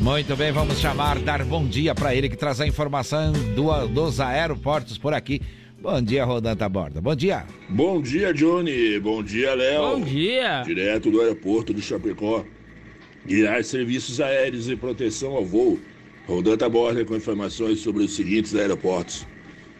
Muito 0.01 0.35
bem, 0.35 0.51
vamos 0.51 0.79
chamar, 0.79 1.17
dar 1.19 1.45
bom 1.45 1.63
dia 1.63 1.95
para 1.95 2.13
ele 2.13 2.27
que 2.27 2.35
traz 2.35 2.59
a 2.59 2.67
informação 2.67 3.31
do- 3.55 3.87
dos 3.87 4.19
aeroportos 4.19 4.97
por 4.97 5.13
aqui. 5.13 5.41
Bom 5.81 5.99
dia, 5.99 6.23
Rodanta 6.23 6.69
Borda. 6.69 7.01
Bom 7.01 7.15
dia. 7.15 7.43
Bom 7.67 7.99
dia, 7.99 8.31
Johnny. 8.31 8.99
Bom 8.99 9.23
dia, 9.23 9.55
Léo. 9.55 9.81
Bom 9.81 10.01
dia. 10.01 10.61
Direto 10.61 11.09
do 11.09 11.19
aeroporto 11.19 11.73
de 11.73 11.81
Chapecó. 11.81 12.45
Guiar 13.25 13.63
serviços 13.63 14.21
aéreos 14.21 14.69
e 14.69 14.75
proteção 14.75 15.31
ao 15.31 15.43
voo. 15.43 15.79
Rodanta 16.27 16.69
Borda 16.69 17.03
com 17.03 17.15
informações 17.15 17.79
sobre 17.79 18.03
os 18.03 18.15
seguintes 18.15 18.53
aeroportos. 18.53 19.25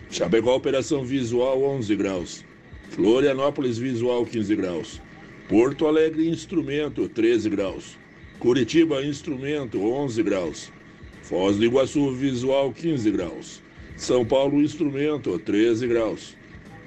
Chapecó, 0.10 0.56
operação 0.56 1.06
visual 1.06 1.62
11 1.62 1.96
graus. 1.96 2.44
Florianópolis, 2.90 3.78
visual 3.78 4.26
15 4.26 4.56
graus. 4.56 5.00
Porto 5.48 5.86
Alegre, 5.86 6.28
instrumento 6.28 7.08
13 7.08 7.48
graus. 7.48 7.96
Curitiba, 8.40 9.06
instrumento 9.06 9.80
11 9.80 10.24
graus. 10.24 10.74
Foz 11.22 11.58
do 11.58 11.64
Iguaçu, 11.64 12.12
visual 12.12 12.74
15 12.74 13.12
graus. 13.12 13.61
São 14.02 14.26
Paulo, 14.26 14.60
instrumento 14.60 15.38
13 15.38 15.86
graus. 15.86 16.36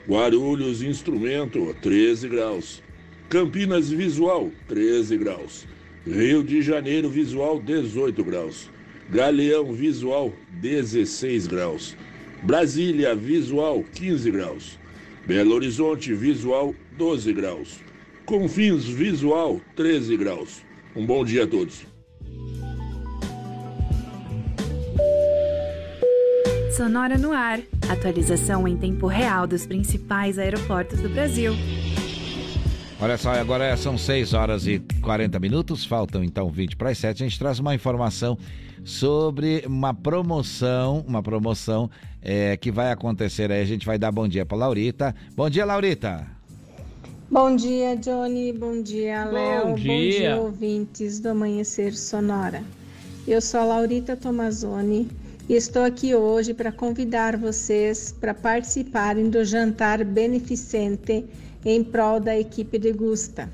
Guarulhos, 0.04 0.82
instrumento 0.82 1.72
13 1.80 2.28
graus. 2.28 2.82
Campinas, 3.28 3.88
visual 3.88 4.50
13 4.66 5.16
graus. 5.18 5.64
Rio 6.04 6.42
de 6.42 6.60
Janeiro, 6.60 7.08
visual 7.08 7.60
18 7.60 8.24
graus. 8.24 8.68
Galeão, 9.08 9.72
visual 9.72 10.32
16 10.60 11.46
graus. 11.46 11.96
Brasília, 12.42 13.14
visual 13.14 13.84
15 13.94 14.30
graus. 14.32 14.76
Belo 15.24 15.54
Horizonte, 15.54 16.12
visual 16.12 16.74
12 16.98 17.32
graus. 17.32 17.78
Confins, 18.26 18.86
visual 18.86 19.60
13 19.76 20.16
graus. 20.16 20.62
Um 20.96 21.06
bom 21.06 21.24
dia 21.24 21.44
a 21.44 21.46
todos. 21.46 21.93
Sonora 26.76 27.16
no 27.16 27.30
ar. 27.30 27.60
Atualização 27.88 28.66
em 28.66 28.76
tempo 28.76 29.06
real 29.06 29.46
dos 29.46 29.64
principais 29.64 30.40
aeroportos 30.40 31.00
do 31.00 31.08
Brasil. 31.08 31.52
Olha 33.00 33.16
só, 33.16 33.30
agora 33.30 33.76
são 33.76 33.96
6 33.96 34.34
horas 34.34 34.66
e 34.66 34.80
40 35.00 35.38
minutos, 35.38 35.84
faltam 35.84 36.24
então 36.24 36.50
20 36.50 36.76
para 36.76 36.90
as 36.90 36.98
7. 36.98 37.22
A 37.22 37.26
gente 37.28 37.38
traz 37.38 37.60
uma 37.60 37.76
informação 37.76 38.36
sobre 38.84 39.62
uma 39.68 39.94
promoção, 39.94 41.04
uma 41.06 41.22
promoção 41.22 41.88
é, 42.20 42.56
que 42.56 42.72
vai 42.72 42.90
acontecer 42.90 43.52
aí. 43.52 43.62
A 43.62 43.66
gente 43.66 43.86
vai 43.86 43.96
dar 43.96 44.10
bom 44.10 44.26
dia 44.26 44.44
para 44.44 44.58
Laurita. 44.58 45.14
Bom 45.36 45.48
dia, 45.48 45.64
Laurita. 45.64 46.26
Bom 47.30 47.54
dia, 47.54 47.96
Johnny. 47.96 48.52
Bom 48.52 48.82
dia, 48.82 49.24
Léo. 49.26 49.68
Bom 49.68 49.74
dia. 49.76 49.92
Bom 49.92 50.10
dia, 50.10 50.36
ouvintes 50.38 51.20
do 51.20 51.28
Amanhecer 51.28 51.96
Sonora. 51.96 52.64
Eu 53.28 53.40
sou 53.40 53.60
a 53.60 53.64
Laurita 53.64 54.16
Tomazoni 54.16 55.08
e 55.46 55.54
estou 55.54 55.82
aqui 55.84 56.14
hoje 56.14 56.54
para 56.54 56.72
convidar 56.72 57.36
vocês 57.36 58.14
para 58.18 58.32
participarem 58.32 59.28
do 59.28 59.44
jantar 59.44 60.02
beneficente 60.02 61.24
em 61.64 61.84
prol 61.84 62.18
da 62.18 62.38
equipe 62.38 62.78
de 62.78 62.92
Gusta. 62.92 63.52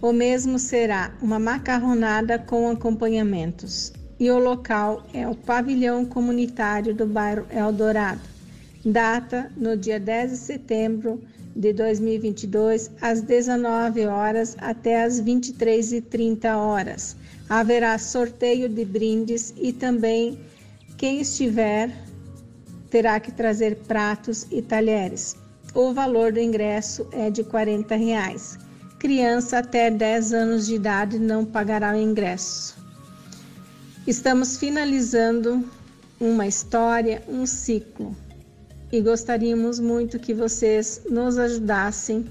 O 0.00 0.12
mesmo 0.12 0.58
será 0.58 1.14
uma 1.22 1.38
macarronada 1.38 2.40
com 2.40 2.68
acompanhamentos. 2.68 3.92
E 4.18 4.30
o 4.30 4.38
local 4.38 5.06
é 5.14 5.28
o 5.28 5.34
pavilhão 5.34 6.04
comunitário 6.04 6.92
do 6.92 7.06
bairro 7.06 7.46
Eldorado. 7.50 8.20
Data 8.84 9.50
no 9.56 9.76
dia 9.76 10.00
10 10.00 10.30
de 10.32 10.36
setembro 10.38 11.22
de 11.54 11.72
2022, 11.72 12.90
às 13.00 13.20
19 13.20 14.06
horas 14.06 14.56
até 14.58 15.04
às 15.04 15.22
23h30 15.22 16.56
horas. 16.56 17.16
Haverá 17.48 17.96
sorteio 17.96 18.68
de 18.68 18.84
brindes 18.84 19.54
e 19.56 19.72
também 19.72 20.38
quem 21.02 21.20
estiver 21.20 21.90
terá 22.88 23.18
que 23.18 23.32
trazer 23.32 23.74
pratos 23.88 24.46
e 24.52 24.62
talheres. 24.62 25.34
O 25.74 25.92
valor 25.92 26.30
do 26.30 26.38
ingresso 26.38 27.08
é 27.10 27.28
de 27.28 27.42
40 27.42 27.96
reais. 27.96 28.56
Criança 29.00 29.58
até 29.58 29.90
10 29.90 30.32
anos 30.32 30.66
de 30.68 30.76
idade 30.76 31.18
não 31.18 31.44
pagará 31.44 31.92
o 31.92 32.00
ingresso. 32.00 32.76
Estamos 34.06 34.56
finalizando 34.56 35.68
uma 36.20 36.46
história, 36.46 37.20
um 37.26 37.46
ciclo, 37.46 38.16
e 38.92 39.00
gostaríamos 39.00 39.80
muito 39.80 40.20
que 40.20 40.32
vocês 40.32 41.02
nos 41.10 41.36
ajudassem 41.36 42.26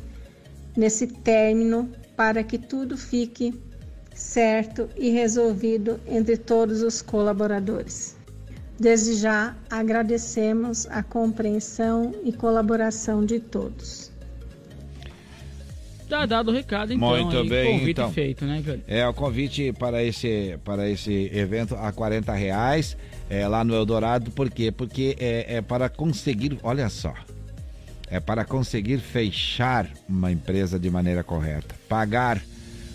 nesse 0.77 1.07
término 1.07 1.89
para 2.15 2.41
que 2.41 2.57
tudo 2.57 2.97
fique 2.97 3.53
certo 4.15 4.87
e 4.95 5.09
resolvido 5.09 5.99
entre 6.07 6.37
todos 6.37 6.81
os 6.81 7.01
colaboradores. 7.01 8.20
Desde 8.81 9.13
já 9.13 9.55
agradecemos 9.69 10.87
a 10.87 11.03
compreensão 11.03 12.15
e 12.23 12.33
colaboração 12.33 13.23
de 13.23 13.39
todos. 13.39 14.11
Tá 16.09 16.25
dado 16.25 16.49
o 16.49 16.51
recado, 16.51 16.91
então. 16.91 17.07
Muito 17.07 17.37
aí, 17.37 17.47
bem, 17.47 17.73
convite 17.73 17.91
então. 17.91 18.11
feito, 18.11 18.43
né, 18.43 18.59
Johnny? 18.65 18.81
É 18.87 19.07
o 19.07 19.13
convite 19.13 19.71
para 19.71 20.03
esse, 20.03 20.57
para 20.65 20.89
esse 20.89 21.29
evento 21.31 21.75
a 21.75 21.91
40 21.91 22.33
reais 22.33 22.97
é, 23.29 23.47
lá 23.47 23.63
no 23.63 23.75
Eldorado. 23.75 24.31
Por 24.31 24.49
quê? 24.49 24.71
Porque 24.71 25.15
é, 25.19 25.57
é 25.57 25.61
para 25.61 25.87
conseguir, 25.87 26.57
olha 26.63 26.89
só, 26.89 27.13
é 28.09 28.19
para 28.19 28.43
conseguir 28.43 28.97
fechar 28.97 29.87
uma 30.09 30.31
empresa 30.31 30.79
de 30.79 30.89
maneira 30.89 31.23
correta, 31.23 31.75
pagar 31.87 32.41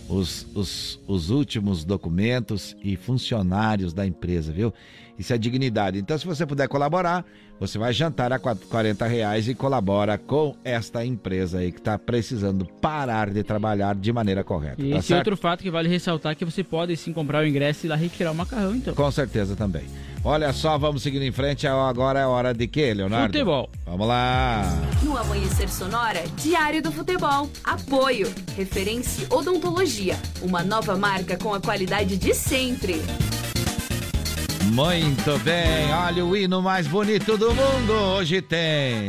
os, 0.08 0.48
os, 0.52 1.00
os 1.06 1.30
últimos 1.30 1.84
documentos 1.84 2.76
e 2.82 2.96
funcionários 2.96 3.92
da 3.92 4.04
empresa, 4.04 4.52
viu? 4.52 4.74
Isso 5.18 5.32
é 5.32 5.38
dignidade. 5.38 5.98
Então, 5.98 6.16
se 6.18 6.26
você 6.26 6.44
puder 6.44 6.68
colaborar, 6.68 7.24
você 7.58 7.78
vai 7.78 7.92
jantar 7.92 8.32
a 8.32 8.38
40 8.38 9.06
reais 9.06 9.48
e 9.48 9.54
colabora 9.54 10.18
com 10.18 10.54
esta 10.62 11.04
empresa 11.04 11.58
aí 11.58 11.72
que 11.72 11.78
está 11.78 11.98
precisando 11.98 12.66
parar 12.80 13.30
de 13.30 13.42
trabalhar 13.42 13.94
de 13.94 14.12
maneira 14.12 14.44
correta. 14.44 14.82
E 14.82 14.90
tá 14.90 14.98
esse 14.98 15.08
certo? 15.08 15.18
outro 15.18 15.36
fato 15.36 15.62
que 15.62 15.70
vale 15.70 15.88
ressaltar 15.88 16.32
é 16.32 16.34
que 16.34 16.44
você 16.44 16.62
pode 16.62 16.96
sim 16.96 17.12
comprar 17.12 17.42
o 17.42 17.46
ingresso 17.46 17.84
e 17.84 17.88
ir 17.88 17.90
lá 17.90 17.96
retirar 17.96 18.32
o 18.32 18.34
macarrão, 18.34 18.74
então. 18.74 18.94
Com 18.94 19.10
certeza 19.10 19.56
também. 19.56 19.84
Olha 20.22 20.52
só, 20.52 20.76
vamos 20.76 21.02
seguindo 21.02 21.22
em 21.22 21.30
frente. 21.30 21.66
Agora 21.68 22.18
é 22.18 22.26
hora 22.26 22.52
de 22.52 22.66
quê, 22.66 22.92
Leonardo? 22.92 23.32
Futebol. 23.32 23.70
Vamos 23.86 24.08
lá. 24.08 24.64
No 25.02 25.16
Amanhecer 25.16 25.68
Sonora, 25.68 26.24
Diário 26.42 26.82
do 26.82 26.90
Futebol. 26.90 27.48
Apoio. 27.62 28.26
Referência 28.56 29.26
Odontologia. 29.30 30.16
Uma 30.42 30.64
nova 30.64 30.96
marca 30.96 31.38
com 31.38 31.54
a 31.54 31.60
qualidade 31.60 32.16
de 32.16 32.34
sempre. 32.34 33.00
Muito 34.72 35.38
bem. 35.44 35.92
Olha 35.92 36.24
o 36.24 36.36
hino 36.36 36.60
mais 36.62 36.86
bonito 36.86 37.36
do 37.36 37.54
mundo. 37.54 37.92
Hoje 37.92 38.40
tem. 38.42 39.08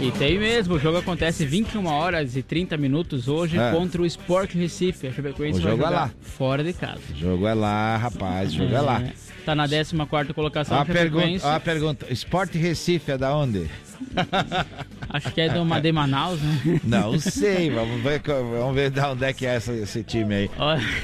E 0.00 0.10
tem 0.18 0.38
mesmo, 0.38 0.74
o 0.74 0.78
jogo 0.78 0.98
acontece 0.98 1.46
21 1.46 1.86
horas 1.86 2.36
e 2.36 2.42
30 2.42 2.76
minutos 2.76 3.26
hoje 3.26 3.58
É. 3.58 3.70
contra 3.70 4.02
o 4.02 4.06
Sport 4.06 4.52
Recife. 4.54 5.06
A 5.06 5.12
Chapecoense 5.12 5.60
O 5.60 5.62
vai 5.62 5.72
jogo 5.72 5.82
é 5.82 5.86
jogar 5.86 5.96
lá. 5.98 6.10
fora 6.20 6.62
de 6.62 6.72
casa. 6.74 7.00
O 7.10 7.16
jogo 7.18 7.46
é 7.46 7.54
lá, 7.54 7.96
rapaz. 7.96 8.52
O 8.52 8.56
jogo 8.58 8.74
é, 8.74 8.80
lá. 8.80 9.02
Tá 9.46 9.54
na 9.54 9.66
14 9.68 10.34
colocação. 10.34 10.78
A 10.78 10.84
pergunta, 10.84 11.54
a 11.54 11.60
pergunta. 11.60 12.06
Esporte 12.10 12.58
Recife 12.58 13.12
é 13.12 13.18
da 13.18 13.34
onde? 13.34 13.70
Acho 15.08 15.30
que 15.32 15.40
é 15.40 15.48
de 15.48 15.58
uma 15.58 15.80
de 15.80 15.92
Manaus, 15.92 16.40
né? 16.40 16.80
Não 16.82 17.18
sei, 17.20 17.70
vamos 17.70 18.02
ver, 18.02 18.20
vamos 18.24 18.74
ver 18.74 18.90
de 18.90 19.00
onde 19.00 19.24
é 19.24 19.32
que 19.32 19.46
é 19.46 19.54
essa- 19.56 19.72
esse 19.72 20.02
time 20.02 20.34
aí. 20.34 20.50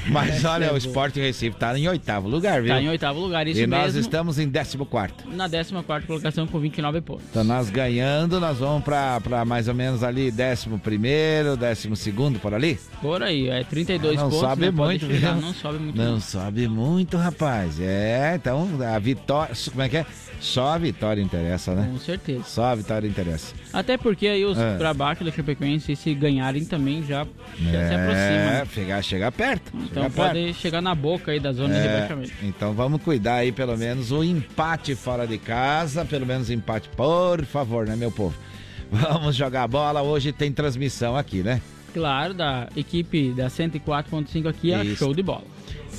Mas 0.09 0.43
olha, 0.45 0.65
essa 0.65 0.73
é 0.73 0.75
o 0.75 0.77
Sport 0.77 1.15
Recife 1.15 1.55
tá 1.57 1.77
em 1.77 1.87
oitavo 1.87 2.27
lugar, 2.27 2.61
viu? 2.61 2.73
Tá 2.73 2.81
em 2.81 2.89
oitavo 2.89 3.19
lugar, 3.19 3.47
isso 3.47 3.59
E 3.61 3.67
nós 3.67 3.85
mesmo. 3.85 3.99
estamos 4.01 4.37
em 4.39 4.47
décimo 4.49 4.85
quarto. 4.85 5.23
Na 5.29 5.49
14 5.49 5.73
colocação 6.05 6.45
com 6.47 6.59
29 6.59 7.01
pontos. 7.01 7.23
Então 7.29 7.43
nós 7.43 7.69
ganhando, 7.69 8.39
nós 8.39 8.57
vamos 8.57 8.83
pra, 8.83 9.19
pra 9.21 9.45
mais 9.45 9.67
ou 9.67 9.73
menos 9.75 10.03
ali 10.03 10.29
décimo 10.31 10.77
primeiro, 10.79 11.55
décimo 11.55 11.95
segundo, 11.95 12.39
por 12.39 12.53
ali. 12.53 12.77
Por 13.01 13.23
aí, 13.23 13.49
é 13.49 13.63
32 13.63 14.17
não 14.17 14.23
pontos. 14.29 14.39
sobe 14.39 14.61
né? 14.65 14.71
Muito, 14.71 15.05
chegar, 15.07 15.33
viu? 15.33 15.41
Não 15.41 15.53
sobe 15.53 15.79
muito. 15.79 15.95
Não 15.97 16.19
sobe 16.19 16.67
muito, 16.67 17.17
rapaz. 17.17 17.79
É, 17.79 18.33
então 18.35 18.67
a 18.93 18.99
vitória, 18.99 19.53
como 19.71 19.81
é 19.83 19.89
que 19.89 19.97
é? 19.97 20.05
Só 20.41 20.69
a 20.73 20.77
vitória 20.79 21.21
interessa, 21.21 21.75
né? 21.75 21.87
Com 21.91 21.99
certeza. 21.99 22.43
Só 22.45 22.63
a 22.65 22.75
vitória 22.75 23.07
interessa. 23.07 23.53
Até 23.71 23.95
porque 23.95 24.27
aí 24.27 24.43
os 24.43 24.57
É. 24.57 24.75
pra 24.75 24.91
baixo 24.93 25.23
da 25.23 25.31
Chapecoense, 25.31 25.95
se 25.95 26.13
ganharem 26.15 26.65
também, 26.65 27.03
já, 27.03 27.27
já 27.59 27.87
se 27.87 27.93
aproxima. 27.93 28.15
É, 28.15 28.59
né? 28.59 28.67
chegar, 28.73 29.03
chegar 29.03 29.31
perto. 29.31 29.71
Então 29.75 30.03
chegar 30.03 30.09
pode 30.09 30.43
perto. 30.43 30.55
chegar 30.57 30.81
na 30.81 30.95
boca 30.95 31.31
aí 31.31 31.39
da 31.39 31.53
zona 31.53 31.73
de 31.75 31.79
É, 31.79 31.83
rebaixamento. 31.93 32.33
então 32.41 32.73
vamos 32.73 33.01
cuidar 33.03 33.35
aí 33.35 33.51
pelo 33.51 33.77
menos 33.77 34.11
o 34.11 34.23
empate 34.23 34.95
fora 34.95 35.27
de 35.27 35.37
casa, 35.37 36.03
pelo 36.05 36.25
menos 36.25 36.49
empate, 36.49 36.89
por 36.89 37.45
favor, 37.45 37.85
né, 37.87 37.95
meu 37.95 38.11
povo? 38.11 38.35
Vamos 38.91 39.35
jogar 39.37 39.67
bola, 39.69 40.01
hoje 40.01 40.33
tem 40.33 40.51
transmissão 40.51 41.15
aqui, 41.15 41.41
né? 41.43 41.61
Claro, 41.93 42.33
da 42.33 42.69
equipe 42.75 43.31
da 43.33 43.47
104.5 43.47 44.47
aqui 44.47 44.71
é 44.71 44.83
show 44.95 45.13
de 45.13 45.21
bola. 45.21 45.43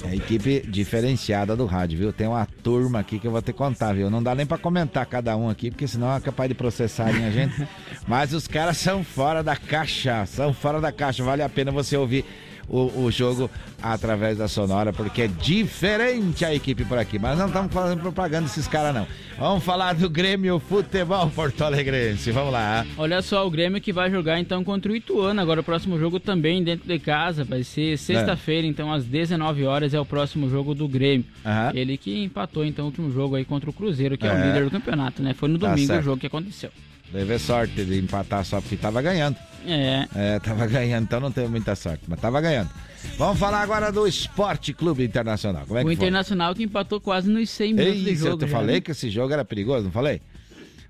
É 0.05 0.09
a 0.09 0.17
equipe 0.17 0.65
diferenciada 0.67 1.55
do 1.55 1.65
rádio, 1.65 1.99
viu? 1.99 2.13
Tem 2.13 2.27
uma 2.27 2.47
turma 2.63 2.99
aqui 2.99 3.19
que 3.19 3.27
eu 3.27 3.31
vou 3.31 3.41
ter 3.41 3.53
que 3.53 3.59
contar, 3.59 3.93
viu? 3.93 4.11
Não 4.11 4.23
dá 4.23 4.35
nem 4.35 4.45
pra 4.45 4.59
comentar 4.59 5.07
cada 5.07 5.37
um 5.37 5.49
aqui, 5.49 5.71
porque 5.71 5.87
senão 5.87 6.13
é 6.15 6.21
capaz 6.21 6.49
de 6.49 6.55
processarem 6.55 7.25
a 7.25 7.31
gente. 7.31 7.67
Mas 8.09 8.33
os 8.33 8.49
caras 8.49 8.79
são 8.79 9.05
fora 9.05 9.43
da 9.43 9.55
caixa, 9.55 10.27
são 10.27 10.53
fora 10.53 10.81
da 10.81 10.91
caixa. 10.91 11.23
Vale 11.23 11.43
a 11.43 11.49
pena 11.49 11.71
você 11.71 11.97
ouvir 11.97 12.25
o, 12.69 13.05
o 13.05 13.11
jogo 13.11 13.51
através 13.83 14.39
da 14.39 14.49
Sonora, 14.49 14.93
porque 14.93 15.23
é 15.23 15.29
diferente 15.29 16.45
a 16.45 16.55
equipe 16.55 16.85
por 16.85 16.99
aqui. 16.99 17.19
Mas 17.19 17.39
não 17.39 17.47
estamos 17.47 17.73
fazendo 17.73 18.01
propaganda 18.01 18.43
desses 18.47 18.69
caras, 18.69 18.95
não. 18.95 19.07
Vamos 19.39 19.65
falar 19.65 19.95
do 19.95 20.09
Grêmio 20.09 20.59
Futebol 20.61 21.29
Porto 21.31 21.63
Alegrense. 21.65 22.31
Vamos 22.31 22.53
lá. 22.53 22.87
Olha 22.97 23.21
só, 23.23 23.47
o 23.47 23.51
Grêmio 23.51 23.81
que 23.81 23.93
vai 23.93 24.11
jogar 24.11 24.39
então 24.39 24.63
contra 24.63 24.93
o 24.93 24.97
Ituano. 24.97 25.41
Agora 25.41 25.61
o 25.61 25.65
próximo 25.65 25.99
jogo 25.99 26.21
também 26.21 26.63
dentro 26.63 26.87
de 26.87 26.99
casa. 26.99 27.43
Vai 27.45 27.65
ser 27.65 27.97
sexta-feira, 27.99 28.67
então 28.67 28.93
às 28.93 29.05
19 29.05 29.65
horas 29.65 29.95
é 29.95 30.01
o 30.01 30.05
próximo 30.05 30.49
jogo 30.49 30.75
do 30.75 30.87
Grêmio. 30.87 31.27
Aham. 31.45 31.73
Ele 31.75 31.97
que 31.97 32.23
empatou 32.23 32.65
então 32.65 32.85
o 32.85 32.89
último 32.89 33.11
jogo 33.11 33.35
aí 33.37 33.45
contra 33.45 33.69
o 33.69 33.73
Cruzeiro, 33.73 34.17
que 34.17 34.27
é, 34.27 34.31
o 34.31 34.37
É. 34.37 34.47
líder 34.47 34.65
do 34.65 34.71
campeonato, 34.71 35.23
né? 35.23 35.35
Foi 35.35 35.49
no 35.49 35.59
Tá 35.59 35.69
domingo 35.69 35.85
o 35.85 35.95
certo. 35.95 36.05
jogo 36.05 36.19
que 36.21 36.27
aconteceu. 36.27 36.71
Teve 37.13 37.39
sorte 37.39 37.85
de 37.85 37.99
empatar 37.99 38.45
só 38.45 38.61
porque 38.61 38.77
tava 38.77 39.03
ganhando. 39.03 39.37
É. 39.67 40.07
É, 40.15 40.39
tava 40.41 40.67
ganhando, 40.69 41.05
então 41.05 41.21
não 41.21 41.31
teve 41.31 41.49
muita 41.49 41.77
sorte, 41.77 42.03
mas 42.09 42.19
tava 42.21 42.41
ganhando. 42.41 42.71
Vamos 43.19 43.39
falar 43.39 43.61
agora 43.61 43.93
do 43.93 44.07
Esporte 44.07 44.73
Clube 44.73 45.05
Internacional. 45.05 45.65
Como 45.67 45.79
é 45.79 45.83
o 45.83 45.85
que 45.87 45.97
foi? 45.97 46.07
Internacional 46.07 46.55
que 46.55 46.63
empatou 46.63 47.01
quase 47.01 47.29
nos 47.29 47.51
100 47.51 47.75
minutos 47.75 48.01
de 48.03 48.13
Isso, 48.13 48.25
eu 48.27 48.31
jogo. 48.33 48.45
te 48.45 48.51
já, 48.51 48.57
falei 48.57 48.75
né? 48.77 48.81
que 48.81 48.91
esse 48.93 49.11
jogo 49.11 49.33
era 49.33 49.45
perigoso, 49.45 49.85
não 49.85 49.91
falei? 49.93 50.21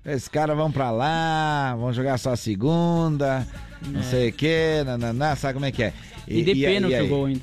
Esses 0.05 0.27
caras 0.27 0.55
vão 0.55 0.71
pra 0.71 0.91
lá, 0.91 1.75
vão 1.77 1.91
jogar 1.93 2.17
só 2.17 2.31
a 2.33 2.37
segunda, 2.37 3.45
não 3.87 3.99
É. 3.99 4.03
sei 4.03 4.29
o 4.29 4.33
que, 4.33 4.83
nananá, 4.85 5.35
sabe 5.35 5.53
como 5.55 5.65
é 5.65 5.71
que 5.71 5.83
é? 5.83 5.93
E, 6.27 6.43
de 6.43 6.55
pênalti 6.55 6.93
aí? 6.95 7.05
o 7.05 7.07
gol 7.09 7.25
ainda. 7.25 7.41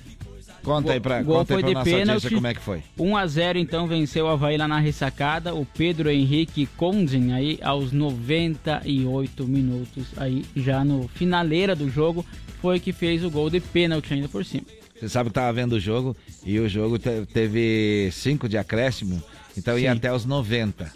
Conta 0.63 0.93
aí 0.93 1.01
pra, 1.01 1.23
gol 1.23 1.37
conta 1.39 1.55
aí 1.55 1.63
foi 1.63 1.73
pra 1.73 1.83
de 1.83 1.91
pênalti. 1.91 2.31
como 2.35 2.47
é 2.47 2.55
que 2.55 2.61
foi. 2.61 2.83
1 2.99 3.17
a 3.17 3.27
0 3.27 3.59
então 3.59 3.87
venceu 3.87 4.27
o 4.27 4.29
Havaí 4.29 4.57
lá 4.57 4.69
na 4.69 4.79
ressacada. 4.79 5.55
O 5.55 5.65
Pedro 5.65 6.11
Henrique 6.11 6.67
Condzen 6.77 7.33
aí 7.33 7.59
aos 7.63 7.93
98 7.93 9.47
minutos 9.47 10.07
aí 10.17 10.45
já 10.55 10.85
no 10.85 11.09
finaleira 11.09 11.75
do 11.75 11.89
jogo 11.91 12.25
foi 12.61 12.79
que 12.79 12.93
fez 12.93 13.25
o 13.25 13.31
gol 13.31 13.49
de 13.51 13.61
pênalti 13.61 14.13
ainda 14.13 14.29
por 14.29 14.45
cima. 14.45 14.65
Você 14.99 15.09
sabe 15.09 15.31
que 15.31 15.35
tava 15.35 15.53
vendo 15.53 15.73
o 15.73 15.81
jogo 15.81 16.15
e 16.45 16.59
o 16.59 16.69
jogo 16.69 16.99
te- 16.99 17.25
teve 17.33 18.11
cinco 18.13 18.47
de 18.47 18.59
acréscimo, 18.59 19.23
então 19.57 19.79
ia 19.79 19.91
Sim. 19.93 19.97
até 19.97 20.13
os 20.13 20.27
90. 20.27 20.93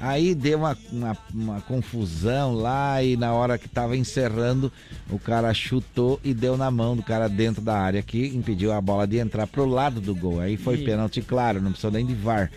Aí 0.00 0.32
deu 0.34 0.58
uma, 0.58 0.78
uma, 0.92 1.16
uma 1.34 1.60
confusão 1.62 2.52
lá 2.54 3.02
e 3.02 3.16
na 3.16 3.32
hora 3.32 3.58
que 3.58 3.68
tava 3.68 3.96
encerrando, 3.96 4.72
o 5.10 5.18
cara 5.18 5.52
chutou 5.52 6.20
e 6.22 6.32
deu 6.32 6.56
na 6.56 6.70
mão 6.70 6.94
do 6.96 7.02
cara 7.02 7.28
dentro 7.28 7.60
da 7.60 7.76
área 7.78 8.00
que 8.02 8.26
impediu 8.28 8.72
a 8.72 8.80
bola 8.80 9.06
de 9.06 9.18
entrar 9.18 9.46
pro 9.48 9.66
lado 9.66 10.00
do 10.00 10.14
gol. 10.14 10.40
Aí 10.40 10.56
foi 10.56 10.76
Ih. 10.76 10.84
pênalti, 10.84 11.20
claro, 11.20 11.60
não 11.60 11.70
precisou 11.72 11.90
nem 11.90 12.06
de 12.06 12.14
VAR. 12.14 12.50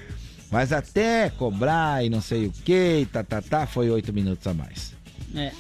Mas 0.52 0.72
até 0.72 1.30
cobrar 1.32 2.06
e 2.06 2.10
não 2.10 2.22
sei 2.22 2.46
o 2.46 2.52
que, 2.52 3.08
tá, 3.12 3.24
tá, 3.24 3.42
tá, 3.42 3.66
foi 3.66 3.90
oito 3.90 4.14
minutos 4.14 4.46
a 4.46 4.54
mais. 4.54 4.94
É. 5.34 5.52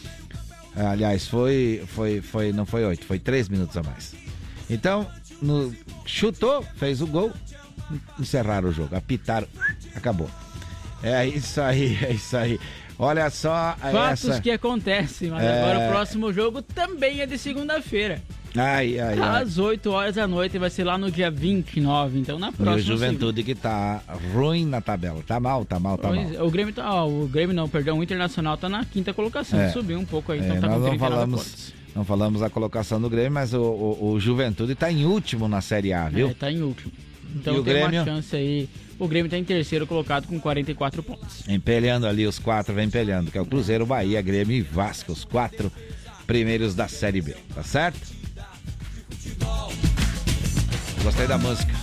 Aliás, 0.75 1.27
foi, 1.27 1.83
foi, 1.87 2.21
foi, 2.21 2.53
não 2.53 2.65
foi 2.65 2.85
oito, 2.85 3.05
foi 3.05 3.17
três 3.17 3.49
minutos 3.49 3.75
a 3.75 3.81
mais. 3.83 4.13
Então, 4.69 5.07
no- 5.41 5.73
chutou, 6.05 6.63
fez 6.75 7.01
o 7.01 7.07
gol, 7.07 7.31
encerraram 8.19 8.69
o 8.69 8.71
jogo, 8.71 8.95
apitaram, 8.95 9.47
acabou. 9.95 10.29
É 11.03 11.25
isso 11.27 11.59
aí, 11.61 11.97
é 12.03 12.11
isso 12.13 12.35
aí. 12.37 12.59
Olha 12.99 13.29
só 13.31 13.75
Fatos 13.91 14.29
essa. 14.29 14.41
que 14.41 14.51
acontecem, 14.51 15.29
mas 15.31 15.43
É. 15.43 15.59
agora 15.63 15.87
o 15.87 15.91
próximo 15.91 16.31
jogo 16.31 16.61
também 16.61 17.19
é 17.21 17.25
de 17.25 17.37
segunda-feira. 17.37 18.21
Ai, 18.55 18.99
ai, 18.99 19.17
ai. 19.17 19.41
Às 19.41 19.57
8 19.57 19.89
horas 19.91 20.15
da 20.15 20.27
noite, 20.27 20.57
vai 20.59 20.69
ser 20.69 20.83
lá 20.83 20.97
no 20.97 21.09
dia 21.09 21.31
29, 21.31 22.19
então 22.19 22.37
na 22.37 22.47
E 22.47 22.49
o 22.49 22.53
próxima 22.53 22.81
Juventude 22.81 23.43
que 23.43 23.55
tá 23.55 24.01
ruim 24.33 24.65
na 24.65 24.81
tabela. 24.81 25.23
Tá 25.25 25.39
mal, 25.39 25.63
tá 25.65 25.79
mal, 25.79 25.97
tá 25.97 26.09
mal. 26.11 26.17
Pois 26.25 26.35
é, 26.35 26.43
O 26.43 26.51
Grêmio 26.51 26.73
tá, 26.73 26.93
ó, 26.93 27.07
o 27.07 27.27
Grêmio 27.27 27.55
não, 27.55 27.67
perdão, 27.69 27.97
o 27.97 28.03
Internacional 28.03 28.57
tá 28.57 28.67
na 28.69 28.83
quinta 28.85 29.13
colocação, 29.13 29.59
É. 29.59 29.69
subiu 29.69 29.97
um 29.97 30.05
pouco 30.05 30.33
aí, 30.33 30.39
então 30.39 30.57
É, 30.57 30.59
tá 30.59 30.67
nós 30.67 30.75
com 30.75 30.81
não 30.81 30.89
39 30.89 31.31
pontos. 31.31 31.45
falamos, 31.47 31.73
não 31.95 32.03
falamos 32.05 32.43
a 32.43 32.49
colocação 32.49 33.01
do 33.01 33.09
Grêmio, 33.09 33.31
mas 33.31 33.53
o, 33.53 33.61
o, 33.61 34.11
o 34.11 34.19
Juventude 34.19 34.75
tá 34.75 34.91
em 34.91 35.05
último 35.05 35.47
na 35.47 35.61
Série 35.61 35.93
A, 35.93 36.09
viu? 36.09 36.27
É, 36.29 36.33
tá 36.33 36.51
em 36.51 36.61
último. 36.61 36.91
Então 37.33 37.57
E 37.57 37.63
tem 37.63 37.81
uma 37.85 38.03
chance 38.05 38.35
aí. 38.35 38.69
O 39.01 39.07
Grêmio 39.07 39.31
tá 39.31 39.35
em 39.35 39.43
terceiro 39.43 39.87
colocado 39.87 40.27
com 40.27 40.39
44 40.39 41.01
pontos. 41.01 41.43
Empelhando 41.49 42.05
ali, 42.05 42.27
os 42.27 42.37
quatro 42.37 42.71
vem 42.71 42.85
empelhando, 42.85 43.31
que 43.31 43.37
é 43.39 43.41
o 43.41 43.45
Cruzeiro, 43.47 43.83
Bahia, 43.83 44.21
Grêmio 44.21 44.55
e 44.55 44.61
Vasco, 44.61 45.11
os 45.11 45.25
quatro 45.25 45.71
primeiros 46.27 46.75
da 46.75 46.87
Série 46.87 47.19
B, 47.19 47.35
tá 47.55 47.63
certo? 47.63 47.99
Gostei 51.03 51.25
da 51.25 51.39
música. 51.39 51.73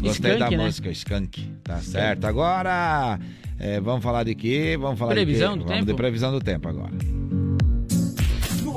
Gostei 0.00 0.32
Skank, 0.32 0.38
da 0.40 0.50
né? 0.50 0.64
música, 0.64 0.90
Skank, 0.90 1.48
tá 1.62 1.78
certo. 1.78 2.24
Agora, 2.24 3.16
é, 3.56 3.80
vamos 3.80 4.02
falar 4.02 4.24
de 4.24 4.34
quê? 4.34 4.76
Vamos 4.80 4.98
falar 4.98 5.12
Previsão 5.12 5.52
de 5.52 5.60
do 5.60 5.64
quê? 5.66 5.68
Vamos 5.68 5.86
tempo? 5.86 5.92
de 5.92 5.96
previsão 5.96 6.32
do 6.32 6.40
tempo 6.40 6.68
agora. 6.68 6.94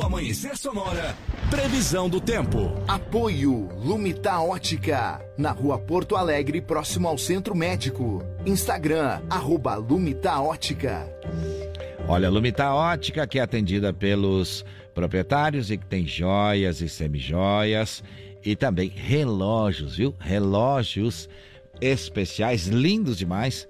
No 0.04 0.08
Amanhecer 0.08 0.58
Sonora, 0.58 1.16
previsão 1.50 2.10
do 2.10 2.20
tempo. 2.20 2.74
Apoio 2.86 3.70
Lumita 3.74 4.38
Ótica, 4.38 5.26
na 5.38 5.52
rua 5.52 5.80
Porto 5.80 6.18
Alegre, 6.18 6.60
próximo 6.60 7.08
ao 7.08 7.18
Centro 7.18 7.56
Médico. 7.56 8.22
Instagram, 8.46 9.22
arroba 9.30 9.76
Lumita 9.76 10.42
Ótica. 10.42 11.08
Olha, 12.06 12.28
a 12.28 12.32
Lumita 12.32 12.74
Ótica, 12.74 13.26
que 13.26 13.40
é 13.40 13.44
atendida 13.44 13.94
pelos 13.94 14.66
proprietários 14.94 15.72
e 15.72 15.78
que 15.78 15.86
tem 15.86 16.06
joias 16.06 16.82
e 16.82 16.90
semijoias 16.90 18.04
e 18.44 18.58
também 18.58 18.90
relógios, 18.90 19.96
viu? 19.96 20.14
Relógios 20.20 21.30
especiais, 21.80 22.68
lindos 22.68 23.18
demais. 23.18 23.70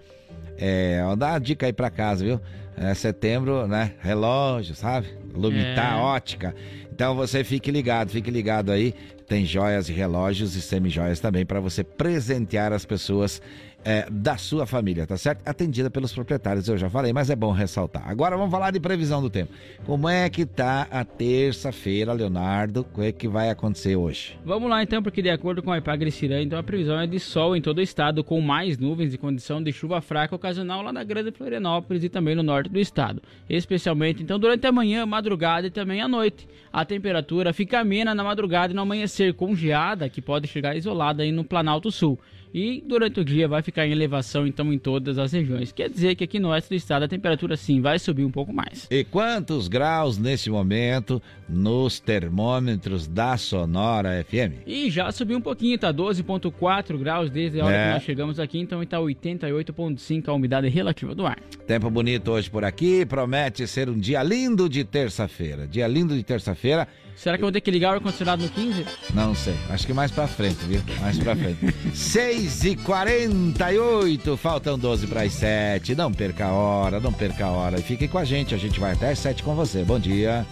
É, 0.58 1.00
dá 1.16 1.34
uma 1.34 1.40
dica 1.40 1.68
aí 1.68 1.74
pra 1.74 1.92
casa, 1.92 2.26
viu? 2.26 2.42
É 2.76 2.94
setembro, 2.94 3.68
né? 3.68 3.94
Relógio, 4.00 4.76
sabe? 4.76 5.08
Lumita 5.34 5.82
É. 5.82 5.96
Ótica. 5.96 6.56
Então 6.92 7.16
você 7.16 7.44
fique 7.44 7.72
ligado, 7.72 8.10
fique 8.10 8.30
ligado 8.30 8.72
aí. 8.72 8.94
Tem 9.28 9.46
joias 9.46 9.90
e 9.90 9.94
relógios 9.94 10.56
e 10.56 10.62
semijoias 10.62 11.20
também 11.20 11.46
para 11.46 11.60
você 11.60 11.84
presentear 11.84 12.72
as 12.74 12.86
pessoas 12.86 13.42
é, 13.84 14.08
da 14.10 14.38
sua 14.38 14.66
família, 14.66 15.06
tá 15.06 15.18
certo? 15.18 15.48
Atendida 15.48 15.90
pelos 15.90 16.14
proprietários, 16.14 16.68
eu 16.68 16.78
já 16.78 16.90
falei, 16.90 17.12
mas 17.14 17.30
é 17.30 17.36
bom 17.36 17.52
ressaltar. 17.52 18.04
Agora 18.08 18.38
vamos 18.38 18.52
falar 18.52 18.72
de 18.72 18.80
previsão 18.80 19.22
do 19.22 19.30
tempo. 19.30 19.52
Como 19.86 20.08
é 20.08 20.30
que 20.30 20.46
tá 20.46 20.88
a 20.90 21.04
terça-feira, 21.04 22.14
Leonardo? 22.14 22.82
O 22.82 22.84
que 22.84 23.02
é 23.08 23.12
que 23.12 23.28
vai 23.28 23.50
acontecer 23.50 23.96
hoje? 23.96 24.38
Vamos 24.46 24.70
lá 24.70 24.82
então, 24.82 25.02
porque 25.04 25.22
de 25.22 25.30
acordo 25.30 25.62
com 25.62 25.72
a 25.72 25.78
Ipagre 25.78 26.12
Cirã, 26.12 26.42
então 26.42 26.58
a 26.58 26.64
previsão 26.64 27.00
é 27.00 27.08
de 27.08 27.20
sol 27.20 27.56
em 27.56 27.62
todo 27.62 27.80
o 27.80 27.82
estado, 27.82 28.24
com 28.24 28.40
mais 28.42 28.78
nuvens 28.78 29.14
e 29.14 29.18
condição 29.18 29.62
de 29.62 29.72
chuva 29.72 30.02
fraca 30.02 30.36
ocasional 30.36 30.82
lá 30.82 30.94
na 30.94 31.04
Grande 31.04 31.32
Florianópolis 31.32 32.04
e 32.04 32.10
também 32.10 32.36
no 32.36 32.44
norte 32.44 32.70
do 32.70 32.80
estado. 32.80 33.22
Especialmente 33.50 34.24
então 34.24 34.40
durante 34.40 34.66
a 34.66 34.72
manhã, 34.72 35.06
madrugada 35.06 35.68
e 35.68 35.72
também 35.72 36.02
à 36.02 36.08
noite. 36.08 36.48
A 36.72 36.86
temperatura 36.86 37.54
fica 37.54 37.80
amena 37.80 38.16
na 38.16 38.24
madrugada 38.24 38.74
e 38.74 38.76
no 38.76 38.82
amanhecer, 38.82 39.34
com 39.34 39.56
geada, 39.56 40.10
que 40.10 40.22
pode 40.22 40.48
chegar 40.48 40.76
isolada 40.76 41.24
aí 41.24 41.32
no 41.32 41.44
Planalto 41.44 41.92
Sul. 41.92 42.20
E 42.54 42.84
durante 42.86 43.20
o 43.20 43.26
dia 43.26 43.48
vai 43.48 43.62
ficar 43.64 43.88
em 43.88 43.92
elevação 43.92 44.46
então 44.46 44.72
em 44.72 44.78
todas 44.78 45.18
as 45.18 45.32
regiões. 45.34 45.72
Quer 45.72 45.90
dizer 45.90 46.16
que 46.16 46.24
aqui 46.24 46.40
no 46.40 46.50
oeste 46.50 46.70
do 46.70 46.76
estado 46.76 47.04
a 47.04 47.08
temperatura 47.08 47.58
sim 47.58 47.82
vai 47.82 47.98
subir 47.98 48.24
um 48.24 48.30
pouco 48.32 48.54
mais. 48.54 48.88
E 48.92 49.04
quantos 49.04 49.68
graus 49.68 50.18
nesse 50.18 50.50
momento 50.50 51.22
nos 51.50 52.00
termômetros 52.00 53.08
da 53.08 53.38
Sonora 53.38 54.24
FM? 54.24 54.62
E 54.68 54.90
já 54.92 55.12
subiu 55.12 55.38
um 55.38 55.42
pouquinho, 55.42 55.78
tá 55.80 55.92
12.4 55.92 56.98
graus 56.98 57.30
desde 57.30 57.60
a 57.60 57.66
hora 57.66 57.76
É. 57.76 57.88
que 57.88 57.94
nós 57.94 58.04
chegamos 58.04 58.40
aqui, 58.40 58.60
então 58.60 58.84
está 58.84 58.98
88.5 59.00 60.28
a 60.30 60.34
umidade 60.34 60.68
relativa 60.70 61.16
do 61.16 61.26
ar. 61.26 61.40
Tempo 61.66 61.90
bonito 61.90 62.32
hoje 62.32 62.50
por 62.50 62.64
aqui, 62.64 63.06
promete 63.06 63.66
ser 63.68 63.90
um 63.90 63.98
dia 63.98 64.22
lindo 64.22 64.70
de 64.70 64.84
terça-feira. 64.84 65.68
Dia 65.68 65.88
lindo 65.88 66.16
de 66.16 66.24
terça-feira. 66.24 66.88
Será 67.16 67.38
que 67.38 67.44
eu 67.44 67.46
vou 67.46 67.52
ter 67.52 67.62
que 67.62 67.72
ligar 67.72 67.92
o 67.92 67.94
ar-condicionado 67.96 68.44
no 68.44 68.50
15? 68.50 68.86
Não 69.14 69.34
sei, 69.34 69.56
acho 69.70 69.86
que 69.86 69.94
mais 69.94 70.12
pra 70.12 70.28
frente, 70.28 70.58
viu? 70.66 70.82
Mais 71.00 71.18
pra 71.18 71.36
frente. 71.36 71.74
6 71.94 72.64
e 72.66 72.76
48 72.76 74.36
faltam 74.36 74.78
12 74.78 75.08
para 75.08 75.22
as 75.22 75.34
7. 75.34 75.96
Não 75.96 76.12
perca 76.12 76.48
a 76.48 76.52
hora, 76.52 77.00
não 77.00 77.14
perca 77.14 77.46
a 77.46 77.50
hora. 77.50 77.80
E 77.80 77.84
fique 77.84 78.08
com 78.08 78.18
a 78.18 78.26
gente, 78.26 78.54
a 78.54 78.58
gente 78.58 78.80
vai 78.80 78.94
até 78.94 79.12
as 79.12 79.20
7 79.20 79.44
com 79.44 79.56
você. 79.56 79.84
Bom 79.84 80.00
dia. 80.00 80.46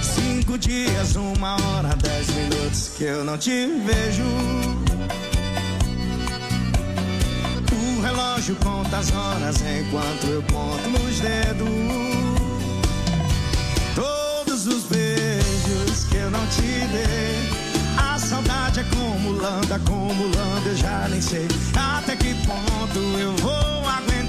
Cinco 0.00 0.56
dias, 0.56 1.16
uma 1.16 1.54
hora, 1.54 1.94
dez 1.96 2.28
minutos 2.34 2.94
que 2.96 3.04
eu 3.04 3.24
não 3.24 3.36
te 3.36 3.50
vejo. 3.50 4.22
O 7.72 8.00
relógio 8.00 8.56
conta 8.56 8.96
as 8.96 9.12
horas 9.12 9.56
enquanto 9.62 10.26
eu 10.28 10.42
conto 10.44 10.88
nos 10.88 11.20
dedos. 11.20 12.17
Todos 14.58 14.74
os 14.74 14.84
beijos 14.86 16.04
que 16.10 16.16
eu 16.16 16.28
não 16.32 16.44
te 16.48 16.62
dei. 16.62 17.48
A 17.96 18.18
saudade 18.18 18.80
acumulando, 18.80 19.72
acumulando, 19.72 20.68
eu 20.68 20.76
já 20.76 21.06
nem 21.08 21.20
sei 21.20 21.46
até 21.76 22.16
que 22.16 22.34
ponto 22.44 22.98
eu 23.20 23.36
vou 23.36 23.52
aguentar. 23.88 24.27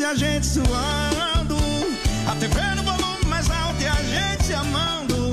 15 0.00 0.04
a 0.04 0.14
gente 0.14 0.46
suando. 0.46 1.56
A 2.26 2.34
TV 2.36 2.58
no 2.74 2.82
volume 2.82 3.24
mais 3.26 3.50
alto 3.50 3.82
e 3.82 3.86
a 3.86 3.96
gente 3.96 4.44
se 4.44 4.54
amando. 4.54 5.32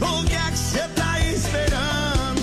O 0.00 0.24
que 0.24 0.34
é 0.34 0.50
que 0.50 0.58
você 0.58 0.88
tá 0.96 1.20
esperando? 1.20 2.40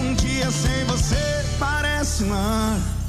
Um 0.00 0.14
dia 0.14 0.50
sem 0.50 0.84
você 0.84 1.44
parece 1.58 2.22
um 2.22 2.32
ano. 2.32 3.00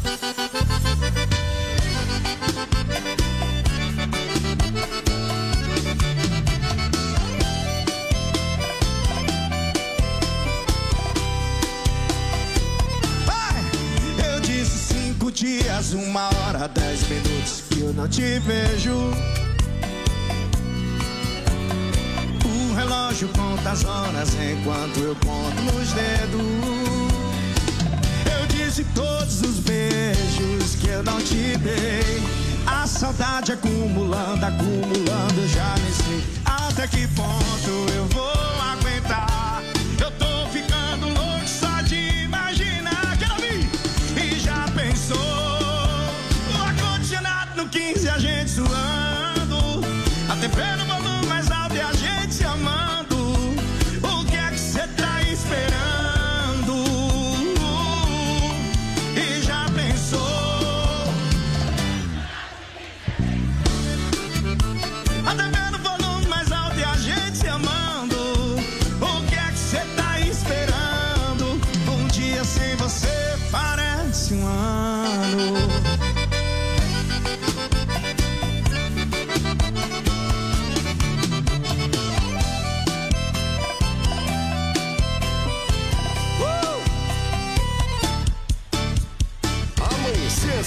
Dias, 15.33 15.93
uma 15.93 16.27
hora, 16.27 16.67
dez 16.67 17.07
minutos 17.07 17.60
eu 17.81 17.93
não 17.93 18.07
te 18.07 18.39
vejo. 18.39 18.93
O 22.45 22.73
relógio 22.75 23.27
conta 23.29 23.71
as 23.71 23.83
horas 23.83 24.29
enquanto 24.35 24.99
eu 24.99 25.15
conto 25.15 25.61
nos 25.73 25.91
dedos. 25.93 26.41
Eu 28.39 28.47
disse 28.47 28.83
todos 28.95 29.41
os 29.41 29.59
beijos 29.59 30.75
que 30.75 30.89
eu 30.89 31.03
não 31.03 31.19
te 31.21 31.57
dei. 31.57 32.21
A 32.65 32.85
saudade 32.85 33.53
acumulando, 33.53 34.45
acumulando, 34.45 35.41
eu 35.41 35.49
já 35.49 35.75
nem 35.81 35.93
sei 35.93 36.41
até 36.45 36.87
que 36.87 37.07
ponto 37.09 37.93
eu 37.95 38.05
vou 38.07 38.31
aguentar. 38.61 39.50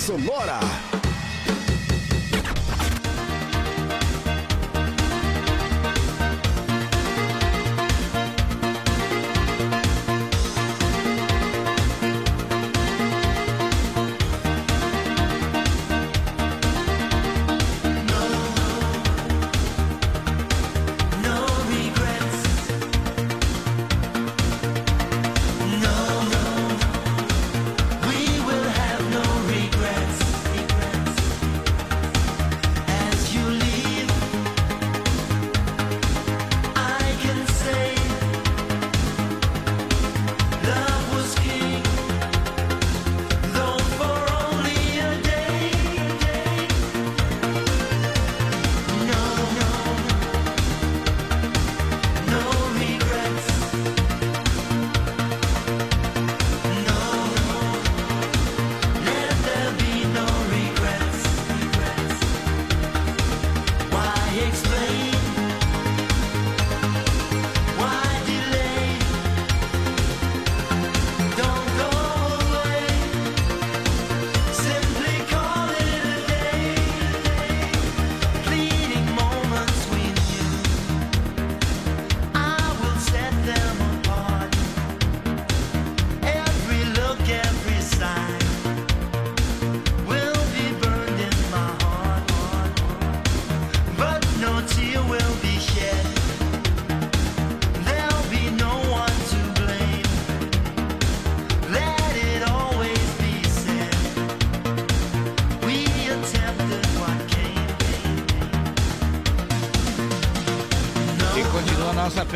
Sonora. 0.04 1.03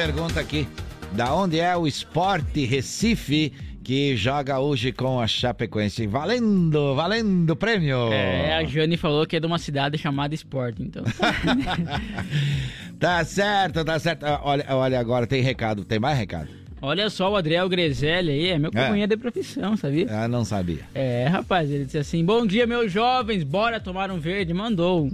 Pergunta 0.03 0.39
aqui. 0.39 0.65
Da 1.11 1.35
onde 1.35 1.59
é 1.59 1.77
o 1.77 1.85
Esporte 1.85 2.65
Recife 2.65 3.53
que 3.83 4.17
joga 4.17 4.61
hoje 4.61 4.93
com 4.93 5.19
a 5.21 5.27
Chapecoense? 5.27 6.07
Valendo, 6.07 6.95
valendo 6.95 7.57
prêmio! 7.57 8.13
É, 8.13 8.55
a 8.59 8.63
Jane 8.65 8.97
falou 8.97 9.27
que 9.27 9.35
é 9.35 9.41
de 9.41 9.47
uma 9.47 9.59
cidade 9.59 9.99
chamada 9.99 10.33
Sport, 10.37 10.77
então. 10.79 11.03
Tá 13.01 13.25
certo, 13.25 13.85
tá 13.85 13.97
certo. 13.99 14.25
Ah, 14.25 14.41
Olha, 14.43 14.65
olha 14.71 14.99
agora, 15.01 15.25
tem 15.27 15.41
recado. 15.41 15.85
Tem 15.85 15.99
mais 16.01 16.19
recado? 16.19 16.49
Olha 16.83 17.09
só, 17.11 17.31
o 17.33 17.37
Adriel 17.37 17.69
Grezelli 17.69 18.31
aí 18.31 18.49
é 18.51 18.59
meu 18.59 18.71
É. 18.75 18.83
companheiro 18.85 19.11
de 19.11 19.17
profissão, 19.17 19.77
sabia? 19.77 20.07
Ah, 20.11 20.27
não 20.29 20.45
sabia. 20.45 20.81
É, 20.95 21.27
rapaz, 21.29 21.69
ele 21.71 21.85
disse 21.85 21.99
assim: 21.99 22.25
Bom 22.25 22.45
dia, 22.47 22.67
meus 22.69 22.91
jovens, 22.93 23.43
bora 23.45 23.79
tomar 23.81 24.11
um 24.13 24.19
verde. 24.19 24.53
Mandou 24.55 25.11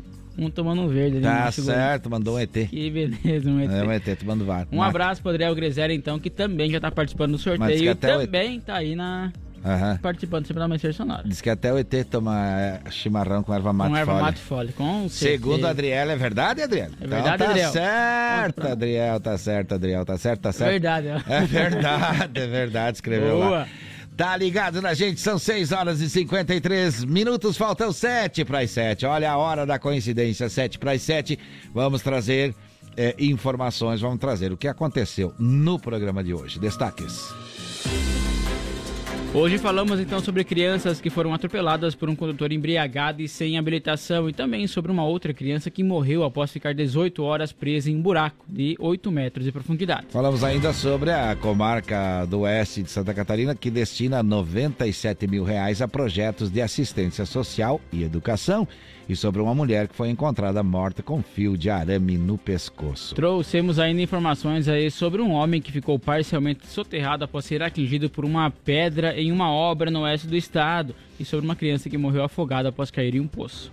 um 0.46 0.50
tomando 0.50 0.82
um 0.82 0.88
verde. 0.88 1.20
Tá 1.20 1.50
segundo. 1.50 1.72
certo, 1.74 2.10
mandou 2.10 2.36
um 2.36 2.38
ET. 2.38 2.52
Que 2.52 2.90
beleza, 2.90 3.50
um 3.50 3.60
ET. 3.60 3.70
É 3.70 3.82
um 3.82 3.92
ET, 3.92 4.18
tomando 4.18 4.44
vários. 4.44 4.72
Um 4.72 4.82
abraço 4.82 5.20
pro 5.20 5.30
Adriel 5.30 5.54
Grezelli, 5.54 5.94
então, 5.94 6.18
que 6.18 6.30
também 6.30 6.70
já 6.70 6.80
tá 6.80 6.90
participando 6.90 7.32
do 7.32 7.38
sorteio 7.38 7.84
e 7.84 7.88
ET 7.88 7.98
também 7.98 8.60
tá 8.60 8.76
aí 8.76 8.94
na. 8.94 9.32
Aham. 9.64 9.98
Participando 10.02 10.46
sempre 10.46 10.58
da 10.58 10.66
Amanhecer 10.66 10.92
Sonora. 10.92 11.22
Diz 11.24 11.40
que 11.40 11.48
até 11.48 11.72
o 11.72 11.78
ET 11.78 11.90
toma 12.10 12.36
é, 12.60 12.80
chimarrão 12.90 13.42
com 13.42 13.54
erva 13.54 13.72
mate 13.72 13.90
Com 13.92 13.96
erva 13.96 14.20
mate 14.20 14.38
folha, 14.38 14.72
com 14.76 15.08
Segundo 15.08 15.52
certeza. 15.52 15.68
a 15.68 15.70
Adriela, 15.70 16.12
é 16.12 16.16
verdade, 16.16 16.62
Adriela? 16.62 16.90
É 17.00 17.06
verdade, 17.06 17.34
então, 17.34 17.38
tá 17.38 17.50
Adriel? 17.50 17.72
certo, 17.72 18.66
Adriel, 18.66 19.20
tá 19.20 19.38
certo, 19.38 19.74
Adriel, 19.74 20.04
tá 20.04 20.18
certo, 20.18 20.40
tá 20.42 20.52
certo. 20.52 20.70
Verdade, 20.70 21.06
ó. 21.08 21.32
É 21.32 21.40
verdade, 21.46 22.40
é 22.40 22.46
verdade, 22.46 22.96
escreveu 22.98 23.36
Boa. 23.38 23.50
lá. 23.50 23.68
Tá 24.16 24.36
ligado 24.36 24.80
na 24.80 24.94
gente, 24.94 25.20
são 25.20 25.38
6 25.38 25.72
horas 25.72 26.00
e 26.00 26.08
53 26.08 27.04
minutos, 27.04 27.56
faltam 27.56 27.92
7 27.92 28.44
para 28.44 28.60
as 28.60 28.70
7. 28.70 29.06
Olha 29.06 29.32
a 29.32 29.36
hora 29.36 29.66
da 29.66 29.76
coincidência, 29.76 30.48
7 30.48 30.78
para 30.78 30.92
as 30.92 31.02
7. 31.02 31.36
Vamos 31.74 32.00
trazer 32.00 32.54
é, 32.96 33.16
informações, 33.18 34.00
vamos 34.00 34.20
trazer 34.20 34.52
o 34.52 34.56
que 34.56 34.68
aconteceu 34.68 35.34
no 35.36 35.80
programa 35.80 36.22
de 36.22 36.32
hoje. 36.32 36.60
Destaques. 36.60 37.34
Hoje 39.36 39.58
falamos 39.58 39.98
então 39.98 40.20
sobre 40.20 40.44
crianças 40.44 41.00
que 41.00 41.10
foram 41.10 41.34
atropeladas 41.34 41.92
por 41.96 42.08
um 42.08 42.14
condutor 42.14 42.52
embriagado 42.52 43.20
e 43.20 43.26
sem 43.26 43.58
habilitação 43.58 44.28
e 44.28 44.32
também 44.32 44.64
sobre 44.68 44.92
uma 44.92 45.04
outra 45.04 45.34
criança 45.34 45.72
que 45.72 45.82
morreu 45.82 46.22
após 46.22 46.52
ficar 46.52 46.72
18 46.72 47.20
horas 47.20 47.50
presa 47.50 47.90
em 47.90 47.96
um 47.96 48.00
buraco 48.00 48.46
de 48.48 48.76
8 48.78 49.10
metros 49.10 49.44
de 49.44 49.50
profundidade. 49.50 50.06
Falamos 50.10 50.44
ainda 50.44 50.72
sobre 50.72 51.10
a 51.10 51.34
comarca 51.34 52.24
do 52.26 52.42
oeste 52.42 52.84
de 52.84 52.90
Santa 52.92 53.12
Catarina 53.12 53.56
que 53.56 53.72
destina 53.72 54.22
97 54.22 55.26
mil 55.26 55.42
reais 55.42 55.82
a 55.82 55.88
projetos 55.88 56.48
de 56.48 56.62
assistência 56.62 57.26
social 57.26 57.80
e 57.92 58.04
educação 58.04 58.68
e 59.08 59.14
sobre 59.14 59.40
uma 59.40 59.54
mulher 59.54 59.88
que 59.88 59.94
foi 59.94 60.08
encontrada 60.08 60.62
morta 60.62 61.02
com 61.02 61.22
fio 61.22 61.56
de 61.56 61.70
arame 61.70 62.16
no 62.16 62.38
pescoço. 62.38 63.14
Trouxemos 63.14 63.78
ainda 63.78 64.00
informações 64.00 64.68
aí 64.68 64.90
sobre 64.90 65.20
um 65.20 65.32
homem 65.32 65.60
que 65.60 65.72
ficou 65.72 65.98
parcialmente 65.98 66.66
soterrado 66.66 67.24
após 67.24 67.44
ser 67.44 67.62
atingido 67.62 68.08
por 68.08 68.24
uma 68.24 68.50
pedra 68.50 69.18
em 69.20 69.30
uma 69.30 69.50
obra 69.50 69.90
no 69.90 70.02
oeste 70.02 70.26
do 70.26 70.36
estado 70.36 70.94
e 71.18 71.24
sobre 71.24 71.44
uma 71.44 71.56
criança 71.56 71.90
que 71.90 71.98
morreu 71.98 72.24
afogada 72.24 72.68
após 72.68 72.90
cair 72.90 73.14
em 73.14 73.20
um 73.20 73.28
poço. 73.28 73.70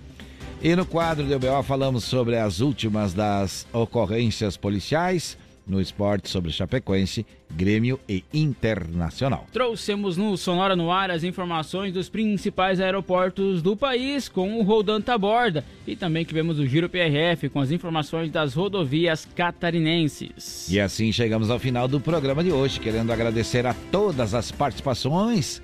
E 0.63 0.75
no 0.75 0.85
quadro 0.85 1.25
do 1.25 1.39
BO 1.39 1.63
falamos 1.63 2.03
sobre 2.03 2.37
as 2.37 2.59
últimas 2.59 3.13
das 3.13 3.65
ocorrências 3.73 4.55
policiais 4.55 5.37
no 5.65 5.79
esporte 5.79 6.29
sobre 6.29 6.51
Chapecoense, 6.51 7.25
Grêmio 7.51 7.99
e 8.07 8.23
Internacional. 8.33 9.47
Trouxemos 9.51 10.17
no 10.17 10.35
Sonora 10.37 10.75
no 10.75 10.91
Ar 10.91 11.11
as 11.11 11.23
informações 11.23 11.93
dos 11.93 12.09
principais 12.09 12.79
aeroportos 12.79 13.61
do 13.61 13.75
país 13.75 14.27
com 14.27 14.59
o 14.59 14.63
Roldan 14.63 15.01
Taborda 15.01 15.63
e 15.85 15.95
também 15.95 16.25
tivemos 16.25 16.59
o 16.59 16.65
Giro 16.65 16.89
PRF 16.89 17.49
com 17.49 17.59
as 17.59 17.71
informações 17.71 18.31
das 18.31 18.53
rodovias 18.53 19.27
catarinenses. 19.35 20.67
E 20.69 20.79
assim 20.79 21.11
chegamos 21.11 21.49
ao 21.49 21.59
final 21.59 21.87
do 21.87 21.99
programa 21.99 22.43
de 22.43 22.51
hoje, 22.51 22.79
querendo 22.79 23.11
agradecer 23.11 23.65
a 23.65 23.73
todas 23.91 24.33
as 24.33 24.51
participações. 24.51 25.61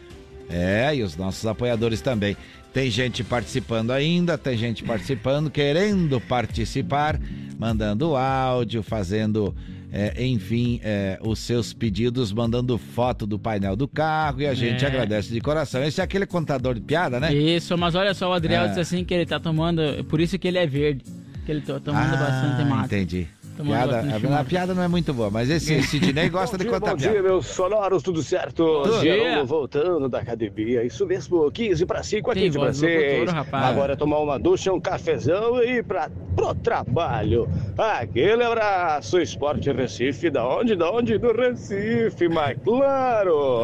É, 0.49 0.95
e 0.95 1.03
os 1.03 1.17
nossos 1.17 1.45
apoiadores 1.45 1.99
também. 1.99 2.37
Tem 2.73 2.91
gente 2.91 3.23
participando 3.23 3.91
ainda, 3.91 4.37
tem 4.37 4.55
gente 4.55 4.83
participando, 4.83 5.49
querendo 5.49 6.21
participar, 6.21 7.19
mandando 7.57 8.15
áudio, 8.15 8.83
fazendo, 8.83 9.55
é, 9.99 10.23
enfim, 10.25 10.79
é, 10.83 11.17
os 11.23 11.39
seus 11.39 11.73
pedidos, 11.73 12.31
mandando 12.31 12.77
foto 12.77 13.25
do 13.25 13.39
painel 13.39 13.75
do 13.75 13.87
carro 13.87 14.41
e 14.41 14.45
a 14.47 14.53
gente 14.53 14.85
É. 14.85 14.87
agradece 14.87 15.33
de 15.33 15.41
coração. 15.41 15.83
Esse 15.83 15.99
é 16.01 16.03
aquele 16.03 16.25
contador 16.27 16.75
de 16.75 16.81
piada, 16.81 17.19
né? 17.19 17.33
Isso, 17.33 17.75
mas 17.77 17.95
olha 17.95 18.13
só, 18.13 18.29
o 18.29 18.33
Adriel 18.33 18.63
É. 18.63 18.67
disse 18.67 18.79
assim 18.79 19.03
que 19.03 19.13
ele 19.13 19.25
tá 19.25 19.39
tomando, 19.39 19.81
por 20.05 20.21
isso 20.21 20.37
que 20.37 20.47
ele 20.47 20.59
é 20.59 20.67
verde, 20.67 21.03
que 21.45 21.51
ele 21.51 21.61
tá 21.61 21.79
tomando 21.79 22.13
Ah, 22.13 22.17
bastante 22.17 22.69
mate. 22.69 22.85
Entendi. 22.85 23.27
Piada, 23.63 24.03
a, 24.35 24.39
a 24.39 24.43
piada 24.43 24.73
não 24.73 24.84
é 24.84 24.88
muito 24.88 25.13
boa, 25.13 25.29
mas 25.29 25.49
esse 25.49 25.81
Sidney 25.84 26.29
gosta 26.29 26.57
de 26.57 26.63
Bom 26.65 26.69
dia, 26.71 26.79
contar 26.79 26.91
bom 26.91 26.97
piada. 26.97 27.13
dia, 27.13 27.23
meus 27.23 27.45
sonoros, 27.47 28.03
tudo 28.03 28.21
certo? 28.21 28.84
Tudo. 28.84 29.01
Geraldo 29.01 29.45
voltando 29.45 30.09
da 30.09 30.19
academia, 30.19 30.84
isso 30.84 31.05
mesmo, 31.05 31.49
15 31.51 31.85
para 31.85 32.03
5 32.03 32.34
Tem 32.34 32.43
aqui 32.43 32.49
de 32.51 32.57
voz 32.57 32.77
do 32.77 32.79
vocês. 32.81 33.19
locutor, 33.19 33.35
rapaz. 33.35 33.65
Agora 33.65 33.93
é 33.93 33.95
tomar 33.95 34.19
uma 34.19 34.38
ducha, 34.39 34.71
um 34.71 34.79
cafezão 34.79 35.61
e 35.63 35.81
pra 35.84 36.09
pro 36.35 36.53
trabalho. 36.53 37.49
Aquele 37.75 38.43
abraço, 38.43 39.19
Esporte 39.19 39.71
Recife, 39.71 40.29
da 40.29 40.47
onde? 40.47 40.75
Da 40.75 40.91
onde? 40.91 41.17
Do 41.17 41.34
Recife, 41.34 42.29
mas 42.29 42.55
claro! 42.63 43.63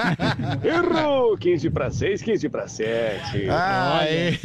Errou! 0.64 1.36
15 1.36 1.68
para 1.70 1.90
6, 1.90 2.22
15 2.22 2.48
para 2.48 2.66
7. 2.66 3.48
Aí. 3.50 4.38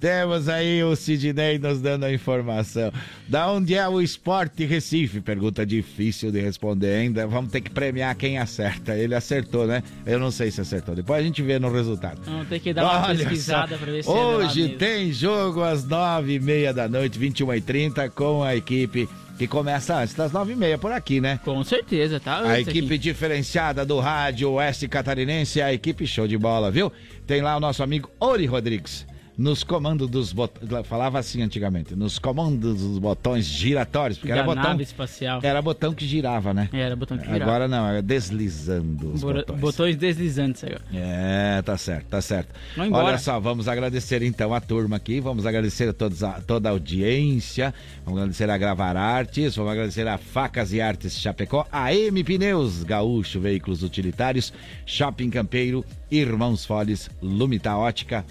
Temos 0.00 0.48
aí 0.48 0.82
o 0.84 0.94
Sidney 0.94 1.58
nos 1.58 1.80
dando 1.80 2.04
a 2.04 2.12
informação. 2.12 2.92
Da 3.26 3.50
onde 3.50 3.74
é 3.74 3.88
o 3.88 4.00
Esporte 4.00 4.64
Recife? 4.64 5.20
Pergunta 5.20 5.66
difícil 5.66 6.30
de 6.30 6.40
responder 6.40 6.94
ainda. 6.94 7.26
Vamos 7.26 7.50
ter 7.50 7.60
que 7.60 7.70
premiar 7.70 8.14
quem 8.14 8.38
acerta. 8.38 8.96
Ele 8.96 9.14
acertou, 9.14 9.66
né? 9.66 9.82
Eu 10.06 10.20
não 10.20 10.30
sei 10.30 10.52
se 10.52 10.60
acertou. 10.60 10.94
Depois 10.94 11.18
a 11.20 11.22
gente 11.24 11.42
vê 11.42 11.58
no 11.58 11.72
resultado. 11.72 12.20
Vamos 12.24 12.46
ter 12.46 12.60
que 12.60 12.72
dar 12.72 12.84
uma 12.84 13.08
Olha 13.08 13.18
pesquisada 13.18 13.76
só, 13.76 13.82
pra 13.84 13.92
ver 13.92 14.04
se 14.04 14.08
é 14.08 14.12
Hoje 14.12 14.62
mesmo. 14.62 14.78
tem 14.78 15.12
jogo 15.12 15.62
às 15.62 15.84
nove 15.84 16.34
e 16.34 16.40
meia 16.40 16.72
da 16.72 16.88
noite, 16.88 17.18
21h30, 17.18 18.08
com 18.10 18.44
a 18.44 18.54
equipe 18.54 19.08
que 19.36 19.48
começa 19.48 19.96
antes 19.96 20.14
das 20.14 20.30
nove 20.32 20.52
e 20.52 20.56
meia 20.56 20.78
por 20.78 20.92
aqui, 20.92 21.20
né? 21.20 21.40
Com 21.44 21.62
certeza, 21.64 22.20
tá? 22.20 22.40
A 22.40 22.60
equipe 22.60 22.86
aqui. 22.86 22.98
diferenciada 22.98 23.84
do 23.84 23.98
rádio 23.98 24.50
Oeste 24.52 24.86
Catarinense, 24.86 25.60
a 25.60 25.72
equipe 25.72 26.06
show 26.06 26.26
de 26.28 26.38
bola, 26.38 26.70
viu? 26.70 26.92
Tem 27.26 27.40
lá 27.42 27.56
o 27.56 27.60
nosso 27.60 27.82
amigo 27.82 28.08
Ori 28.20 28.46
Rodrigues. 28.46 29.07
Nos 29.38 29.62
comandos 29.62 30.10
dos 30.10 30.32
botões. 30.32 30.68
Falava 30.86 31.16
assim 31.20 31.42
antigamente. 31.42 31.94
Nos 31.94 32.18
comandos 32.18 32.80
dos 32.82 32.98
botões 32.98 33.44
giratórios. 33.46 34.18
Porque 34.18 34.32
Da 34.32 34.38
era 34.38 34.44
botão. 34.44 34.80
espacial. 34.80 35.38
Era 35.44 35.62
botão 35.62 35.94
que 35.94 36.04
girava, 36.04 36.52
né? 36.52 36.68
Era 36.72 36.96
botão 36.96 37.16
que 37.16 37.24
virava. 37.24 37.44
Agora 37.44 37.68
não, 37.68 37.86
era 37.86 38.02
deslizando 38.02 39.12
os 39.12 39.20
Bora- 39.22 39.38
botões. 39.40 39.60
Botões 39.60 39.96
deslizantes 39.96 40.64
agora. 40.64 40.82
É, 40.92 41.62
tá 41.62 41.78
certo, 41.78 42.06
tá 42.06 42.20
certo. 42.20 42.52
Olha 42.90 43.16
só, 43.18 43.38
vamos 43.38 43.68
agradecer 43.68 44.22
então 44.22 44.52
a 44.52 44.60
turma 44.60 44.96
aqui, 44.96 45.20
vamos 45.20 45.46
agradecer 45.46 45.88
a, 45.88 45.92
todos 45.92 46.24
a 46.24 46.40
toda 46.40 46.68
a 46.68 46.72
audiência, 46.72 47.72
vamos 48.04 48.18
agradecer 48.20 48.50
a 48.50 48.58
Gravar 48.58 48.96
Artes, 48.96 49.54
vamos 49.54 49.70
agradecer 49.70 50.08
a 50.08 50.18
Facas 50.18 50.72
e 50.72 50.80
Artes 50.80 51.16
Chapecó, 51.16 51.64
a 51.70 51.94
M 51.94 52.24
Pneus, 52.24 52.82
Gaúcho 52.82 53.38
Veículos 53.38 53.84
Utilitários, 53.84 54.52
Shopping 54.84 55.30
Campeiro, 55.30 55.84
Irmãos 56.10 56.64
Foles, 56.64 57.08
Lumita 57.22 57.76
Ótica, 57.76 58.24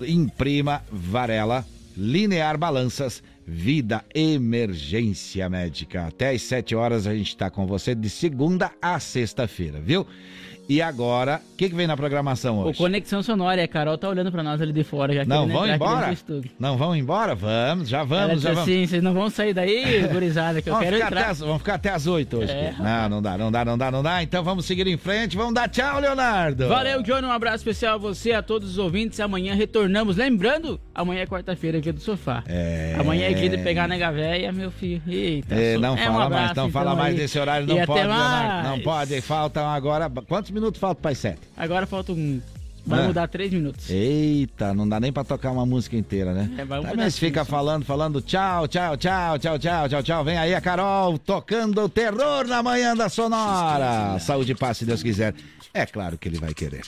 Imprima 0.00 0.82
Varela, 0.90 1.64
Linear 1.96 2.56
Balanças, 2.56 3.22
Vida 3.46 4.04
Emergência 4.14 5.48
Médica. 5.48 6.06
Até 6.06 6.30
às 6.30 6.42
7 6.42 6.74
horas 6.74 7.06
a 7.06 7.14
gente 7.14 7.28
está 7.28 7.50
com 7.50 7.66
você 7.66 7.94
de 7.94 8.10
segunda 8.10 8.70
a 8.80 9.00
sexta-feira, 9.00 9.80
viu? 9.80 10.06
E 10.68 10.82
agora, 10.82 11.40
o 11.54 11.56
que, 11.56 11.70
que 11.70 11.74
vem 11.74 11.86
na 11.86 11.96
programação 11.96 12.58
O 12.58 12.64
hoje? 12.66 12.76
Conexão 12.76 13.22
Sonora, 13.22 13.64
a 13.64 13.66
Carol 13.66 13.96
tá 13.96 14.06
olhando 14.06 14.30
pra 14.30 14.42
nós 14.42 14.60
ali 14.60 14.70
de 14.70 14.84
fora. 14.84 15.14
Já 15.14 15.24
Não 15.24 15.48
vão 15.48 15.66
embora? 15.66 16.14
Não 16.60 16.76
vão 16.76 16.94
embora? 16.94 17.34
Vamos, 17.34 17.88
já 17.88 18.04
vamos, 18.04 18.42
já 18.42 18.50
vamos. 18.50 18.68
assim, 18.68 18.86
vocês 18.86 19.02
não 19.02 19.14
vão 19.14 19.30
sair 19.30 19.54
daí, 19.54 20.06
gurizada, 20.12 20.60
que 20.60 20.68
eu 20.68 20.78
quero 20.78 20.96
entrar. 20.96 21.30
as, 21.30 21.40
vamos 21.40 21.58
ficar 21.58 21.74
até 21.74 21.88
as 21.88 22.06
8 22.06 22.36
hoje. 22.36 22.52
É, 22.52 22.74
não, 22.78 23.08
não 23.08 23.22
dá, 23.22 23.38
não 23.38 23.50
dá, 23.50 23.64
não 23.64 23.78
dá, 23.78 23.90
não 23.90 24.02
dá. 24.02 24.22
Então 24.22 24.44
vamos 24.44 24.66
seguir 24.66 24.86
em 24.86 24.98
frente. 24.98 25.38
Vamos 25.38 25.54
dar 25.54 25.68
tchau, 25.68 26.00
Leonardo. 26.00 26.68
Valeu, 26.68 27.02
Johnny. 27.02 27.26
Um 27.26 27.32
abraço 27.32 27.56
especial 27.56 27.94
a 27.94 27.98
você, 27.98 28.32
a 28.32 28.42
todos 28.42 28.72
os 28.72 28.78
ouvintes. 28.78 29.18
Amanhã 29.20 29.54
retornamos. 29.54 30.16
Lembrando, 30.18 30.78
amanhã 31.00 31.22
é 31.22 31.26
quarta-feira 31.26 31.78
aqui 31.78 31.90
do 31.92 32.00
sofá. 32.00 32.42
É. 32.46 32.96
Amanhã 32.98 33.26
é 33.26 33.32
dia 33.32 33.48
de 33.48 33.58
pegar 33.58 33.86
nega 33.88 34.10
véia, 34.10 34.52
meu 34.52 34.70
filho. 34.70 35.02
Eita, 35.06 35.54
É, 35.54 35.74
só- 35.74 35.80
não 35.80 35.88
é 35.90 35.92
um 35.92 36.12
fala 36.12 36.24
abraço, 36.24 36.44
mais, 36.44 36.56
não 36.56 36.70
fala 36.70 36.86
então, 36.90 36.96
mais 37.02 37.14
aí. 37.14 37.20
desse 37.20 37.38
horário, 37.38 37.64
E 37.64 37.68
não 37.68 37.76
até 37.76 37.86
pode. 37.86 38.68
Não 38.68 38.80
pode. 38.80 39.20
Faltam 39.20 39.66
agora. 39.68 40.10
Quantos 40.26 40.50
minutos 40.50 40.80
faltam 40.80 41.00
para 41.02 41.10
as 41.12 41.18
7? 41.18 41.38
Agora 41.56 41.86
falta 41.86 42.12
um. 42.12 42.40
Vai 42.86 43.06
mudar 43.06 43.28
três 43.28 43.52
minutos. 43.52 43.90
Eita, 43.90 44.72
não 44.72 44.88
dá 44.88 44.98
nem 44.98 45.12
pra 45.12 45.22
tocar 45.22 45.50
uma 45.50 45.66
música 45.66 45.94
inteira, 45.94 46.32
né? 46.32 46.50
É, 46.56 46.64
vai 46.64 46.78
um 46.78 46.82
Também 46.82 46.96
pedacinho 46.96 47.10
se 47.10 47.20
fica 47.20 47.44
falando, 47.44 47.84
falando 47.84 48.22
tchau, 48.22 48.66
tchau, 48.66 48.96
tchau, 48.96 49.38
tchau, 49.38 49.58
tchau, 49.58 49.88
tchau, 49.90 50.02
tchau. 50.02 50.24
Vem 50.24 50.38
aí 50.38 50.54
a 50.54 50.60
Carol 50.60 51.18
tocando 51.18 51.82
o 51.82 51.88
terror 51.88 52.46
na 52.46 52.62
manhã 52.62 52.96
da 52.96 53.10
Sonora. 53.10 54.18
Saúde 54.20 54.52
e 54.52 54.54
paz, 54.54 54.78
se 54.78 54.86
Deus 54.86 55.02
quiser. 55.02 55.34
É 55.74 55.84
claro 55.84 56.16
que 56.16 56.28
ele 56.28 56.38
vai 56.38 56.54
querer. 56.54 56.80